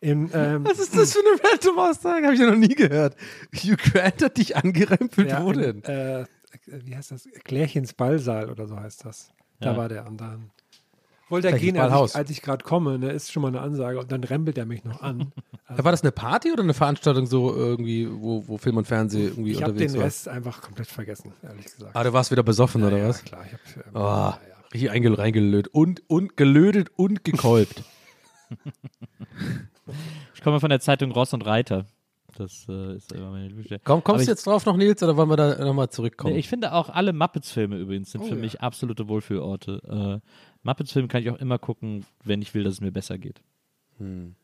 Im, 0.00 0.28
ähm, 0.34 0.64
was 0.64 0.80
ist 0.80 0.96
das 0.96 1.12
für 1.12 1.20
eine 1.20 1.40
random 1.52 1.78
Aussage? 1.78 2.24
Habe 2.26 2.34
ich 2.34 2.40
ja 2.40 2.50
noch 2.50 2.56
nie 2.58 2.74
gehört. 2.74 3.14
Hugh 3.54 3.76
Grant 3.76 4.20
hat 4.20 4.36
dich 4.36 4.56
angerempelt. 4.56 5.30
ja, 5.30 5.44
Wo 5.44 5.52
denn? 5.52 5.84
Äh, 5.84 6.24
wie 6.66 6.96
heißt 6.96 7.12
das? 7.12 7.28
Klärchens 7.44 7.92
Ballsaal 7.94 8.50
oder 8.50 8.66
so 8.66 8.76
heißt 8.80 9.04
das. 9.04 9.32
Da 9.60 9.70
Ja. 9.70 9.76
war 9.76 9.88
der 9.88 10.04
und 10.06 10.20
dann. 10.20 10.50
Wollte 11.30 11.48
er 11.48 11.58
gehen, 11.58 11.78
als 11.78 12.10
ich, 12.10 12.16
als 12.16 12.30
ich 12.30 12.42
gerade 12.42 12.62
komme, 12.64 12.98
ne, 12.98 13.10
ist 13.10 13.32
schon 13.32 13.42
mal 13.42 13.48
eine 13.48 13.60
Ansage 13.60 13.98
und 13.98 14.12
dann 14.12 14.22
rempelt 14.24 14.58
er 14.58 14.66
mich 14.66 14.84
noch 14.84 15.00
an. 15.02 15.32
War 15.68 15.90
das 15.90 16.02
eine 16.02 16.12
Party 16.12 16.52
oder 16.52 16.62
eine 16.62 16.74
Veranstaltung 16.74 17.26
so 17.26 17.54
irgendwie, 17.54 18.08
wo, 18.10 18.46
wo 18.46 18.58
Film 18.58 18.76
und 18.76 18.86
Fernsehen 18.86 19.28
irgendwie 19.28 19.52
Ich 19.52 19.62
habe 19.62 19.72
unterwegs 19.72 19.92
den 19.92 19.98
war? 20.00 20.06
Rest 20.06 20.28
einfach 20.28 20.60
komplett 20.60 20.86
vergessen, 20.88 21.32
ehrlich 21.42 21.64
gesagt. 21.64 21.96
Ah, 21.96 22.04
du 22.04 22.12
warst 22.12 22.30
wieder 22.30 22.42
besoffen 22.42 22.82
ja, 22.82 22.88
oder 22.88 22.98
ja, 22.98 23.08
was? 23.08 23.24
klar. 23.24 23.42
Ich 23.46 23.52
hab, 23.54 23.86
ähm, 23.86 23.92
Oh, 23.94 23.98
ja, 24.00 24.38
ja. 24.48 24.54
richtig 24.72 24.90
eingel- 24.90 25.14
reingelötet 25.14 25.72
und, 25.72 26.02
und 26.08 26.36
gelötet 26.36 26.90
und 26.96 27.24
gekolbt. 27.24 27.82
Ich 30.34 30.42
komme 30.42 30.60
von 30.60 30.70
der 30.70 30.80
Zeitung 30.80 31.10
Ross 31.12 31.32
und 31.34 31.42
Reiter. 31.46 31.86
Das 32.36 32.66
äh, 32.68 32.96
ist 32.96 33.12
immer 33.12 33.30
meine 33.30 33.46
Lieblingsstelle. 33.46 33.80
Komm, 33.84 34.02
kommst 34.02 34.22
ich- 34.22 34.26
du 34.26 34.32
jetzt 34.32 34.46
drauf 34.46 34.66
noch, 34.66 34.76
Nils, 34.76 35.02
oder 35.02 35.16
wollen 35.16 35.28
wir 35.30 35.36
da 35.36 35.64
nochmal 35.64 35.88
zurückkommen? 35.90 36.32
Nee, 36.34 36.40
ich 36.40 36.48
finde 36.48 36.72
auch 36.72 36.88
alle 36.88 37.12
Muppets-Filme 37.12 37.76
übrigens 37.78 38.10
sind 38.10 38.22
Oh, 38.22 38.24
für 38.24 38.34
ja. 38.34 38.40
mich 38.40 38.60
absolute 38.60 39.08
Wohlfühlorte. 39.08 40.20
Äh, 40.22 40.28
Muppets-Filme 40.64 41.08
kann 41.08 41.22
ich 41.22 41.30
auch 41.30 41.38
immer 41.38 41.58
gucken, 41.58 42.04
wenn 42.24 42.42
ich 42.42 42.52
will, 42.54 42.64
dass 42.64 42.74
es 42.74 42.80
mir 42.80 42.90
besser 42.92 43.16
geht. 43.18 43.40
Hm. 43.98 44.34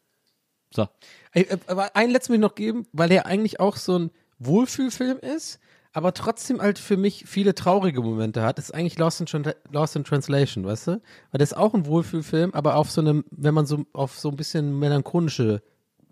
So. 0.72 0.87
Äh, 1.33 1.44
aber 1.66 1.96
einen 1.96 2.12
letzten 2.12 2.30
will 2.33 2.37
ich 2.38 2.42
noch 2.42 2.54
geben, 2.54 2.87
weil 2.92 3.09
der 3.09 3.26
eigentlich 3.26 3.59
auch 3.59 3.76
so 3.76 3.98
ein 3.98 4.11
Wohlfühlfilm 4.38 5.18
ist, 5.18 5.59
aber 5.92 6.14
trotzdem 6.14 6.61
halt 6.62 6.78
für 6.78 6.96
mich 6.96 7.24
viele 7.26 7.54
traurige 7.54 8.00
Momente 8.00 8.42
hat. 8.42 8.59
Das 8.59 8.66
ist 8.66 8.70
eigentlich 8.70 8.96
Lost 8.98 9.20
in, 9.20 9.26
Tran- 9.26 9.54
Lost 9.72 9.96
in 9.96 10.04
Translation, 10.04 10.64
weißt 10.64 10.87
du? 10.87 10.90
Weil 11.33 11.38
das 11.38 11.50
ist 11.52 11.59
auch 11.59 11.74
ein 11.74 11.87
Wohlfühlfilm, 11.87 12.52
aber 12.54 12.76
auf 12.76 12.90
so 12.90 13.00
einem, 13.00 13.24
wenn 13.33 13.54
man 13.54 13.66
so 13.66 13.85
auf 13.92 14.16
so 14.18 14.28
ein 14.30 14.37
bisschen 14.37 14.78
melancholische 14.78 15.62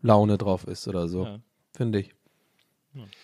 Laune 0.02 0.36
drauf 0.38 0.64
ist 0.66 0.88
oder 0.88 1.06
so, 1.08 1.24
Ja. 1.24 1.38
finde 1.76 2.00
ich. 2.00 2.14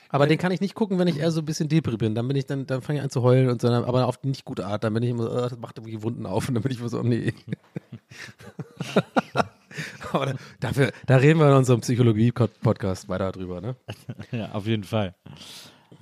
Aber 0.09 0.27
den 0.27 0.39
kann 0.39 0.53
ich 0.53 0.61
nicht 0.61 0.75
gucken, 0.75 0.99
wenn 0.99 1.09
ich 1.09 1.19
eher 1.19 1.31
so 1.31 1.41
ein 1.41 1.45
bisschen 1.45 1.69
depri 1.69 1.97
bin. 1.97 2.15
Dann 2.15 2.29
bin 2.29 2.37
ich, 2.37 2.47
dann, 2.47 2.67
dann 2.67 2.83
fange 2.83 2.99
ich 2.99 3.05
an 3.05 3.11
zu 3.11 3.23
heulen 3.23 3.49
und 3.49 3.61
so, 3.61 3.69
aber 3.69 4.07
auf 4.07 4.19
die 4.19 4.29
nicht 4.29 4.45
gute 4.45 4.67
Art. 4.67 4.85
Dann 4.85 4.95
bin 4.95 5.03
ich 5.03 5.11
immer 5.11 5.25
so, 5.25 5.31
äh, 5.31 5.43
das 5.43 5.59
macht 5.59 5.79
irgendwie 5.79 6.03
Wunden 6.03 6.27
auf 6.27 6.49
und 6.49 6.55
dann 6.55 6.63
bin 6.63 6.73
ich 6.73 6.79
immer 6.79 6.89
so, 6.89 7.01
oh 7.01 7.03
nee. 7.03 7.33
aber 10.13 10.27
da, 10.27 10.35
dafür, 10.61 10.93
da 11.07 11.17
reden 11.17 11.41
wir 11.41 11.49
in 11.49 11.57
unserem 11.57 11.81
Psychologie-Podcast 11.81 13.09
weiter 13.09 13.33
drüber, 13.33 13.61
ne? 13.61 13.77
Ja, 14.33 14.53
auf 14.53 14.67
jeden 14.67 14.85
Fall. 14.85 15.15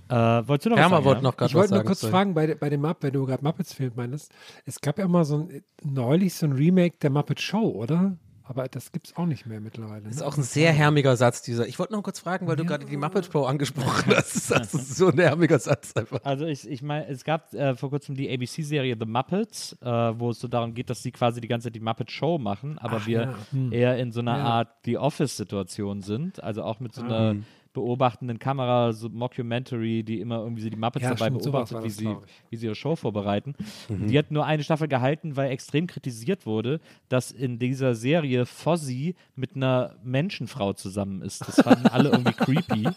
Äh, 0.09 0.15
wolltest 0.47 0.67
du 0.67 0.71
noch 0.71 0.77
was 0.77 0.83
Hermer 0.83 0.97
sagen, 0.97 1.05
wollte 1.05 1.19
ja? 1.19 1.23
noch 1.23 1.35
Ich 1.35 1.41
was 1.41 1.55
wollte 1.55 1.75
nur 1.75 1.85
kurz 1.85 2.01
sorry. 2.01 2.13
fragen, 2.13 2.35
bei, 2.35 2.55
bei 2.55 2.69
dem 2.69 2.83
Mupp, 2.83 2.99
wenn 3.01 3.13
du 3.13 3.25
gerade 3.25 3.43
Muppets-Film 3.43 3.93
meinst, 3.97 4.33
es 4.67 4.81
gab 4.81 4.99
ja 4.99 5.09
mal 5.09 5.25
so 5.25 5.37
ein, 5.37 5.63
neulich 5.83 6.35
so 6.35 6.47
ein 6.47 6.53
Remake 6.53 6.97
der 7.01 7.11
Muppet 7.11 7.41
Show, 7.41 7.71
oder? 7.71 8.17
Aber 8.53 8.69
das 8.69 8.93
gibt 8.93 9.07
es 9.09 9.17
auch 9.17 9.25
nicht 9.25 9.47
mehr 9.47 9.61
mittlerweile. 9.61 10.03
Das 10.03 10.17
ist 10.17 10.21
ne? 10.21 10.27
auch 10.27 10.37
ein 10.37 10.43
sehr 10.43 10.73
hermiger 10.73 11.17
Satz, 11.17 11.41
dieser. 11.41 11.67
Ich 11.67 11.79
wollte 11.79 11.95
noch 11.95 12.03
kurz 12.03 12.21
fragen, 12.21 12.47
weil 12.47 12.57
du 12.57 12.65
gerade 12.67 12.85
die 12.85 12.97
Muppet 12.99 13.31
Show 13.33 13.45
angesprochen 13.45 14.13
hast. 14.15 14.51
Das 14.51 14.75
ist 14.75 14.97
so 14.97 15.09
ein 15.09 15.19
hermiger 15.19 15.59
Satz 15.59 15.93
einfach. 15.97 16.21
Also 16.25 16.45
ich, 16.47 16.69
ich 16.69 16.83
meine, 16.83 17.07
es 17.09 17.25
gab 17.25 17.53
äh, 17.55 17.75
vor 17.75 17.89
kurzem 17.91 18.15
die 18.15 18.31
ABC-Serie 18.33 18.97
The 18.99 19.07
Muppets, 19.07 19.77
äh, 19.81 19.87
wo 19.87 20.31
es 20.31 20.41
so 20.41 20.49
darum 20.49 20.75
geht, 20.75 20.91
dass 20.91 21.03
sie 21.03 21.13
quasi 21.13 21.41
die 21.41 21.49
ganze 21.49 21.69
Zeit 21.69 21.75
die 21.77 21.81
Muppet 21.81 22.11
Show 22.11 22.39
machen, 22.39 22.79
aber 22.79 22.99
Ach, 23.03 23.07
wir 23.07 23.21
ja. 23.23 23.35
Hm. 23.53 23.73
eher 23.73 23.97
in 23.97 24.13
so 24.13 24.21
einer 24.21 24.37
Ja. 24.37 24.45
Art 24.45 24.69
The 24.85 24.99
Office-Situation 24.99 26.03
sind, 26.03 26.43
also 26.43 26.63
auch 26.63 26.79
mit 26.81 26.95
so 26.95 27.03
Ah. 27.03 27.07
einer 27.31 27.37
beobachtenden 27.73 28.39
Kamera, 28.39 28.93
so 28.93 29.09
Mockumentary, 29.09 30.03
die 30.03 30.21
immer 30.21 30.39
irgendwie 30.39 30.63
so 30.63 30.71
die 30.71 30.77
Muppets 30.77 31.05
Ja, 31.05 31.11
dabei 31.11 31.27
stimmt, 31.27 31.43
beobachtet, 31.43 31.85
wie 31.85 31.91
sie, 31.91 32.17
wie 32.51 32.57
sie 32.57 32.67
ihre 32.67 32.75
Show 32.75 32.97
vorbereiten. 32.97 33.55
Mhm. 33.89 34.09
Die 34.09 34.19
hat 34.19 34.31
nur 34.31 34.45
eine 34.47 34.63
Staffel 34.63 34.89
gehalten, 34.89 35.37
weil 35.37 35.51
extrem 35.51 35.87
kritisiert 35.87 36.47
wurde, 36.47 36.81
dass 37.09 37.31
in 37.31 37.59
dieser 37.59 37.95
Serie 37.95 38.47
Fozzie 38.47 39.15
mit 39.37 39.57
einer 39.57 39.97
Menschenfrau 40.05 40.73
zusammen 40.73 41.23
ist. 41.23 41.47
Das 41.47 41.61
fanden 41.61 41.87
alle 41.87 42.11
irgendwie 42.11 42.33
creepy. 42.33 42.89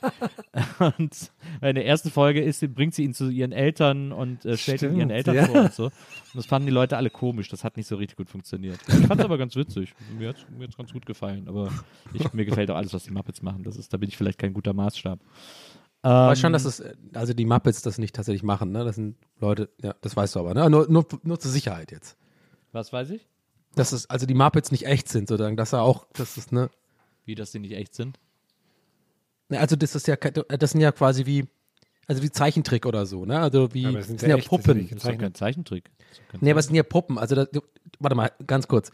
Und 0.97 1.31
in 1.61 1.75
der 1.75 1.85
ersten 1.85 2.09
Folge 2.09 2.41
ist, 2.41 2.61
bringt 2.73 2.93
sie 2.93 3.03
ihn 3.03 3.13
zu 3.13 3.29
ihren 3.29 3.51
Eltern 3.51 4.11
und 4.11 4.45
äh, 4.45 4.57
stellt 4.57 4.81
ihn 4.81 4.95
ihren 4.95 5.09
Eltern 5.09 5.35
ja. 5.35 5.45
vor 5.45 5.61
und 5.61 5.73
so. 5.73 5.85
Und 5.85 5.91
das 6.35 6.45
fanden 6.45 6.67
die 6.67 6.73
Leute 6.73 6.97
alle 6.97 7.09
komisch. 7.09 7.49
Das 7.49 7.63
hat 7.63 7.77
nicht 7.77 7.87
so 7.87 7.95
richtig 7.95 8.17
gut 8.17 8.29
funktioniert. 8.29 8.79
Ich 8.87 9.07
fand 9.07 9.19
es 9.19 9.25
aber 9.25 9.37
ganz 9.37 9.55
witzig. 9.55 9.93
Mir 10.17 10.29
hat 10.29 10.37
es 10.69 10.77
ganz 10.77 10.93
gut 10.93 11.05
gefallen. 11.05 11.47
Aber 11.47 11.71
ich, 12.13 12.33
mir 12.33 12.45
gefällt 12.45 12.71
auch 12.71 12.75
alles, 12.75 12.93
was 12.93 13.03
die 13.03 13.11
Muppets 13.11 13.41
machen. 13.41 13.63
Das 13.63 13.77
ist, 13.77 13.93
da 13.93 13.97
bin 13.97 14.09
ich 14.09 14.17
vielleicht 14.17 14.39
kein 14.39 14.53
guter 14.53 14.64
Maßstab. 14.73 15.19
Aber 16.01 16.31
Ähm, 16.31 16.35
schon, 16.35 16.53
dass 16.53 16.65
es, 16.65 16.79
äh, 16.81 16.93
also 17.13 17.33
die 17.33 17.45
Muppets 17.45 17.81
das 17.81 17.97
nicht 17.97 18.15
tatsächlich 18.15 18.43
machen, 18.43 18.71
ne? 18.71 18.83
Das 18.85 18.95
sind 18.95 19.15
Leute, 19.39 19.69
ja, 19.81 19.95
das 20.01 20.15
weißt 20.15 20.35
du 20.35 20.39
aber, 20.39 20.53
ne? 20.53 20.69
Nur, 20.69 20.87
nur, 20.89 21.05
nur 21.23 21.39
zur 21.39 21.51
Sicherheit 21.51 21.91
jetzt. 21.91 22.15
Was 22.71 22.93
weiß 22.93 23.09
ich? 23.11 23.27
Dass 23.75 23.91
es, 23.91 24.09
also 24.09 24.25
die 24.25 24.35
Muppets 24.35 24.71
nicht 24.71 24.85
echt 24.85 25.09
sind, 25.09 25.27
sozusagen, 25.27 25.57
dass 25.57 25.73
er 25.73 25.81
auch, 25.81 26.05
das 26.13 26.37
ist, 26.37 26.51
ne? 26.51 26.69
Wie, 27.25 27.35
dass 27.35 27.51
die 27.51 27.59
nicht 27.59 27.73
echt 27.73 27.95
sind? 27.95 28.19
Ne, 29.49 29.59
Also 29.59 29.75
das 29.75 29.95
ist 29.95 30.07
ja, 30.07 30.15
das 30.15 30.71
sind 30.71 30.81
ja 30.81 30.91
quasi 30.91 31.25
wie, 31.25 31.47
also 32.07 32.21
wie 32.21 32.29
Zeichentrick 32.29 32.85
oder 32.85 33.05
so, 33.05 33.25
ne? 33.25 33.39
Also 33.39 33.73
wie, 33.73 33.87
Aber 33.87 33.97
das 33.97 34.07
sind 34.07 34.19
sind, 34.19 34.29
ja 34.29 34.35
ja 34.35 34.39
echt, 34.39 34.51
das 34.51 34.59
ist 34.59 34.67
ja 34.67 34.73
Puppen. 34.73 34.89
Das 34.95 35.03
ist 35.05 35.19
kein 35.19 35.33
Zeichentrick. 35.33 35.91
Ist 36.11 36.41
Nee, 36.41 36.51
aber 36.51 36.59
es 36.59 36.67
sind 36.67 36.75
ja 36.75 36.83
Puppen. 36.83 37.17
Also, 37.17 37.35
das, 37.35 37.47
warte 37.99 38.15
mal, 38.15 38.31
ganz 38.45 38.67
kurz. 38.67 38.91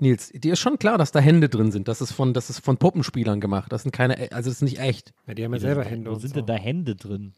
Nils, 0.00 0.30
dir 0.34 0.54
ist 0.54 0.58
schon 0.60 0.78
klar, 0.78 0.98
dass 0.98 1.12
da 1.12 1.20
Hände 1.20 1.48
drin 1.48 1.70
sind. 1.70 1.86
Das 1.86 2.00
ist 2.00 2.12
von, 2.12 2.34
das 2.34 2.50
ist 2.50 2.60
von 2.64 2.76
Puppenspielern 2.78 3.40
gemacht. 3.40 3.70
Das 3.72 3.82
sind 3.82 3.92
keine, 3.92 4.16
also 4.32 4.50
das 4.50 4.56
ist 4.56 4.62
nicht 4.62 4.78
echt. 4.80 5.12
Ja, 5.26 5.34
die 5.34 5.44
haben 5.44 5.52
ja 5.54 5.60
selber 5.60 5.84
Hände 5.84 6.10
Wo 6.10 6.14
und 6.14 6.20
sind 6.20 6.30
so. 6.30 6.36
denn 6.36 6.46
da 6.46 6.54
Hände 6.54 6.96
drin? 6.96 7.32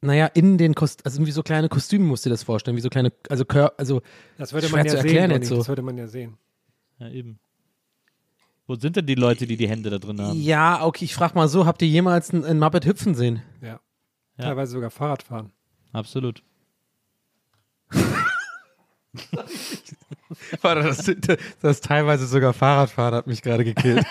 Naja, 0.00 0.26
in 0.26 0.58
den 0.58 0.74
Kost 0.76 1.04
also 1.04 1.26
wie 1.26 1.32
so 1.32 1.42
kleine 1.42 1.68
Kostüme 1.68 2.04
musst 2.04 2.24
du 2.24 2.28
dir 2.30 2.34
das 2.34 2.44
vorstellen, 2.44 2.76
wie 2.76 2.80
so 2.80 2.88
kleine, 2.88 3.12
also 3.28 3.44
Kör 3.44 3.72
also 3.76 4.02
Das 4.36 4.52
würde 4.52 4.68
man 4.68 4.86
ja 4.86 4.92
sehen, 4.92 4.98
erklären 5.00 5.30
jetzt 5.32 5.48
so. 5.48 5.56
das 5.56 5.66
würde 5.68 5.82
man 5.82 5.98
ja 5.98 6.06
sehen. 6.06 6.38
Ja, 7.00 7.08
eben. 7.08 7.40
Wo 8.68 8.76
sind 8.76 8.94
denn 8.94 9.06
die 9.06 9.16
Leute, 9.16 9.46
die 9.48 9.56
die 9.56 9.68
Hände 9.68 9.90
da 9.90 9.98
drin 9.98 10.20
haben? 10.20 10.40
Ja, 10.40 10.84
okay, 10.84 11.04
ich 11.06 11.14
frag 11.14 11.34
mal 11.34 11.48
so, 11.48 11.66
habt 11.66 11.82
ihr 11.82 11.88
jemals 11.88 12.30
einen, 12.30 12.44
einen 12.44 12.60
Muppet 12.60 12.86
hüpfen 12.86 13.14
sehen? 13.16 13.42
Ja. 13.60 13.80
Ja. 14.36 14.44
Teilweise 14.44 14.72
sogar 14.72 14.90
Fahrrad 14.90 15.24
fahren. 15.24 15.50
Absolut. 15.92 16.44
Das, 20.62 21.04
das, 21.20 21.38
das, 21.62 21.80
teilweise 21.80 22.26
sogar 22.26 22.52
Fahrradfahren 22.52 23.14
hat 23.14 23.26
mich 23.26 23.42
gerade 23.42 23.64
gekillt. 23.64 24.06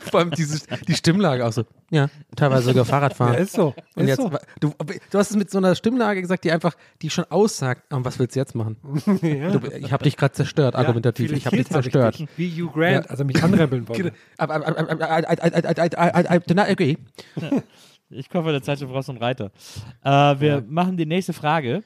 Vor 0.00 0.20
allem 0.20 0.30
diese, 0.30 0.64
die 0.86 0.94
Stimmlage 0.94 1.44
auch 1.44 1.52
so. 1.52 1.64
Ja, 1.90 2.08
teilweise 2.36 2.64
sogar 2.64 2.84
Fahrradfahren. 2.84 3.34
Ja, 3.34 3.40
ist 3.40 3.52
so. 3.52 3.74
Und 3.96 4.06
jetzt, 4.06 4.18
so. 4.18 4.30
Du, 4.60 4.72
du, 4.78 5.18
hast 5.18 5.30
es 5.30 5.36
mit 5.36 5.50
so 5.50 5.58
einer 5.58 5.74
Stimmlage 5.74 6.20
gesagt, 6.20 6.44
die 6.44 6.52
einfach, 6.52 6.74
die 7.02 7.10
schon 7.10 7.24
aussagt, 7.30 7.82
oh, 7.92 7.98
was 8.02 8.18
willst 8.18 8.36
du 8.36 8.40
jetzt 8.40 8.54
machen? 8.54 8.76
Ja. 9.22 9.50
Du, 9.50 9.66
ich 9.68 9.92
habe 9.92 10.04
dich 10.04 10.16
gerade 10.16 10.32
zerstört, 10.32 10.74
ja, 10.74 10.80
argumentativ. 10.80 11.32
Ich 11.32 11.46
habe 11.46 11.56
dich 11.56 11.68
zerstört. 11.68 12.14
Richtig. 12.20 12.28
Wie 12.36 12.62
Hugh 12.62 12.72
Grant, 12.72 13.10
also 13.10 13.24
mich 13.24 13.42
anrebeln 13.42 13.88
wollen. 13.88 14.12
Ich 18.14 18.28
kaufe 18.28 18.50
der 18.52 18.62
Zeit, 18.62 18.80
du 18.80 18.88
brauchst 18.88 19.08
einen 19.08 19.18
Reiter. 19.18 19.50
Äh, 20.04 20.10
wir 20.10 20.62
machen 20.68 20.98
die 20.98 21.06
nächste 21.06 21.32
Frage. 21.32 21.82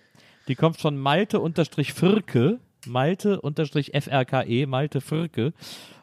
Die 0.48 0.54
kommt 0.54 0.80
von 0.80 0.96
Malte-Firke. 0.96 2.60
Malte-FRKE, 2.86 4.66
Malte 4.66 5.00
Firke. 5.00 5.52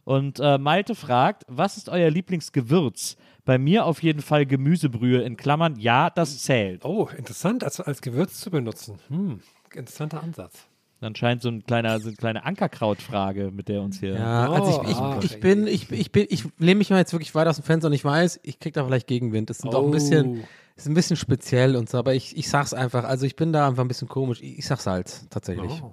Und 0.03 0.39
äh, 0.41 0.57
Malte 0.57 0.95
fragt, 0.95 1.43
was 1.47 1.77
ist 1.77 1.87
euer 1.89 2.09
Lieblingsgewürz? 2.09 3.15
Bei 3.45 3.57
mir 3.57 3.85
auf 3.85 4.03
jeden 4.03 4.21
Fall 4.21 4.45
Gemüsebrühe 4.45 5.21
in 5.21 5.37
Klammern. 5.37 5.77
Ja, 5.79 6.09
das 6.09 6.39
zählt. 6.39 6.83
Oh, 6.83 7.09
interessant, 7.17 7.63
als, 7.63 7.79
als 7.79 8.01
Gewürz 8.01 8.39
zu 8.39 8.51
benutzen. 8.51 8.99
Hm, 9.09 9.39
interessanter 9.73 10.21
Ansatz. 10.23 10.67
Anscheinend 11.01 11.41
so, 11.43 11.49
ein 11.49 11.65
kleiner, 11.65 11.99
so 11.99 12.07
eine 12.07 12.15
kleine 12.15 12.45
Ankerkrautfrage, 12.45 13.51
mit 13.51 13.67
der 13.67 13.81
uns 13.81 13.99
hier. 13.99 14.13
Ja, 14.13 14.49
Oh, 14.49 14.53
also 14.53 14.83
ich, 14.83 14.89
ich, 14.91 14.95
ah. 14.97 15.19
ich 15.21 15.39
bin, 15.41 15.67
ich, 15.67 15.91
ich 15.91 16.11
bin, 16.13 16.27
ich 16.29 16.45
lehne 16.59 16.75
mich 16.77 16.89
mal 16.89 16.97
jetzt 16.99 17.11
wirklich 17.11 17.35
weit 17.35 17.47
aus 17.47 17.57
dem 17.57 17.65
Fenster 17.65 17.87
und 17.87 17.93
ich 17.93 18.05
weiß, 18.05 18.39
ich 18.43 18.59
krieg 18.59 18.73
da 18.73 18.85
vielleicht 18.85 19.07
Gegenwind. 19.07 19.49
Das 19.49 19.57
sind 19.57 19.75
auch 19.75 19.83
ein 19.83 19.91
bisschen, 19.91 20.39
Oh. 20.39 20.43
Ist 20.83 20.89
ein 20.89 20.93
bisschen 20.93 21.15
speziell 21.17 21.75
und 21.75 21.89
so, 21.89 21.97
aber 21.97 22.13
ich, 22.13 22.37
ich 22.37 22.49
sag's 22.49 22.73
einfach. 22.73 23.03
Also 23.03 23.25
ich 23.25 23.35
bin 23.35 23.51
da 23.53 23.67
einfach 23.67 23.83
ein 23.83 23.87
bisschen 23.87 24.07
komisch. 24.07 24.41
Ich, 24.41 24.59
ich 24.59 24.65
sag 24.65 24.79
Salz, 24.79 25.27
tatsächlich. 25.29 25.81
Oh. 25.83 25.91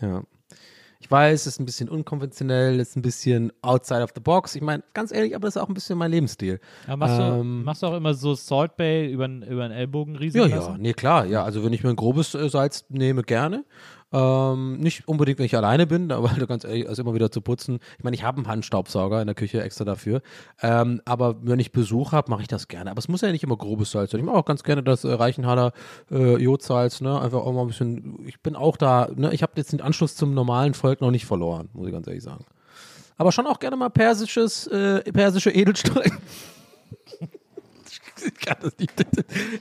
Ja. 0.00 0.22
Ich 1.00 1.08
weiß, 1.08 1.42
es 1.42 1.46
ist 1.46 1.60
ein 1.60 1.64
bisschen 1.64 1.88
unkonventionell, 1.88 2.80
es 2.80 2.90
ist 2.90 2.96
ein 2.96 3.02
bisschen 3.02 3.52
outside 3.62 4.02
of 4.02 4.10
the 4.16 4.20
box. 4.20 4.56
Ich 4.56 4.62
meine, 4.62 4.82
ganz 4.94 5.12
ehrlich, 5.12 5.36
aber 5.36 5.46
das 5.46 5.54
ist 5.54 5.62
auch 5.62 5.68
ein 5.68 5.74
bisschen 5.74 5.96
mein 5.96 6.10
Lebensstil. 6.10 6.58
Ja, 6.88 6.96
machst, 6.96 7.20
Ähm, 7.20 7.60
du, 7.60 7.64
machst 7.64 7.82
du 7.82 7.86
auch 7.86 7.94
immer 7.96 8.14
so 8.14 8.34
Salt 8.34 8.76
Bay 8.76 9.08
über 9.08 9.26
über 9.28 9.68
den 9.68 9.70
Ellbogen 9.70 10.14
Ja, 10.14 10.20
rieseln 10.20 10.50
ja, 10.50 10.56
lassen? 10.56 10.76
nee, 10.80 10.94
klar, 10.94 11.24
ja. 11.26 11.44
Also 11.44 11.64
wenn 11.64 11.72
ich 11.72 11.84
mir 11.84 11.90
ein 11.90 11.96
grobes 11.96 12.34
äh, 12.34 12.48
Salz 12.48 12.84
nehme, 12.88 13.22
gerne. 13.22 13.64
Ähm, 14.10 14.78
nicht 14.78 15.06
unbedingt, 15.06 15.38
wenn 15.38 15.46
ich 15.46 15.56
alleine 15.56 15.86
bin, 15.86 16.10
aber 16.12 16.28
ganz 16.46 16.64
ehrlich, 16.64 16.88
also 16.88 17.02
immer 17.02 17.14
wieder 17.14 17.30
zu 17.30 17.40
putzen. 17.40 17.78
Ich 17.98 18.04
meine, 18.04 18.16
ich 18.16 18.22
habe 18.22 18.38
einen 18.38 18.48
Handstaubsauger 18.48 19.20
in 19.20 19.26
der 19.26 19.34
Küche 19.34 19.62
extra 19.62 19.84
dafür. 19.84 20.22
Ähm, 20.62 21.02
aber 21.04 21.36
wenn 21.42 21.58
ich 21.60 21.72
Besuch 21.72 22.12
habe, 22.12 22.30
mache 22.30 22.42
ich 22.42 22.48
das 22.48 22.68
gerne. 22.68 22.90
Aber 22.90 22.98
es 22.98 23.08
muss 23.08 23.20
ja 23.20 23.30
nicht 23.30 23.42
immer 23.42 23.56
grobes 23.56 23.90
Salz 23.90 24.10
sein. 24.10 24.20
Ich 24.20 24.26
mache 24.26 24.36
auch 24.36 24.44
ganz 24.44 24.62
gerne 24.62 24.82
das 24.82 25.04
äh, 25.04 25.12
Reichenhaller 25.12 25.72
äh, 26.10 26.36
Jodsalz, 26.42 27.00
ne? 27.00 27.20
Einfach 27.20 27.40
auch 27.40 27.52
mal 27.52 27.62
ein 27.62 27.68
bisschen. 27.68 28.26
Ich 28.26 28.40
bin 28.40 28.56
auch 28.56 28.76
da, 28.76 29.08
ne? 29.14 29.32
Ich 29.32 29.42
habe 29.42 29.52
jetzt 29.56 29.72
den 29.72 29.80
Anschluss 29.80 30.16
zum 30.16 30.34
normalen 30.34 30.74
Volk 30.74 31.00
noch 31.00 31.10
nicht 31.10 31.26
verloren, 31.26 31.68
muss 31.72 31.86
ich 31.86 31.92
ganz 31.92 32.06
ehrlich 32.06 32.22
sagen. 32.22 32.44
Aber 33.16 33.32
schon 33.32 33.46
auch 33.46 33.58
gerne 33.58 33.76
mal 33.76 33.90
persisches, 33.90 34.68
äh, 34.68 35.00
persische 35.12 35.50
Edelstein. 35.50 36.12
Ich 38.26 38.46
kann 38.46 38.56
das 38.62 38.72
nicht. 38.78 38.92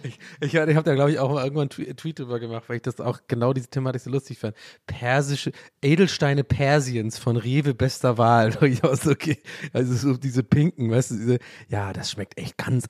Ich, 0.04 0.20
ich, 0.42 0.54
ich 0.54 0.56
habe 0.76 0.84
da, 0.84 0.94
glaube 0.96 1.12
ich, 1.12 1.20
auch 1.20 1.32
mal 1.32 1.44
irgendwann 1.44 1.70
einen 1.70 1.88
Twe- 1.88 1.96
Tweet 1.96 2.20
drüber 2.20 2.40
gemacht, 2.40 2.64
weil 2.68 2.78
ich 2.78 2.82
das 2.84 3.00
auch 3.00 3.20
genau 3.28 3.54
diese 3.54 3.68
Thematik 3.70 4.02
so 4.02 4.10
lustig 4.10 4.40
fand. 4.40 4.56
Persische 4.86 5.52
Edelsteine 5.82 6.44
Persiens 6.44 7.18
von 7.18 7.38
Rewe 7.38 7.74
bester 7.74 8.18
Wahl. 8.18 8.52
So, 8.98 9.12
okay, 9.12 9.38
also 9.74 9.94
so 9.96 10.18
diese 10.18 10.44
pinken, 10.44 10.90
weißt 10.92 11.12
du, 11.12 11.16
diese, 11.16 11.40
ja, 11.70 11.94
das 11.94 12.12
schmeckt 12.12 12.38
echt 12.38 12.58
ganz. 12.58 12.86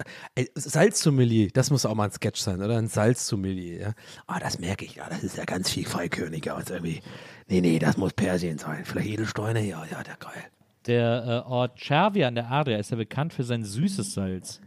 Salzsommelier, 0.56 1.50
das 1.54 1.72
muss 1.72 1.86
auch 1.86 1.96
mal 1.96 2.06
ein 2.06 2.12
Sketch 2.12 2.40
sein, 2.40 2.62
oder? 2.62 2.78
Ein 2.78 2.88
Salzsommelier, 2.88 3.80
ja. 3.80 3.94
Ah, 4.28 4.40
das 4.40 4.60
merke 4.60 4.86
ich, 4.86 4.96
ja, 4.96 5.08
das 5.10 5.24
ist 5.24 5.38
ja 5.38 5.46
ganz 5.46 5.70
viel 5.70 5.86
Freiköniger 5.86 6.56
und 6.56 6.70
irgendwie. 6.70 7.02
Nee, 7.48 7.62
nee, 7.62 7.80
das 7.80 7.98
muss 7.98 8.14
Persien 8.14 8.58
sein. 8.58 8.86
Vielleicht 8.86 9.10
Edelsteine, 9.10 9.66
ja, 9.66 9.84
ja, 9.90 10.04
der 10.04 10.18
geil. 10.18 10.44
Der 10.86 11.44
äh, 11.46 11.50
Ort 11.50 11.80
Cervia 11.80 12.28
an 12.28 12.36
der 12.36 12.50
Adria 12.52 12.78
ist 12.78 12.92
ja 12.92 12.98
bekannt 12.98 13.34
für 13.34 13.44
sein 13.44 13.64
süßes 13.64 14.14
Salz. 14.14 14.62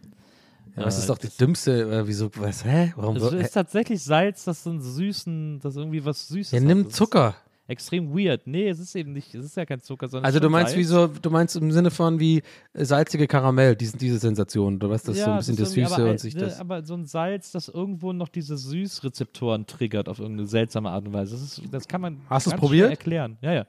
Ja, 0.77 0.85
das 0.85 0.99
ist 0.99 1.09
doch 1.09 1.19
das 1.19 1.37
Dümmste, 1.37 1.83
äh, 1.91 2.07
wieso, 2.07 2.31
was, 2.37 2.65
hä? 2.65 2.93
Warum 2.97 3.17
Es 3.17 3.23
so- 3.23 3.31
ist 3.37 3.53
tatsächlich 3.53 4.03
Salz, 4.03 4.45
das 4.45 4.63
so 4.63 4.71
einen 4.71 4.81
süßen, 4.81 5.61
das 5.61 5.77
irgendwie 5.77 6.05
was 6.05 6.29
Süßes 6.29 6.53
Ja, 6.53 6.61
hat. 6.61 6.67
nimm 6.67 6.87
ist 6.87 6.97
Zucker. 6.97 7.35
Extrem 7.67 8.13
weird. 8.13 8.49
Nee, 8.49 8.69
es 8.69 8.81
ist 8.81 8.97
eben 8.97 9.13
nicht, 9.13 9.33
es 9.33 9.45
ist 9.45 9.57
ja 9.57 9.65
kein 9.65 9.81
Zucker, 9.81 10.09
sondern 10.09 10.25
Also 10.27 10.41
du 10.41 10.51
meinst 10.51 10.73
Salz. 10.73 10.81
wie 10.81 10.85
so, 10.85 11.07
du 11.07 11.31
meinst 11.31 11.55
im 11.55 11.71
Sinne 11.71 11.93
von 11.93 12.19
wie 12.19 12.43
äh, 12.73 12.85
salzige 12.85 13.29
Karamell, 13.29 13.77
diese, 13.77 13.97
diese 13.97 14.19
Sensation, 14.19 14.81
du 14.81 14.91
weißt, 14.91 15.07
das 15.07 15.17
ist 15.19 15.25
so 15.25 15.31
ein 15.31 15.37
bisschen 15.37 15.57
das 15.57 15.69
ist 15.69 15.75
Süße 15.75 15.95
aber, 15.95 16.11
und 16.11 16.19
sich 16.19 16.35
äh, 16.35 16.41
das. 16.41 16.59
Aber 16.59 16.83
so 16.83 16.95
ein 16.95 17.07
Salz, 17.07 17.53
das 17.53 17.69
irgendwo 17.69 18.13
noch 18.13 18.29
diese 18.29 18.57
Süßrezeptoren 18.57 19.67
triggert 19.67 20.09
auf 20.09 20.19
irgendeine 20.19 20.49
seltsame 20.49 20.91
Art 20.91 21.07
und 21.07 21.13
Weise. 21.13 21.33
Das, 21.33 21.43
ist, 21.43 21.63
das 21.71 21.87
kann 21.87 22.01
man 22.01 22.21
Hast 22.29 22.49
ganz 22.51 22.59
probiert? 22.61 22.87
schwer 22.87 22.91
erklären. 22.91 23.39
Ja, 23.41 23.53
ja. 23.53 23.65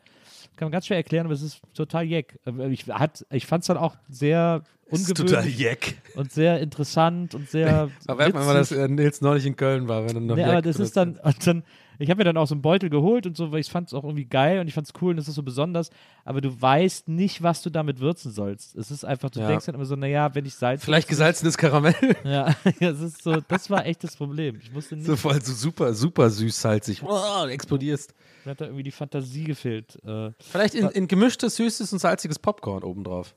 Kann 0.58 0.66
man 0.68 0.72
ganz 0.72 0.88
schwer 0.88 0.98
erklären, 0.98 1.26
aber 1.28 1.34
es 1.36 1.42
ist 1.44 1.62
total 1.76 2.04
jeck. 2.04 2.40
Äh, 2.46 2.70
Ich, 2.72 2.88
hat- 2.88 3.26
ich 3.32 3.46
fand 3.46 3.62
es 3.64 3.68
dann 3.68 3.78
auch 3.78 3.96
sehr 4.10 4.64
ungewöhnlich 4.92 5.96
und 6.16 6.32
sehr 6.32 6.60
interessant 6.60 7.34
und 7.36 7.50
sehr 7.50 7.90
Aber 8.08 8.18
merkt 8.18 8.34
man 8.36 8.46
mal, 8.46 8.54
dass 8.56 8.72
äh, 8.72 8.88
Nils 8.88 9.22
neulich 9.22 9.46
in 9.46 9.56
Köln 9.56 9.88
war, 9.88 10.06
wenn 10.06 10.16
er 10.16 10.22
noch 10.22 10.36
Nee, 10.36 10.42
Jack 10.42 10.52
aber 10.52 10.62
das 10.62 10.80
ist 10.80 10.98
dann, 10.98 11.20
dann, 11.46 11.64
ich 12.00 12.10
habe 12.10 12.18
mir 12.20 12.24
dann 12.24 12.38
auch 12.38 12.48
so 12.48 12.56
einen 12.56 12.62
Beutel 12.62 12.90
geholt 12.90 13.26
und 13.28 13.38
so, 13.38 13.52
weil 13.52 13.60
ich 13.60 13.70
fand 13.70 13.88
es 13.88 13.94
auch 13.94 14.04
irgendwie 14.04 14.26
geil 14.26 14.60
und 14.60 14.68
ich 14.68 14.74
fand 14.74 14.88
es 14.88 14.94
cool 15.02 15.12
und 15.14 15.20
es 15.20 15.28
ist 15.28 15.36
so 15.36 15.44
besonders, 15.44 15.90
aber 16.26 16.42
du 16.42 16.62
weißt 16.62 17.08
nicht, 17.10 17.44
was 17.44 17.62
du 17.62 17.70
damit 17.70 18.00
würzen 18.00 18.32
sollst. 18.32 18.76
Es 18.76 18.92
ist 18.92 19.06
einfach, 19.06 19.30
du 19.30 19.40
Ja. 19.40 19.48
denkst 19.48 19.66
dann 19.68 19.76
immer 19.76 19.86
so, 19.86 19.96
naja, 19.96 20.34
wenn 20.34 20.46
ich 20.46 20.56
Salz. 20.56 20.84
Vielleicht 20.84 21.08
gesalzenes 21.08 21.58
Karamell. 21.58 21.96
Ja, 22.24 22.56
das 22.80 23.00
ist 23.02 23.24
so, 23.24 23.40
das 23.48 23.70
war 23.70 23.86
echt 23.86 24.04
das 24.04 24.16
Problem. 24.16 24.60
Ich 24.62 24.74
wusste 24.74 24.96
nicht, 24.96 25.06
so 25.06 25.16
voll 25.16 25.42
so 25.42 25.54
super, 25.54 25.94
super 25.94 26.30
süß 26.30 26.60
salzig. 26.62 27.02
Oh, 27.04 27.44
du 27.46 27.50
explodierst. 27.52 28.14
mir 28.46 28.52
hat 28.52 28.62
da 28.62 28.66
irgendwie 28.66 28.84
die 28.84 28.92
Fantasie 28.92 29.44
gefehlt. 29.44 29.98
Äh, 30.06 30.32
Vielleicht 30.40 30.76
in, 30.76 30.88
in 30.90 31.08
gemischtes, 31.08 31.56
süßes 31.56 31.94
und 31.94 32.00
salziges 32.00 32.40
Popcorn 32.40 32.84
obendrauf. 32.84 33.36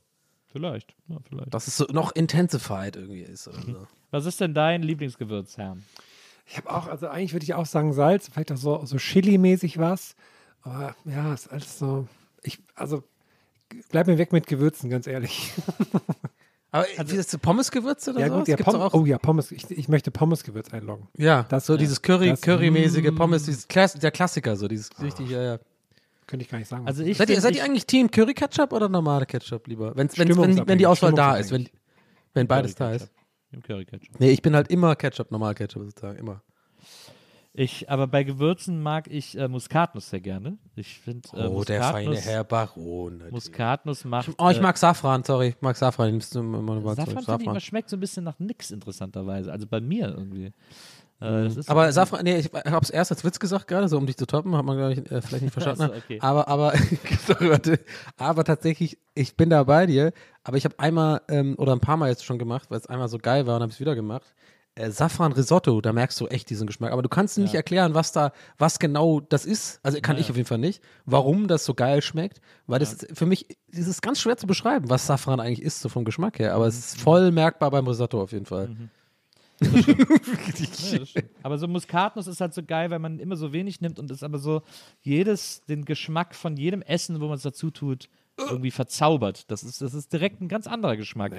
Vielleicht, 0.54 0.94
ja, 1.08 1.16
vielleicht. 1.28 1.52
Dass 1.52 1.66
es 1.66 1.76
so 1.76 1.84
noch 1.90 2.12
intensified 2.12 2.94
irgendwie 2.96 3.22
ist. 3.22 3.48
Oder 3.48 3.60
so. 3.60 3.86
Was 4.12 4.24
ist 4.24 4.40
denn 4.40 4.54
dein 4.54 4.82
Lieblingsgewürz, 4.84 5.58
Herr? 5.58 5.76
Ich 6.46 6.56
habe 6.56 6.70
auch, 6.70 6.87
also 6.87 7.08
eigentlich 7.08 7.33
würde 7.33 7.42
ich 7.44 7.54
auch 7.54 7.66
sagen 7.66 7.92
Salz, 7.92 8.29
vielleicht 8.33 8.52
auch 8.52 8.56
so, 8.56 8.85
so 8.87 8.96
Chili-mäßig 8.96 9.79
was. 9.79 10.14
Aber 10.62 10.94
ja, 11.04 11.35
ist 11.35 11.50
alles 11.50 11.79
so. 11.79 12.06
Ich, 12.42 12.58
also 12.76 13.02
bleib 13.90 14.06
mir 14.06 14.16
weg 14.16 14.33
mit 14.33 14.46
Gewürzen, 14.46 14.88
ganz 14.90 15.06
ehrlich. 15.08 15.52
Aber 16.70 16.87
also, 16.98 17.16
ist 17.16 17.33
das 17.33 17.40
Pommesgewürze 17.40 18.10
oder 18.10 18.20
ja, 18.20 18.26
sowas? 18.29 18.38
gut, 18.40 18.48
ja, 18.48 18.56
Pom 18.56 18.74
auch? 18.81 18.94
Oh 18.94 19.04
ja, 19.06 19.16
Pommes. 19.18 19.52
Ich, 19.52 19.70
ich 19.70 19.88
möchte 19.88 20.10
Pommesgewürz 20.10 20.72
einloggen. 20.72 21.06
Ja, 21.16 21.44
Das- 21.44 21.66
so 21.66 21.74
ja, 21.74 21.79
dieses 21.79 22.02
Curry, 22.02 22.31
das- 22.31 22.40
Curry-mäßige 22.40 23.10
Mm. 23.12 23.16
Pommes, 23.16 23.44
dieses 23.44 23.68
Klass, 23.68 23.94
der 23.94 24.10
Klassiker, 24.10 24.56
so 24.56 24.66
dieses 24.66 24.90
richtig, 25.00 25.31
ja, 25.31 25.42
ja. 25.42 25.58
Könnte 26.27 26.44
ich 26.44 26.50
gar 26.50 26.58
nicht 26.58 26.68
sagen. 26.68 26.87
Also 26.87 27.02
ich 27.02 27.16
Seid 27.16 27.31
ihr, 27.31 27.40
seid 27.40 27.52
ich, 27.52 27.58
ihr 27.58 27.64
eigentlich 27.64 27.87
Team 27.87 28.10
Curry-Ketchup 28.10 28.72
oder 28.72 28.88
normale 28.88 29.27
Ketchup 29.27 29.66
lieber? 29.66 29.94
Wenn's, 29.96 30.18
wenn, 30.18 30.29
wenn, 30.37 30.66
wenn 30.66 30.79
die 30.79 30.87
Auswahl 30.87 31.12
da 31.12 31.37
ist, 31.37 31.50
wenn, 31.50 31.68
wenn 32.33 32.46
beides 32.46 32.75
da 32.75 32.92
ist. 32.92 33.10
Im 33.52 33.62
Curry 33.62 33.85
Ketchup. 33.85 34.18
Nee, 34.18 34.31
ich 34.31 34.42
bin 34.42 34.54
halt 34.56 34.68
immer 34.68 34.96
Ketchup, 34.96 35.31
normal 35.31 35.54
Ketchup 35.54 35.85
sozusagen, 35.85 36.18
immer. 36.18 36.42
Ich, 37.56 37.88
aber 37.88 38.08
bei 38.08 38.25
Gewürzen 38.25 38.83
mag 38.83 39.06
ich 39.08 39.38
äh, 39.38 39.46
Muskatnuss 39.46 40.10
sehr 40.10 40.20
gerne. 40.20 40.58
Ich 40.75 40.98
finde 40.98 41.29
äh, 41.35 41.46
Oh, 41.46 41.62
der 41.62 41.85
feine 41.85 42.10
Muskatnuss, 42.10 42.27
Herr 42.27 42.42
Baron. 42.42 43.22
Muskatnuss 43.31 44.04
macht. 44.04 44.31
Oh, 44.38 44.50
ich 44.50 44.58
äh, 44.58 44.60
mag 44.60 44.77
Safran, 44.77 45.22
sorry. 45.22 45.48
Ich 45.50 45.60
mag 45.60 45.77
Safran. 45.77 46.08
Ich 46.16 46.35
immer 46.35 46.96
Safran, 46.96 47.40
finde 47.40 47.58
ich, 47.58 47.64
schmeckt 47.64 47.90
so 47.90 47.96
ein 47.96 48.00
bisschen 48.00 48.25
nach 48.25 48.40
nix 48.40 48.72
interessanterweise. 48.72 49.52
Also 49.52 49.68
bei 49.68 49.81
mir 49.81 50.08
irgendwie. 50.08 50.52
Äh, 51.25 51.44
das 51.44 51.56
ist 51.56 51.70
Aber 51.70 51.90
Safran, 51.92 52.25
nee, 52.25 52.38
ich 52.38 52.50
habe 52.52 52.81
es 52.83 52.90
erst 52.90 53.10
als 53.10 53.25
Witz 53.25 53.38
gesagt 53.38 53.66
gerade, 53.66 53.88
so 53.88 53.96
um 53.96 54.06
dich 54.06 54.16
zu 54.16 54.27
toppen, 54.27 54.56
hat 54.56 54.64
man, 54.64 54.77
glaube 54.77 54.92
ich, 54.92 55.10
äh, 55.10 55.22
vielleicht 55.22 55.42
nicht 55.42 55.52
verstanden. 55.52 55.85
Ach 55.85 55.88
so, 55.88 55.96
okay. 55.96 56.18
Aber, 56.20 56.48
aber, 56.48 56.72
sorry, 57.27 57.50
warte. 57.50 57.81
aber 58.16 58.44
tatsächlich, 58.44 58.98
ich 59.14 59.37
bin 59.37 59.50
da 59.50 59.64
bei 59.64 59.87
dir, 59.87 60.12
aber 60.42 60.56
ich 60.56 60.64
habe 60.64 60.79
einmal 60.79 61.22
ähm, 61.29 61.54
oder 61.58 61.72
ein 61.72 61.81
paar 61.81 61.96
Mal 61.96 62.10
jetzt 62.10 62.25
schon 62.25 62.38
gemacht, 62.38 62.70
weil 62.70 62.79
es 62.79 62.87
einmal 62.87 63.08
so 63.08 63.18
geil 63.18 63.46
war 63.46 63.56
und 63.56 63.62
habe 63.62 63.72
es 63.72 63.81
wieder 63.81 63.94
gemacht. 63.94 64.35
Äh, 64.77 64.90
Safran 64.90 65.33
Risotto, 65.33 65.81
da 65.81 65.92
merkst 65.92 66.20
du 66.20 66.27
echt 66.27 66.50
diesen 66.50 66.66
Geschmack. 66.66 66.92
Aber 66.92 67.02
du 67.02 67.08
kannst 67.08 67.38
nicht 67.38 67.54
erklären, 67.54 67.94
was 67.94 68.10
da, 68.10 68.33
was 68.58 68.81
genau 68.81 69.20
das 69.20 69.46
ist. 69.46 69.79
Also 69.85 70.00
kann 70.00 70.18
ich 70.18 70.31
auf 70.31 70.37
jeden 70.37 70.48
Fall 70.48 70.58
nicht, 70.58 70.83
warum 71.06 71.46
das 71.46 71.64
so 71.64 71.75
geil 71.75 72.02
schmeckt. 72.02 72.40
Weil 72.66 72.81
das 72.81 72.92
ist, 72.92 73.16
für 73.16 73.25
mich 73.25 73.56
ist 73.68 73.87
es 73.87 74.02
ganz 74.02 74.20
schwer 74.20 74.37
zu 74.37 74.48
beschreiben, 74.48 74.90
was 74.90 75.06
Safran 75.06 75.38
eigentlich 75.38 75.62
ist, 75.62 75.81
so 75.81 75.88
vom 75.88 76.04
Geschmack 76.04 76.40
her. 76.40 76.54
Aber 76.54 76.66
es 76.66 76.77
ist 76.77 77.00
voll 77.00 77.31
merkbar 77.31 77.70
beim 77.70 77.87
Risotto 77.87 78.20
auf 78.20 78.33
jeden 78.33 78.46
Fall. 78.46 78.90
Ja, 79.61 80.98
das 80.98 81.09
stimmt. 81.09 81.31
aber 81.42 81.59
so 81.59 81.69
Muskatnuss 81.69 82.27
ist 82.27 82.40
halt 82.40 82.55
so 82.55 82.63
geil, 82.63 82.90
weil 82.90 82.98
man 82.98 83.19
immer 83.19 83.37
so 83.37 83.52
wenig 83.52 83.81
nimmt 83.81 83.98
und 83.98 84.11
es 84.11 84.23
aber 84.23 84.38
so 84.38 84.63
jedes, 85.02 85.65
den 85.67 85.85
Geschmack 85.85 86.35
von 86.35 86.57
jedem 86.57 86.83
Essen, 86.83 87.21
wo 87.21 87.27
man 87.27 87.37
es 87.37 87.42
dazu 87.42 87.71
tut, 87.71 88.09
irgendwie 88.37 88.71
verzaubert. 88.73 89.50
Das 89.50 89.63
ist, 89.63 89.81
das 89.81 89.94
ist 89.94 90.13
direkt 90.13 90.40
ein 90.40 90.48
ganz 90.48 90.67
anderer 90.67 90.96
Geschmack. 90.96 91.33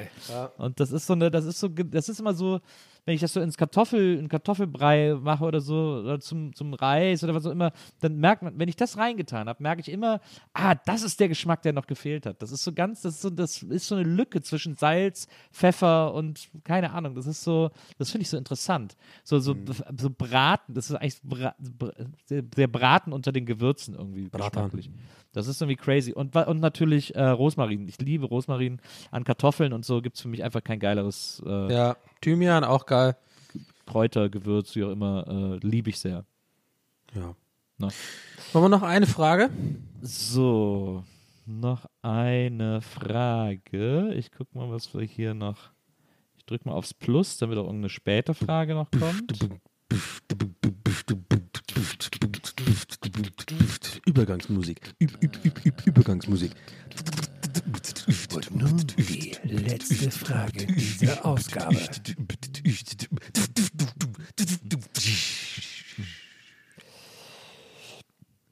Und 0.58 0.80
das 0.80 0.92
ist 0.92 1.08
so 1.08 1.14
eine, 1.14 1.30
das 1.30 1.46
ist 1.46 1.60
so, 1.60 1.68
das 1.68 2.08
ist 2.10 2.20
immer 2.20 2.34
so, 2.34 2.62
wenn 3.06 3.16
ich 3.16 3.22
das 3.22 3.34
so 3.34 3.42
ins 3.42 3.56
Kartoffel, 3.56 4.18
in 4.18 4.28
Kartoffelbrei 4.28 5.16
mache 5.22 5.44
oder 5.44 5.62
so, 5.62 6.02
oder 6.04 6.20
zum, 6.20 6.54
zum 6.56 6.74
Reis 6.74 7.24
oder 7.24 7.36
was 7.36 7.46
auch 7.46 7.52
immer, 7.52 7.72
dann 8.02 8.18
merkt 8.18 8.42
man, 8.42 8.58
wenn 8.58 8.68
ich 8.68 8.76
das 8.76 8.98
reingetan 8.98 9.48
habe, 9.48 9.62
merke 9.62 9.82
ich 9.82 9.90
immer, 9.90 10.20
ah, 10.54 10.74
das 10.74 11.04
ist 11.04 11.20
der 11.20 11.30
Geschmack, 11.30 11.62
der 11.62 11.74
noch 11.74 11.88
gefehlt 11.88 12.26
hat. 12.26 12.42
Das 12.42 12.52
ist 12.52 12.64
so 12.64 12.74
ganz, 12.74 13.02
das 13.02 13.16
ist 13.16 13.22
so, 13.22 13.30
das 13.30 13.62
ist 13.62 13.88
so 13.88 13.96
eine 13.96 14.04
Lücke 14.04 14.42
zwischen 14.42 14.76
Salz, 14.76 15.28
Pfeffer 15.52 16.14
und 16.14 16.50
keine 16.64 16.92
Ahnung. 16.92 17.16
Das 17.16 17.28
ist 17.28 17.44
so, 17.44 17.70
das 17.98 18.10
finde 18.10 18.24
ich 18.24 18.30
so 18.30 18.38
interessant. 18.38 18.96
So, 19.24 19.40
so, 19.40 19.56
so 19.98 20.10
Braten, 20.10 20.74
das 20.74 20.90
ist 20.90 20.96
eigentlich 20.96 21.22
Bra 21.22 21.56
der, 22.30 22.68
Braten 22.68 23.14
unter 23.14 23.32
den 23.32 23.46
Gewürzen 23.46 23.96
irgendwie. 23.96 24.30
Bratan. 24.30 24.72
Das 25.36 25.48
ist 25.48 25.62
irgendwie 25.62 25.76
crazy. 25.76 26.14
Und, 26.14 26.34
und 26.36 26.60
natürlich 26.62 27.14
äh, 27.14 27.22
Rosmarin. 27.22 27.88
Ich 27.90 28.00
liebe 28.00 28.26
Rosmarin 28.26 28.80
an 29.12 29.26
Kartoffeln 29.26 29.74
und 29.74 29.84
so 29.84 30.02
gibt 30.02 30.16
es 30.16 30.22
für 30.22 30.30
mich 30.30 30.44
einfach 30.44 30.64
kein 30.64 30.80
geileres 30.80 31.44
äh, 31.46 31.74
Ja, 31.74 31.98
Thymian 32.22 32.64
auch 32.64 32.86
geil. 32.86 33.18
Kräuter, 33.86 34.30
Gewürz, 34.30 34.76
wie 34.76 34.86
auch 34.86 34.92
immer. 34.92 35.60
Äh, 35.62 35.68
liebe 35.68 35.90
ich 35.90 36.00
sehr. 36.00 36.26
Ja. 37.14 37.36
Ne? 37.78 37.90
Wollen 38.54 38.66
wir 38.66 38.70
noch 38.70 38.84
eine 38.84 39.08
Frage? 39.08 39.50
So, 40.02 41.04
noch 41.46 41.86
eine 42.02 42.82
Frage. 42.82 44.14
Ich 44.16 44.32
guck 44.32 44.56
mal, 44.56 44.70
was 44.72 44.94
wir 44.94 45.02
hier 45.02 45.34
noch. 45.34 45.72
Ich 46.38 46.46
drück 46.46 46.66
mal 46.66 46.74
aufs 46.74 46.94
Plus, 46.94 47.38
damit 47.38 47.58
auch 47.58 47.66
irgendeine 47.66 47.90
späte 47.90 48.34
Frage 48.34 48.74
noch 48.74 48.90
kommt. 48.90 49.50
Übergangsmusik. 54.16 54.80
Üb, 54.98 55.12
üb, 55.22 55.36
üb, 55.44 55.66
üb, 55.66 55.88
Übergangsmusik. 55.88 56.52
Und 58.34 58.56
nun 58.56 58.78
die 58.98 59.36
letzte 59.44 60.10
Frage 60.10 60.68
dieser 60.68 61.26
Ausgabe. 61.26 61.78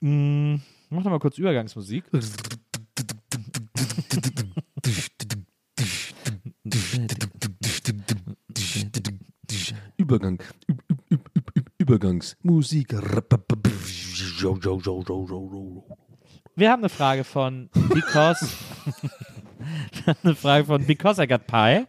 Mm, 0.02 0.56
mach 0.90 1.04
doch 1.04 1.12
mal 1.12 1.20
kurz 1.20 1.38
Übergangsmusik. 1.38 2.04
Übergang. 9.98 10.42
Wir 16.56 16.72
haben 16.72 16.82
eine 16.82 16.90
Frage 16.90 17.24
von 17.24 17.70
Because. 17.90 18.48
Wir 19.94 20.08
haben 20.08 20.20
eine 20.24 20.36
Frage 20.36 20.66
von 20.66 20.86
Because 20.86 21.24
I 21.24 21.28
Got 21.28 21.48
Pie. 21.48 21.86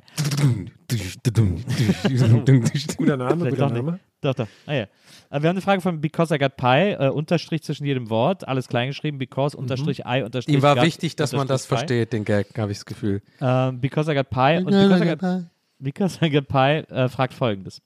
Guter 2.96 3.16
Name, 3.16 3.36
Vielleicht 3.40 3.56
guter 3.56 3.56
doch 3.56 3.72
nicht. 3.72 3.84
Name. 3.84 4.00
Doch, 4.20 4.34
doch. 4.34 4.46
Ah, 4.66 4.72
ja. 4.72 4.82
Äh, 4.82 4.88
Wir 5.30 5.36
haben 5.36 5.56
eine 5.56 5.60
Frage 5.60 5.80
von 5.80 6.00
Because 6.00 6.34
I 6.34 6.38
Got 6.38 6.56
Pie, 6.56 6.92
äh, 6.92 7.08
Unterstrich 7.08 7.62
zwischen 7.62 7.84
jedem 7.84 8.10
Wort, 8.10 8.46
alles 8.46 8.68
kleingeschrieben, 8.68 9.18
Because, 9.18 9.56
Unterstrich 9.56 10.02
I, 10.06 10.22
Unterstrich 10.22 10.54
Ihm 10.54 10.62
war 10.62 10.76
got, 10.76 10.84
wichtig, 10.84 11.16
dass 11.16 11.32
man 11.32 11.48
das 11.48 11.64
Unterstrich 11.64 11.78
versteht, 11.78 12.12
den 12.12 12.24
Gag, 12.24 12.56
habe 12.56 12.70
ich 12.70 12.78
das 12.78 12.86
Gefühl. 12.86 13.20
Pie. 13.20 13.26
Ähm, 13.40 13.80
because 13.80 14.10
I 14.10 14.14
Got 14.14 14.30
Pie 14.30 14.58
und 14.58 14.66
Because 14.66 15.04
I 15.04 15.16
Got, 15.16 15.44
because 15.78 16.24
I 16.24 16.30
got 16.30 16.48
Pie 16.48 16.84
äh, 16.94 17.08
fragt 17.08 17.34
folgendes. 17.34 17.82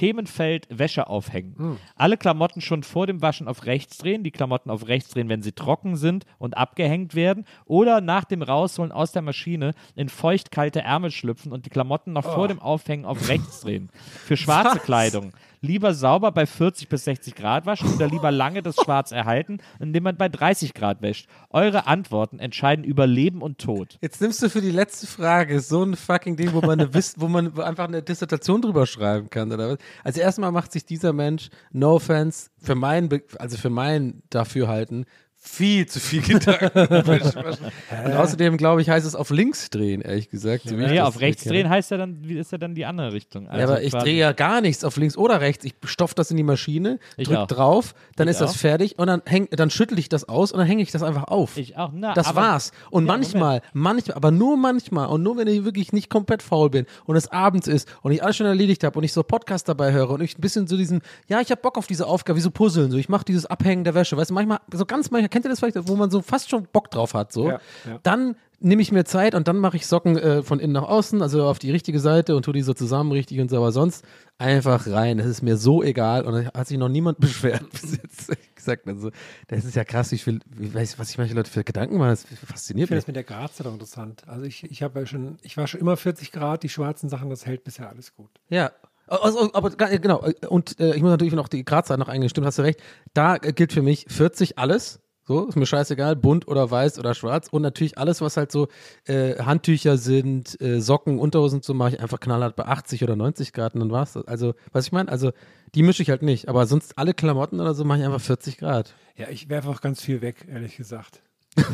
Themenfeld 0.00 0.66
Wäsche 0.70 1.08
aufhängen. 1.08 1.78
Alle 1.94 2.16
Klamotten 2.16 2.62
schon 2.62 2.84
vor 2.84 3.06
dem 3.06 3.20
Waschen 3.20 3.46
auf 3.46 3.66
rechts 3.66 3.98
drehen, 3.98 4.24
die 4.24 4.30
Klamotten 4.30 4.70
auf 4.70 4.88
rechts 4.88 5.10
drehen, 5.10 5.28
wenn 5.28 5.42
sie 5.42 5.52
trocken 5.52 5.96
sind 5.96 6.24
und 6.38 6.56
abgehängt 6.56 7.14
werden 7.14 7.44
oder 7.66 8.00
nach 8.00 8.24
dem 8.24 8.40
Rausholen 8.40 8.92
aus 8.92 9.12
der 9.12 9.20
Maschine 9.20 9.74
in 9.96 10.08
feuchtkalte 10.08 10.80
Ärmel 10.80 11.10
schlüpfen 11.10 11.52
und 11.52 11.66
die 11.66 11.70
Klamotten 11.70 12.14
noch 12.14 12.24
vor 12.24 12.48
dem 12.48 12.60
Aufhängen 12.60 13.04
auf 13.04 13.28
rechts 13.28 13.60
drehen. 13.60 13.90
Für 14.24 14.38
schwarze 14.38 14.78
Kleidung. 14.78 15.32
Lieber 15.62 15.92
sauber 15.92 16.32
bei 16.32 16.46
40 16.46 16.88
bis 16.88 17.04
60 17.04 17.34
Grad 17.34 17.66
waschen 17.66 17.92
oder 17.94 18.08
lieber 18.08 18.30
lange 18.30 18.62
das 18.62 18.76
Schwarz 18.76 19.12
erhalten, 19.12 19.58
indem 19.78 20.04
man 20.04 20.16
bei 20.16 20.30
30 20.30 20.72
Grad 20.72 21.02
wäscht. 21.02 21.28
Eure 21.50 21.86
Antworten 21.86 22.38
entscheiden 22.38 22.82
über 22.82 23.06
Leben 23.06 23.42
und 23.42 23.58
Tod. 23.58 23.98
Jetzt 24.00 24.22
nimmst 24.22 24.42
du 24.42 24.48
für 24.48 24.62
die 24.62 24.70
letzte 24.70 25.06
Frage 25.06 25.60
so 25.60 25.82
ein 25.82 25.96
fucking 25.96 26.36
Ding, 26.36 26.54
wo 26.54 26.62
man, 26.62 26.80
eine 26.80 26.90
wo 27.16 27.28
man 27.28 27.60
einfach 27.60 27.88
eine 27.88 28.02
Dissertation 28.02 28.62
drüber 28.62 28.86
schreiben 28.86 29.28
kann, 29.28 29.52
oder 29.52 29.72
was? 29.72 29.78
Also 30.04 30.20
erstmal 30.20 30.52
macht 30.52 30.72
sich 30.72 30.84
dieser 30.84 31.12
Mensch, 31.12 31.50
no 31.72 31.94
offense, 31.94 32.50
für 32.58 32.74
mein, 32.74 33.08
also 33.38 33.56
für 33.56 33.70
mein 33.70 34.22
Dafürhalten, 34.30 35.06
viel 35.42 35.86
zu 35.86 35.98
viel 36.00 36.20
Gedanken. 36.20 36.70
Und 38.04 38.12
außerdem, 38.12 38.56
glaube 38.58 38.82
ich, 38.82 38.90
heißt 38.90 39.06
es 39.06 39.14
auf 39.14 39.30
links 39.30 39.70
drehen, 39.70 40.02
ehrlich 40.02 40.28
gesagt. 40.28 40.66
ich 40.66 40.72
Ja, 40.72 40.88
das 40.88 41.08
auf 41.08 41.20
rechts 41.20 41.44
drehen 41.44 41.68
heißt 41.68 41.90
ja 41.90 41.96
dann, 41.96 42.18
wie 42.28 42.38
ist 42.38 42.52
ja 42.52 42.58
dann 42.58 42.74
die 42.74 42.84
andere 42.84 43.12
Richtung. 43.14 43.44
Ja, 43.44 43.50
Also 43.52 43.72
aber 43.72 43.82
ich 43.82 43.90
quasi- 43.92 44.04
drehe 44.04 44.18
ja 44.18 44.32
gar 44.32 44.60
nichts 44.60 44.84
auf 44.84 44.96
links 44.98 45.16
oder 45.16 45.40
rechts. 45.40 45.64
Ich 45.64 45.74
stopfe 45.84 46.14
das 46.14 46.30
in 46.30 46.36
die 46.36 46.42
Maschine, 46.42 46.98
Ich 47.16 47.26
drück 47.28 47.38
auch. 47.38 47.46
drauf, 47.46 47.94
dann 48.16 48.28
Ich 48.28 48.32
ist 48.32 48.40
das 48.42 48.50
auch. 48.52 48.56
fertig 48.56 48.98
und 48.98 49.06
dann, 49.06 49.22
häng, 49.24 49.48
dann 49.50 49.70
schüttel 49.70 49.98
ich 49.98 50.10
das 50.10 50.28
aus 50.28 50.52
und 50.52 50.58
dann 50.58 50.66
hänge 50.66 50.82
ich 50.82 50.90
das 50.92 51.02
einfach 51.02 51.24
auf. 51.24 51.56
Ich 51.56 51.76
auch. 51.78 51.90
Na, 51.94 52.12
das 52.12 52.28
aber- 52.28 52.42
war's. 52.42 52.72
Und 52.90 53.06
Ja, 53.06 53.12
manchmal, 53.12 53.62
manchmal, 53.72 54.16
aber 54.16 54.30
nur 54.30 54.58
manchmal 54.58 55.06
und 55.08 55.22
nur 55.22 55.38
wenn 55.38 55.48
ich 55.48 55.64
wirklich 55.64 55.92
nicht 55.94 56.10
komplett 56.10 56.42
faul 56.42 56.68
bin 56.68 56.84
und 57.06 57.16
es 57.16 57.28
abends 57.32 57.66
ist 57.66 57.88
und 58.02 58.12
ich 58.12 58.22
alles 58.22 58.36
schon 58.36 58.46
erledigt 58.46 58.84
habe 58.84 58.98
und 58.98 59.04
ich 59.04 59.12
so 59.14 59.22
Podcast 59.22 59.68
dabei 59.70 59.92
höre 59.92 60.10
und 60.10 60.20
ich 60.20 60.36
ein 60.36 60.40
bisschen 60.42 60.66
so 60.66 60.76
diesen, 60.76 61.00
ja, 61.28 61.40
ich 61.40 61.50
habe 61.50 61.62
Bock 61.62 61.78
auf 61.78 61.86
diese 61.86 62.06
Aufgabe, 62.06 62.36
wie 62.36 62.42
so 62.42 62.50
Puzzeln, 62.50 62.90
so 62.90 62.98
ich 62.98 63.08
mache 63.08 63.24
dieses 63.24 63.46
Abhängen 63.46 63.84
der 63.84 63.94
Wäsche, 63.94 64.18
weißt 64.18 64.30
du, 64.30 64.34
manchmal, 64.34 64.58
so 64.72 64.84
ganz 64.84 65.10
manchmal, 65.10 65.29
kennt 65.30 65.44
ihr 65.44 65.48
das 65.48 65.60
vielleicht, 65.60 65.88
wo 65.88 65.96
man 65.96 66.10
so 66.10 66.20
fast 66.22 66.50
schon 66.50 66.66
Bock 66.72 66.90
drauf 66.90 67.14
hat, 67.14 67.32
so. 67.32 67.48
Ja, 67.48 67.60
ja. 67.86 67.98
Dann 68.02 68.36
nehme 68.60 68.82
ich 68.82 68.92
mir 68.92 69.04
Zeit 69.04 69.34
und 69.34 69.48
dann 69.48 69.56
mache 69.56 69.76
ich 69.76 69.86
Socken 69.86 70.18
äh, 70.18 70.42
von 70.42 70.60
innen 70.60 70.74
nach 70.74 70.82
außen, 70.82 71.22
also 71.22 71.44
auf 71.44 71.58
die 71.58 71.70
richtige 71.70 71.98
Seite 71.98 72.36
und 72.36 72.44
tue 72.44 72.54
die 72.54 72.62
so 72.62 72.74
zusammen 72.74 73.10
richtig 73.10 73.40
und 73.40 73.48
so, 73.50 73.56
aber 73.56 73.72
sonst 73.72 74.04
einfach 74.38 74.86
rein. 74.86 75.18
Das 75.18 75.26
ist 75.26 75.42
mir 75.42 75.56
so 75.56 75.82
egal 75.82 76.24
und 76.24 76.34
da 76.34 76.52
hat 76.52 76.68
sich 76.68 76.78
noch 76.78 76.88
niemand 76.88 77.18
beschwert 77.20 77.68
bis 77.70 77.92
jetzt. 77.92 78.30
Ich 78.30 78.54
gesagt, 78.54 78.86
also, 78.86 79.10
das 79.48 79.64
ist 79.64 79.76
ja 79.76 79.84
krass, 79.84 80.12
wie 80.12 80.18
viel, 80.18 80.40
wie, 80.46 80.72
weiß, 80.72 80.98
was 80.98 81.08
sich 81.08 81.18
manche 81.18 81.34
Leute 81.34 81.50
für 81.50 81.64
Gedanken 81.64 81.96
machen, 81.96 82.10
das 82.10 82.26
Ich 82.30 82.38
fasziniert 82.38 82.88
finde 82.88 82.98
mich. 82.98 83.04
das 83.04 83.06
mit 83.06 83.16
der 83.16 83.24
Gradzahl 83.24 83.66
interessant. 83.72 84.22
Also 84.26 84.44
ich, 84.44 84.64
ich 84.64 84.82
habe 84.82 85.00
ja 85.00 85.06
schon, 85.06 85.38
ich 85.42 85.56
war 85.56 85.66
schon 85.66 85.80
immer 85.80 85.96
40 85.96 86.30
Grad, 86.30 86.62
die 86.62 86.68
schwarzen 86.68 87.08
Sachen, 87.08 87.30
das 87.30 87.46
hält 87.46 87.64
bisher 87.64 87.88
alles 87.88 88.14
gut. 88.14 88.30
Ja. 88.48 88.72
Also, 89.06 89.52
aber 89.54 89.70
genau, 89.70 90.24
und 90.48 90.78
äh, 90.78 90.94
ich 90.94 91.02
muss 91.02 91.10
natürlich 91.10 91.34
noch 91.34 91.48
die 91.48 91.64
Gradzahl 91.64 91.98
noch 91.98 92.08
eingehen, 92.08 92.28
stimmt, 92.28 92.46
hast 92.46 92.58
du 92.58 92.62
recht. 92.62 92.80
Da 93.12 93.36
äh, 93.36 93.52
gilt 93.52 93.72
für 93.72 93.82
mich 93.82 94.06
40 94.08 94.56
alles. 94.58 95.00
So, 95.22 95.46
ist 95.46 95.54
mir 95.56 95.66
scheißegal, 95.66 96.16
bunt 96.16 96.48
oder 96.48 96.70
weiß 96.70 96.98
oder 96.98 97.14
schwarz. 97.14 97.48
Und 97.48 97.62
natürlich 97.62 97.98
alles, 97.98 98.20
was 98.20 98.36
halt 98.36 98.50
so 98.50 98.68
äh, 99.04 99.36
Handtücher 99.42 99.96
sind, 99.96 100.60
äh, 100.60 100.80
Socken, 100.80 101.18
Unterhosen, 101.18 101.62
so 101.62 101.72
mache 101.74 101.90
ich 101.90 102.00
einfach 102.00 102.18
knallhart 102.18 102.56
bei 102.56 102.64
80 102.66 103.04
oder 103.04 103.14
90 103.16 103.52
Grad 103.52 103.74
und 103.74 103.80
dann 103.80 103.90
war's 103.92 104.14
das. 104.14 104.26
Also, 104.26 104.54
was 104.72 104.86
ich 104.86 104.92
meine, 104.92 105.10
also 105.10 105.30
die 105.74 105.82
mische 105.84 106.02
ich 106.02 106.10
halt 106.10 106.22
nicht. 106.22 106.48
Aber 106.48 106.66
sonst 106.66 106.98
alle 106.98 107.14
Klamotten 107.14 107.60
oder 107.60 107.74
so 107.74 107.84
mache 107.84 107.98
ich 108.00 108.04
einfach 108.04 108.20
40 108.20 108.58
Grad. 108.58 108.94
Ja, 109.16 109.28
ich 109.28 109.48
werfe 109.48 109.68
auch 109.68 109.80
ganz 109.80 110.02
viel 110.02 110.20
weg, 110.20 110.46
ehrlich 110.50 110.76
gesagt. 110.76 111.22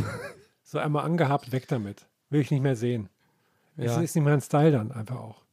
So 0.69 0.79
einmal 0.79 1.05
angehabt, 1.05 1.53
weg 1.53 1.69
damit. 1.69 2.07
Will 2.29 2.41
ich 2.41 2.51
nicht 2.51 2.61
mehr 2.61 2.75
sehen. 2.75 3.09
Es 3.77 3.95
Ja. 3.95 4.01
ist 4.01 4.17
nicht 4.17 4.25
mein 4.25 4.41
Style 4.41 4.73
dann 4.73 4.91
einfach 4.91 5.15
auch. 5.15 5.45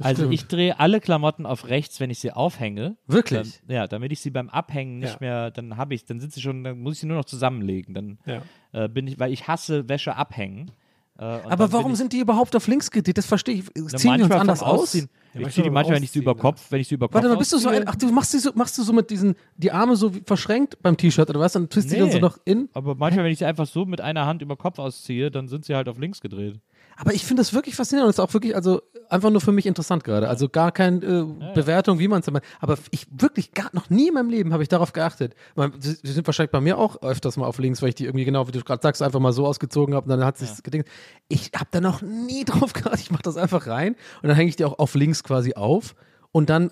Also 0.00 0.22
Stimmt. 0.22 0.34
ich 0.34 0.46
drehe 0.46 0.78
alle 0.80 1.00
Klamotten 1.00 1.46
auf 1.46 1.68
rechts, 1.68 2.00
wenn 2.00 2.10
ich 2.10 2.18
sie 2.18 2.32
aufhänge. 2.32 2.96
Wirklich? 3.06 3.60
Dann, 3.66 3.74
ja, 3.76 3.86
damit 3.86 4.12
ich 4.12 4.20
sie 4.20 4.30
beim 4.30 4.48
Abhängen 4.48 4.98
nicht 4.98 5.14
Ja. 5.14 5.16
mehr, 5.20 5.50
dann 5.50 5.76
habe 5.76 5.94
ich, 5.94 6.04
dann 6.04 6.20
sind 6.20 6.32
sie 6.32 6.40
schon, 6.40 6.64
dann 6.64 6.78
muss 6.80 6.94
ich 6.94 7.00
sie 7.00 7.06
nur 7.06 7.16
noch 7.16 7.24
zusammenlegen. 7.24 7.94
Dann 7.94 8.18
Ja. 8.26 8.42
äh, 8.72 8.88
bin 8.88 9.06
ich, 9.06 9.18
weil 9.18 9.32
ich 9.32 9.48
hasse 9.48 9.88
Wäsche 9.88 10.16
abhängen. 10.16 10.70
Äh, 11.18 11.22
Aber 11.24 11.68
bin 11.68 11.92
ich, 11.92 11.96
sind 11.96 12.12
die 12.12 12.18
überhaupt 12.18 12.54
auf 12.54 12.66
links 12.68 12.90
gedreht? 12.90 13.16
Das 13.16 13.24
verstehe 13.24 13.54
ich. 13.54 13.64
Ziehen 13.96 14.16
die 14.18 14.22
uns 14.24 14.30
anders 14.32 14.62
aus? 14.62 14.80
Ausziehen. 14.82 15.08
Ja, 15.32 15.40
ich 15.40 15.42
manchmal 15.44 15.50
ziehe 15.52 15.64
die 15.64 15.70
manchmal, 15.70 15.96
wenn 15.96 16.02
ich 16.02 16.10
sie 16.10 16.18
über 16.18 16.34
Kopf, 16.34 16.66
wenn 16.70 16.80
ich 16.80 16.88
sie 16.88 16.94
über 16.94 17.06
Kopf 17.08 17.14
Warte 17.14 17.28
mal, 17.28 17.36
bist 17.38 17.52
du 17.54 17.58
so 17.58 17.70
ein, 17.70 17.84
ach, 17.88 17.96
du 17.96 18.10
machst, 18.12 18.34
die 18.34 18.38
so, 18.38 18.50
machst 18.54 18.76
du 18.76 18.82
so 18.82 18.92
mit 18.92 19.08
diesen, 19.10 19.34
die 19.56 19.72
Arme 19.72 19.96
so 19.96 20.14
wie 20.14 20.20
verschränkt 20.26 20.76
beim 20.82 20.96
T-Shirt 20.98 21.30
oder 21.30 21.40
was? 21.40 21.54
Dann 21.54 21.70
tust 21.70 21.88
du 21.90 21.94
die 21.94 22.00
dann 22.00 22.10
so 22.10 22.16
Nee. 22.16 22.20
noch 22.20 22.38
in? 22.44 22.68
Aber 22.74 22.94
manchmal, 22.94 23.24
wenn 23.24 23.32
ich 23.32 23.38
sie 23.38 23.46
einfach 23.46 23.66
so 23.66 23.86
mit 23.86 24.02
einer 24.02 24.26
Hand 24.26 24.42
über 24.42 24.56
Kopf 24.56 24.78
ausziehe, 24.78 25.30
dann 25.30 25.48
sind 25.48 25.64
sie 25.64 25.74
halt 25.74 25.88
auf 25.88 25.98
links 25.98 26.20
gedreht. 26.20 26.60
Aber 26.96 27.12
ich 27.12 27.24
finde 27.24 27.42
das 27.42 27.52
wirklich 27.52 27.74
faszinierend 27.74 28.06
und 28.06 28.10
ist 28.10 28.20
auch 28.20 28.32
wirklich, 28.32 28.56
also 28.56 28.80
einfach 29.10 29.30
nur 29.30 29.40
für 29.40 29.52
mich 29.52 29.66
interessant 29.66 30.02
gerade. 30.02 30.28
Also 30.28 30.48
gar 30.48 30.72
keine 30.72 31.04
äh, 31.04 31.54
Bewertung, 31.54 31.98
wie 31.98 32.08
man 32.08 32.20
es. 32.20 32.28
Aber 32.60 32.78
ich 32.90 33.06
wirklich 33.10 33.52
gar 33.52 33.68
noch 33.72 33.90
nie 33.90 34.08
in 34.08 34.14
meinem 34.14 34.30
Leben 34.30 34.52
habe 34.52 34.62
ich 34.62 34.68
darauf 34.68 34.92
geachtet. 34.92 35.34
Man, 35.54 35.72
sie, 35.78 35.96
sie 36.02 36.12
sind 36.12 36.26
wahrscheinlich 36.26 36.52
bei 36.52 36.60
mir 36.60 36.78
auch 36.78 37.02
öfters 37.02 37.36
mal 37.36 37.46
auf 37.46 37.58
links, 37.58 37.82
weil 37.82 37.90
ich 37.90 37.94
die 37.94 38.06
irgendwie 38.06 38.24
genau, 38.24 38.48
wie 38.48 38.52
du 38.52 38.62
gerade 38.62 38.82
sagst, 38.82 39.02
einfach 39.02 39.20
mal 39.20 39.32
so 39.32 39.46
ausgezogen 39.46 39.94
habe 39.94 40.04
und 40.04 40.10
dann 40.10 40.24
hat 40.24 40.38
sich 40.38 40.62
gedingt. 40.62 40.86
Ich 41.28 41.50
habe 41.54 41.68
da 41.70 41.80
noch 41.80 42.02
nie 42.02 42.44
drauf 42.46 42.72
geachtet. 42.72 43.00
Ich 43.00 43.10
mache 43.10 43.22
das 43.22 43.36
einfach 43.36 43.66
rein 43.66 43.94
und 44.22 44.28
dann 44.28 44.36
hänge 44.36 44.48
ich 44.48 44.56
die 44.56 44.64
auch 44.64 44.78
auf 44.78 44.94
links 44.94 45.22
quasi 45.22 45.54
auf. 45.54 45.94
Und 46.32 46.50
dann 46.50 46.70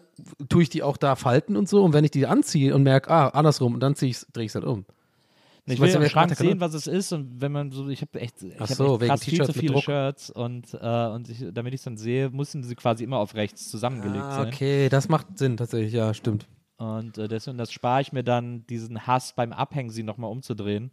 tue 0.51 0.62
ich 0.62 0.68
die 0.68 0.83
auch 0.83 0.99
da 0.99 1.16
falten 1.16 1.57
und 1.57 1.68
so. 1.68 1.83
Und 1.83 1.95
wenn 1.95 2.05
ich 2.05 2.11
die 2.11 2.27
anziehe 2.27 2.75
und 2.75 2.83
merke, 2.83 3.11
ah, 3.11 3.29
andersrum, 3.29 3.75
und 3.75 3.81
dann 3.81 3.95
drehe 3.95 4.11
ich 4.11 4.27
es 4.37 4.55
halt 4.55 4.64
um. 4.64 4.85
Ich 5.67 5.81
will 5.81 5.89
ja, 5.89 5.99
im 5.99 6.09
Schrank 6.09 6.35
sehen, 6.37 6.61
was 6.61 6.75
es 6.75 6.87
ist 6.87 7.12
und 7.12 7.41
wenn 7.41 7.51
man 7.53 7.71
so, 7.71 7.89
ich 7.89 8.03
habe 8.03 8.21
echt, 8.21 8.43
ich 8.43 8.53
Ach 8.57 8.69
hab 8.69 8.77
so, 8.77 8.95
echt 8.95 9.01
wegen 9.01 9.09
krass 9.11 9.25
viel 9.25 9.45
zu 9.45 9.53
viele 9.55 9.73
Druck. 9.73 9.83
Shirts 9.85 10.29
und, 10.31 10.75
äh, 10.75 11.07
und 11.07 11.29
ich, 11.31 11.43
damit 11.53 11.73
ich 11.73 11.81
es 11.81 11.85
dann 11.85 11.97
sehe, 11.97 12.29
müssen 12.31 12.62
sie 12.62 12.75
quasi 12.75 13.03
immer 13.05 13.19
auf 13.19 13.35
rechts 13.35 13.71
zusammengelegt 13.71 14.23
Ah, 14.25 14.43
sein. 14.43 14.49
okay, 14.49 14.89
das 14.91 15.09
macht 15.09 15.39
Sinn 15.39 15.57
tatsächlich, 15.57 15.95
ja, 15.95 16.12
stimmt. 16.12 16.47
Und 16.77 17.17
äh, 17.17 17.29
deswegen, 17.29 17.57
das 17.57 17.73
spare 17.73 18.03
ich 18.03 18.12
mir 18.12 18.25
dann, 18.25 18.67
diesen 18.67 19.07
Hass 19.07 19.33
beim 19.35 19.53
Abhängen 19.53 19.91
sie 19.91 20.03
nochmal 20.03 20.31
umzudrehen. 20.31 20.91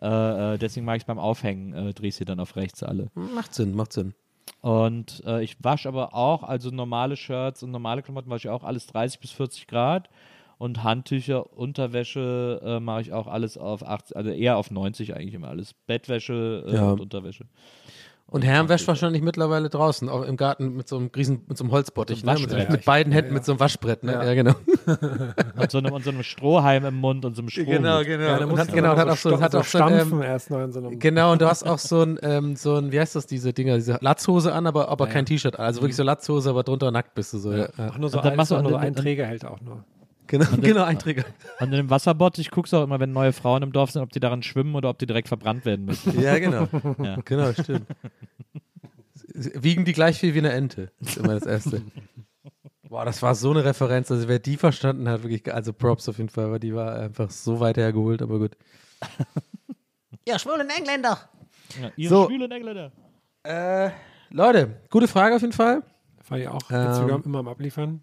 Äh, 0.00 0.54
äh, 0.54 0.58
deswegen 0.58 0.86
mache 0.86 0.96
ich 0.96 1.02
es 1.02 1.06
beim 1.06 1.18
Aufhängen, 1.18 1.74
äh, 1.74 1.92
drehe 1.92 2.08
ich 2.08 2.14
sie 2.16 2.24
dann 2.24 2.40
auf 2.40 2.56
rechts 2.56 2.82
alle. 2.82 3.10
Macht 3.14 3.52
Sinn, 3.54 3.74
macht 3.74 3.92
Sinn. 3.92 4.14
Und 4.60 5.22
äh, 5.26 5.42
ich 5.42 5.56
wasche 5.62 5.88
aber 5.88 6.14
auch, 6.14 6.44
also 6.44 6.70
normale 6.70 7.16
Shirts 7.16 7.62
und 7.62 7.72
normale 7.72 8.02
Klamotten 8.02 8.30
wasche 8.30 8.48
ich 8.48 8.52
auch 8.52 8.64
alles 8.64 8.86
30 8.86 9.20
bis 9.20 9.32
40 9.32 9.66
Grad. 9.66 10.08
Und 10.58 10.84
Handtücher, 10.84 11.52
Unterwäsche 11.56 12.60
äh, 12.64 12.80
mache 12.80 13.00
ich 13.02 13.12
auch 13.12 13.26
alles 13.26 13.58
auf 13.58 13.86
80, 13.86 14.16
also 14.16 14.30
eher 14.30 14.56
auf 14.56 14.70
90 14.70 15.14
eigentlich 15.14 15.34
immer 15.34 15.48
alles. 15.48 15.74
Bettwäsche 15.86 16.64
äh, 16.66 16.74
Ja. 16.74 16.90
und 16.92 17.00
Unterwäsche. 17.00 17.44
Und 18.26 18.42
Herren 18.42 18.70
wäscht 18.70 18.88
wahrscheinlich 18.88 19.20
mittlerweile 19.20 19.68
draußen, 19.68 20.08
auch 20.08 20.22
im 20.22 20.38
Garten 20.38 20.74
mit 20.74 20.88
so 20.88 20.96
einem 20.96 21.10
riesen, 21.14 21.42
mit 21.46 21.58
so 21.58 21.64
einem 21.64 21.72
Holzbottich, 21.72 22.24
Mit 22.24 22.38
so 22.38 22.46
ne? 22.46 22.56
mit, 22.56 22.70
mit 22.70 22.84
beiden 22.86 23.12
Händen 23.12 23.34
mit 23.34 23.44
so 23.44 23.52
einem 23.52 23.60
Waschbrett, 23.60 24.02
ne? 24.02 24.12
Ja, 24.12 24.32
genau. 24.34 24.54
Und 25.60 25.70
so, 25.70 25.78
einem, 25.78 25.92
und 25.92 26.04
so 26.04 26.10
einem 26.10 26.22
Strohhalm 26.22 26.84
im 26.86 26.94
Mund 26.96 27.24
und 27.24 27.36
so 27.36 27.42
einem 27.42 27.48
Strohhut. 27.50 27.66
genau. 27.68 28.00
Ja, 28.00 28.38
da 28.38 28.44
und 28.44 28.50
muss 28.50 28.60
hat, 28.60 28.68
man 28.68 28.76
genau, 28.76 28.92
und 28.92 28.98
hat 28.98 29.08
auch 29.08 29.16
so, 29.16 29.40
hat 29.40 29.54
auch 29.54 29.64
so 29.64 29.78
ein, 29.78 29.88
stampfen 29.90 30.18
ähm, 30.18 30.22
erst 30.22 30.50
noch 30.50 30.60
in 30.62 30.72
so 30.72 30.80
einem. 30.80 30.98
Genau, 30.98 31.32
und 31.32 31.40
du 31.42 31.46
hast 31.48 31.64
auch 31.64 31.78
so 31.78 32.02
ein, 32.02 32.18
ähm, 32.22 32.56
so 32.56 32.76
ein, 32.76 32.92
wie 32.92 32.98
heißt 33.00 33.14
das, 33.14 33.26
diese 33.26 33.52
Dinger, 33.52 33.76
diese 33.76 33.98
Latzhose 34.00 34.52
an, 34.52 34.66
aber, 34.66 34.88
aber 34.88 35.06
kein 35.06 35.26
T-Shirt. 35.26 35.58
Also 35.58 35.82
wirklich 35.82 35.96
so 35.96 36.02
Latzhose, 36.02 36.50
aber 36.50 36.62
drunter 36.64 36.90
nackt 36.90 37.14
bist 37.14 37.32
du 37.34 37.38
so. 37.38 37.52
Ja. 37.52 37.58
Ja. 37.58 37.68
Ach, 37.76 37.98
nur 37.98 38.08
so, 38.10 38.16
Und 38.18 38.24
dann 38.24 38.32
ein, 38.32 38.36
machst 38.38 38.50
du 38.50 38.56
auch 38.56 38.62
nur 38.62 38.70
so 38.72 38.76
einen 38.78 38.94
und- 38.94 39.02
Trägerhälter 39.02 39.50
auch 39.52 39.60
nur. 39.60 39.84
Genau, 40.26 40.46
genau, 40.60 40.84
ein 40.84 40.98
Trigger. 40.98 41.24
Und 41.60 41.66
in 41.66 41.72
dem 41.72 41.90
Wasserbottich 41.90 42.50
guckst 42.50 42.72
du 42.72 42.78
auch 42.78 42.84
immer, 42.84 42.98
wenn 43.00 43.12
neue 43.12 43.32
Frauen 43.32 43.62
im 43.62 43.72
Dorf 43.72 43.90
sind, 43.90 44.02
ob 44.02 44.10
die 44.10 44.20
daran 44.20 44.42
schwimmen 44.42 44.74
oder 44.74 44.88
ob 44.90 44.98
die 44.98 45.06
direkt 45.06 45.28
verbrannt 45.28 45.64
werden 45.64 45.84
müssen. 45.84 46.18
Ja, 46.20 46.38
genau. 46.38 46.66
Ja. 47.02 47.18
Genau, 47.24 47.52
stimmt. 47.52 47.86
Wiegen 49.34 49.84
die 49.84 49.92
gleich 49.92 50.20
viel 50.20 50.34
wie 50.34 50.38
eine 50.38 50.52
Ente? 50.52 50.92
Das 51.00 51.10
ist 51.10 51.16
immer 51.18 51.34
das 51.34 51.44
Erste. 51.46 51.82
Boah, 52.88 53.04
das 53.04 53.22
war 53.22 53.34
so 53.34 53.50
eine 53.50 53.64
Referenz. 53.64 54.10
Also 54.10 54.28
wer 54.28 54.38
die 54.38 54.56
verstanden 54.56 55.08
hat, 55.08 55.22
wirklich, 55.22 55.52
also 55.52 55.72
Props 55.72 56.08
auf 56.08 56.18
jeden 56.18 56.28
Fall, 56.30 56.50
weil 56.50 56.60
die 56.60 56.74
war 56.74 56.96
einfach 56.98 57.30
so 57.30 57.60
weit 57.60 57.76
hergeholt, 57.76 58.22
aber 58.22 58.38
gut. 58.38 58.56
Ihr 60.26 60.38
schwulen 60.38 60.68
Engländer. 60.70 61.18
Ja, 61.82 61.90
ihr 61.96 62.08
So. 62.08 62.26
schwulen 62.26 62.50
Engländer. 62.50 62.92
Äh, 63.42 63.90
Leute, 64.30 64.80
gute 64.90 65.08
Frage 65.08 65.34
auf 65.36 65.42
jeden 65.42 65.52
Fall. 65.52 65.82
Fand 66.22 66.40
ich 66.40 66.48
auch. 66.48 66.70
Ähm, 66.70 66.86
Instagram 66.86 67.22
immer 67.24 67.40
am 67.40 67.48
Abliefern. 67.48 68.02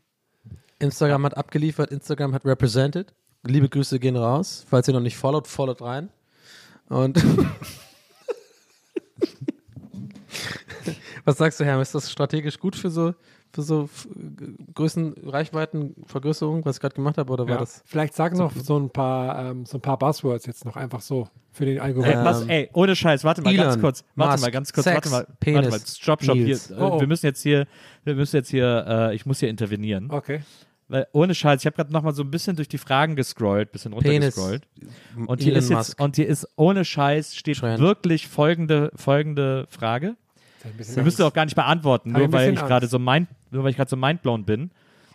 Instagram 0.82 1.26
hat 1.26 1.38
abgeliefert, 1.38 1.92
Instagram 1.92 2.34
hat 2.34 2.46
represented. 2.46 3.14
Liebe 3.44 3.70
Grüße 3.70 4.00
gehen 4.00 4.16
raus. 4.18 4.66
Falls 4.70 4.88
ihr 4.88 4.94
noch 4.94 5.00
nicht 5.02 5.18
followt, 5.18 5.48
followt 5.48 5.82
rein. 5.82 6.10
Und 6.90 7.18
was 11.26 11.38
sagst 11.38 11.60
du, 11.60 11.66
Herr? 11.66 11.82
Ist 11.82 11.94
das 11.96 12.12
strategisch 12.12 12.60
gut 12.60 12.76
für 12.76 12.90
so, 12.90 13.14
für 13.54 13.62
so 13.62 13.90
Größen, 14.74 15.14
Reichweiten, 15.26 15.96
Vergrößerung, 16.06 16.66
was 16.66 16.78
ich 16.78 16.82
gerade 16.82 16.96
gemacht 16.96 17.18
habe? 17.18 17.32
Oder 17.32 17.46
war 17.46 17.54
Ja. 17.56 17.60
das? 17.60 17.82
Vielleicht 17.86 18.14
sag 18.16 18.34
noch 18.36 18.54
so 18.56 18.78
ein 18.80 18.90
paar, 18.90 19.40
ähm, 19.52 19.66
so 19.66 19.78
ein 19.78 19.82
paar 19.82 19.98
Buzzwords 19.98 20.46
jetzt 20.46 20.66
noch 20.66 20.76
einfach 20.76 21.02
so 21.02 21.28
für 21.52 21.66
den 21.66 21.80
Algorithmus. 21.80 22.24
was, 22.26 22.48
ey, 22.48 22.70
ohne 22.74 22.96
Scheiß, 22.96 23.24
warte 23.24 23.42
mal 23.42 23.56
ganz 23.56 23.74
Elon, 23.74 23.82
kurz. 23.82 24.04
Warte 24.16 24.32
Musk, 24.34 24.42
mal 24.44 24.52
ganz 24.52 24.74
kurz, 24.74 24.84
Sex, 24.86 25.12
warte 25.12 25.28
mal. 25.30 25.36
Penis, 25.40 25.66
warte 25.72 25.84
mal. 25.84 25.88
Stopp, 25.88 26.24
stopp. 26.24 26.36
Hier, 26.36 26.56
äh, 26.56 26.60
Oh, 26.78 26.92
oh. 26.94 27.00
Wir 27.00 27.08
müssen 27.08 27.26
jetzt 27.26 27.42
hier, 27.42 27.68
wir 28.04 28.16
müssen 28.16 28.36
jetzt 28.38 28.50
hier, 28.50 28.86
äh, 28.88 29.16
ich 29.16 29.26
muss 29.26 29.40
hier 29.40 29.50
intervenieren. 29.50 30.10
Okay. 30.12 30.42
Weil, 30.92 31.08
ohne 31.14 31.34
Scheiß, 31.34 31.62
ich 31.62 31.66
habe 31.66 31.78
gerade 31.78 31.94
nochmal 31.94 32.14
so 32.14 32.22
ein 32.22 32.30
bisschen 32.30 32.58
durch 32.58 32.68
die 32.68 32.78
Fragen 32.78 33.16
gescrollt, 33.16 33.72
bisschen 33.72 33.94
Penis. 33.94 34.38
runtergescrollt. 34.38 34.68
Und 35.26 35.42
hier 35.42 35.54
Elon 35.54 35.64
ist 35.64 35.70
jetzt, 35.70 35.78
Musk. 35.78 36.02
und 36.02 36.16
hier 36.18 36.28
ist 36.28 36.46
ohne 36.58 36.84
Scheiß 36.84 37.34
steht 37.34 37.60
Trend. 37.60 37.80
wirklich 37.80 38.28
folgende, 38.28 38.92
folgende 38.96 39.68
Frage. 39.70 40.18
Bisschen 40.76 40.98
Wir 40.98 41.04
müssen 41.04 41.24
auch 41.24 41.32
gar 41.32 41.46
nicht 41.46 41.56
beantworten, 41.56 42.12
nur 42.12 42.30
weil 42.34 42.52
ich 42.54 42.60
gerade 42.60 42.88
so 42.88 43.00
mind, 43.00 43.30
nur 43.52 43.64
weil 43.64 43.72
ich 43.72 43.78
gerade 43.78 43.90
so 43.90 43.96
mindblown 43.96 44.44
bin. 44.44 44.72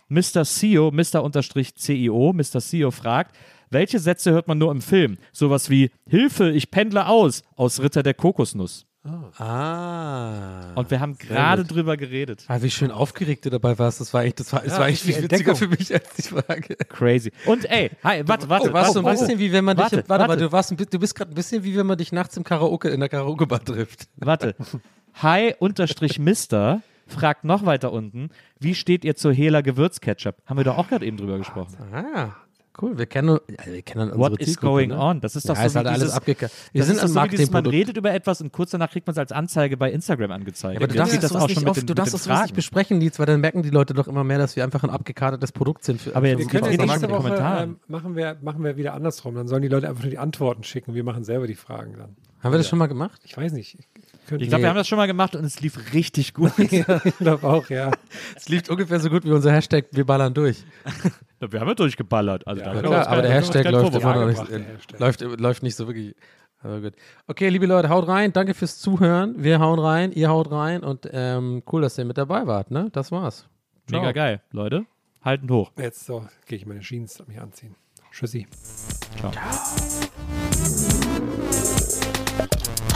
Mr. 0.09 0.43
CEO, 0.45 0.89
Mr. 0.89 1.23
Unterstrich 1.23 1.75
CEO, 1.75 2.33
Mr. 2.33 2.59
CEO 2.59 2.89
fragt, 2.89 3.35
welche 3.69 3.99
Sätze 3.99 4.31
hört 4.31 4.47
man 4.47 4.57
nur 4.57 4.71
im 4.71 4.81
Film? 4.81 5.17
Sowas 5.31 5.69
wie 5.69 5.91
Hilfe, 6.09 6.49
ich 6.49 6.71
pendle 6.71 7.05
aus 7.05 7.43
aus 7.55 7.81
Ritter 7.81 8.01
der 8.01 8.15
Kokosnuss. 8.15 8.87
Ah. 9.37 10.73
Und 10.75 10.91
wir 10.91 10.99
haben 10.99 11.17
gerade 11.17 11.63
drüber 11.63 11.97
geredet. 11.97 12.45
Ah, 12.47 12.61
wie 12.61 12.69
schön 12.69 12.91
aufgeregt 12.91 13.45
du 13.45 13.49
dabei 13.49 13.77
warst. 13.79 14.01
Das 14.01 14.13
war 14.13 14.23
echt, 14.23 14.39
das 14.39 14.51
war, 14.53 14.61
das 14.61 14.73
Ja, 14.73 14.79
war 14.79 14.87
echt 14.87 15.01
viel 15.01 15.15
witziger 15.15 15.51
Entdeckung. 15.51 15.55
für 15.55 15.67
mich 15.67 15.93
als 15.93 16.13
die 16.15 16.21
Frage. 16.23 16.75
Crazy. 16.89 17.31
Und 17.45 17.69
ey, 17.69 17.91
hi, 18.03 18.23
warte, 18.25 18.49
warte, 18.49 18.67
Du 18.67 18.73
warst 18.73 18.93
so 18.93 19.03
warte, 19.03 19.19
ein 19.19 19.25
bisschen 19.25 19.39
wie 19.39 19.51
wenn 19.51 19.65
man 19.65 19.77
dich, 19.77 19.91
warte, 19.91 20.07
warte, 20.07 20.37
du 20.37 20.51
warst 20.51 20.71
du 20.71 20.99
bist 20.99 21.15
gerade 21.15 21.31
ein 21.31 21.35
bisschen 21.35 21.63
wie 21.63 21.75
wenn 21.77 21.85
man 21.85 21.97
dich 21.97 22.11
nachts 22.11 22.35
im 22.37 22.43
Karaoke, 22.43 22.89
in 22.89 22.99
der 22.99 23.09
Karaoke-Bar 23.09 23.63
trifft. 23.63 24.07
Warte. 24.17 24.55
Hi 25.21 25.53
unterstrich 25.59 26.19
Mister 26.19 26.81
fragt 27.07 27.43
noch 27.45 27.65
weiter 27.65 27.91
unten, 27.91 28.29
wie 28.59 28.75
steht 28.75 29.05
ihr 29.05 29.15
zur 29.15 29.33
Hela 29.33 29.61
Gewürzketchup? 29.61 30.35
Haben 30.45 30.57
wir 30.57 30.63
doch 30.65 30.77
auch 30.77 30.89
gerade 30.89 31.05
eben 31.05 31.17
drüber 31.17 31.37
gesprochen. 31.37 31.75
Ah, 31.93 32.29
cool. 32.81 32.97
Wir 32.97 33.05
kennen, 33.05 33.29
also 33.29 33.71
wir 33.71 33.81
kennen 33.81 34.11
unsere 34.11 34.19
What 34.19 34.41
is 34.41 34.57
going 34.57 34.89
ne? 34.89 34.99
on? 34.99 35.21
Das 35.21 35.35
ist 35.35 35.47
doch 35.47 35.55
ja, 35.55 35.61
so 35.61 35.67
ist 35.67 35.75
halt 35.75 35.87
alles 35.87 35.99
dieses, 35.99 36.13
abgekackt. 36.15 36.53
Wir 36.71 36.79
das 36.79 36.87
sind 36.87 37.01
doch 37.01 37.07
so 37.07 37.27
dieses, 37.27 37.51
man 37.51 37.65
redet 37.65 37.97
über 37.97 38.13
etwas 38.13 38.41
und 38.41 38.51
kurz 38.51 38.71
danach 38.71 38.91
kriegt 38.91 39.07
man 39.07 39.13
es 39.13 39.17
als 39.17 39.31
Anzeige 39.31 39.77
bei 39.77 39.91
Instagram 39.91 40.31
angezeigt. 40.31 40.75
Ja, 40.75 40.79
aber 40.79 40.87
du 40.87 40.95
darfst 40.95 41.15
das 41.15 41.21
das 41.21 41.35
auch 41.35 41.41
schon 41.41 41.47
nicht 41.49 41.59
mit 41.59 41.69
oft, 41.69 41.81
den, 41.81 41.87
du 41.87 41.91
mit 41.91 41.97
darfst 41.99 42.13
den 42.13 42.29
das 42.29 42.41
nicht 42.43 42.55
besprechen, 42.55 42.99
Lieds, 42.99 43.19
weil 43.19 43.25
dann 43.25 43.41
merken 43.41 43.63
die 43.63 43.69
Leute 43.69 43.93
doch 43.93 44.07
immer 44.07 44.23
mehr, 44.23 44.37
dass 44.37 44.55
wir 44.55 44.63
einfach 44.63 44.83
ein 44.83 44.89
abgekartetes 44.89 45.51
Produkt 45.51 45.83
sind. 45.83 46.01
Für, 46.01 46.15
Aber 46.15 46.27
jetzt 46.27 46.39
geht 46.39 46.53
Wir 46.53 46.59
können 46.61 46.63
auch 46.65 46.71
ja 46.71 46.77
mal 46.77 46.85
nächste 46.85 47.05
in 47.05 47.11
die 47.11 47.17
Woche 47.17 47.23
Kommentare. 47.29 47.63
ähm, 47.63 47.79
machen, 47.87 48.15
wir, 48.15 48.37
machen 48.41 48.63
wir 48.63 48.77
wieder 48.77 48.93
andersrum. 48.93 49.35
Dann 49.35 49.47
sollen 49.47 49.61
die 49.61 49.67
Leute 49.67 49.89
einfach 49.89 50.03
nur 50.03 50.11
die 50.11 50.17
Antworten 50.17 50.63
schicken. 50.63 50.93
Wir 50.93 51.03
machen 51.03 51.23
selber 51.23 51.47
die 51.47 51.55
Fragen 51.55 51.93
dann. 51.97 52.15
Haben 52.41 52.53
wir 52.53 52.59
das 52.59 52.67
schon 52.69 52.79
mal 52.79 52.87
gemacht? 52.87 53.21
Ich 53.25 53.35
weiß 53.35 53.53
nicht. 53.53 53.77
Ich, 54.27 54.29
könnte- 54.29 54.43
Ich 54.43 54.49
glaube, 54.49 54.63
wir 54.63 54.69
haben 54.69 54.75
das 54.75 54.89
schon 54.89 54.97
mal 54.97 55.05
gemacht 55.07 55.37
und 55.37 55.45
es 55.45 55.61
lief 55.61 55.93
richtig 55.93 56.33
gut. 56.33 56.51
ja, 56.71 56.99
ich 57.05 57.17
glaube 57.17 57.47
auch, 57.47 57.69
ja. 57.69 57.91
Es 58.35 58.49
lief 58.49 58.69
ungefähr 58.69 58.99
so 58.99 59.09
gut 59.09 59.23
wie 59.23 59.31
unser 59.31 59.53
Hashtag 59.53 59.85
Wir 59.93 60.05
ballern 60.05 60.33
durch. 60.33 60.65
wir 61.39 61.59
haben 61.61 61.67
ja 61.69 61.73
durchgeballert. 61.73 62.45
Also 62.45 62.61
Ja, 62.61 62.75
klar, 62.81 63.07
aber 63.07 63.21
der 63.21 63.31
Hashtag 63.31 63.71
läuft 63.71 63.95
immer 63.95 64.15
noch 64.15 64.25
nicht, 64.25 64.35
gebracht, 64.35 64.51
der 64.51 64.59
äh, 64.59 64.75
Hashtag. 64.75 64.99
läuft, 64.99 65.21
läuft 65.39 65.63
nicht 65.63 65.75
so 65.77 65.87
wirklich. 65.87 66.13
Aber 66.61 66.81
gut. 66.81 66.93
Okay, 67.27 67.47
liebe 67.47 67.67
Leute, 67.67 67.87
haut 67.87 68.05
rein. 68.09 68.33
Danke 68.33 68.53
fürs 68.53 68.79
Zuhören. 68.79 69.41
Wir 69.41 69.59
hauen 69.59 69.79
rein, 69.79 70.11
ihr 70.11 70.27
haut 70.27 70.51
rein 70.51 70.83
und 70.83 71.07
ähm, 71.09 71.63
cool, 71.71 71.81
dass 71.83 71.97
ihr 71.97 72.03
mit 72.03 72.17
dabei 72.17 72.47
wart. 72.47 72.69
Ne? 72.69 72.89
Das 72.91 73.13
war's. 73.13 73.47
Ciao. 73.87 74.01
Mega 74.01 74.11
geil, 74.11 74.41
Leute. 74.51 74.85
Halten 75.23 75.49
hoch. 75.49 75.71
Jetzt 75.77 76.05
so, 76.05 76.27
gehe 76.47 76.57
ich 76.57 76.65
meine 76.65 76.81
Jeans 76.81 77.23
mich 77.27 77.39
anziehen. 77.39 77.75
Tschüssi. 78.11 78.45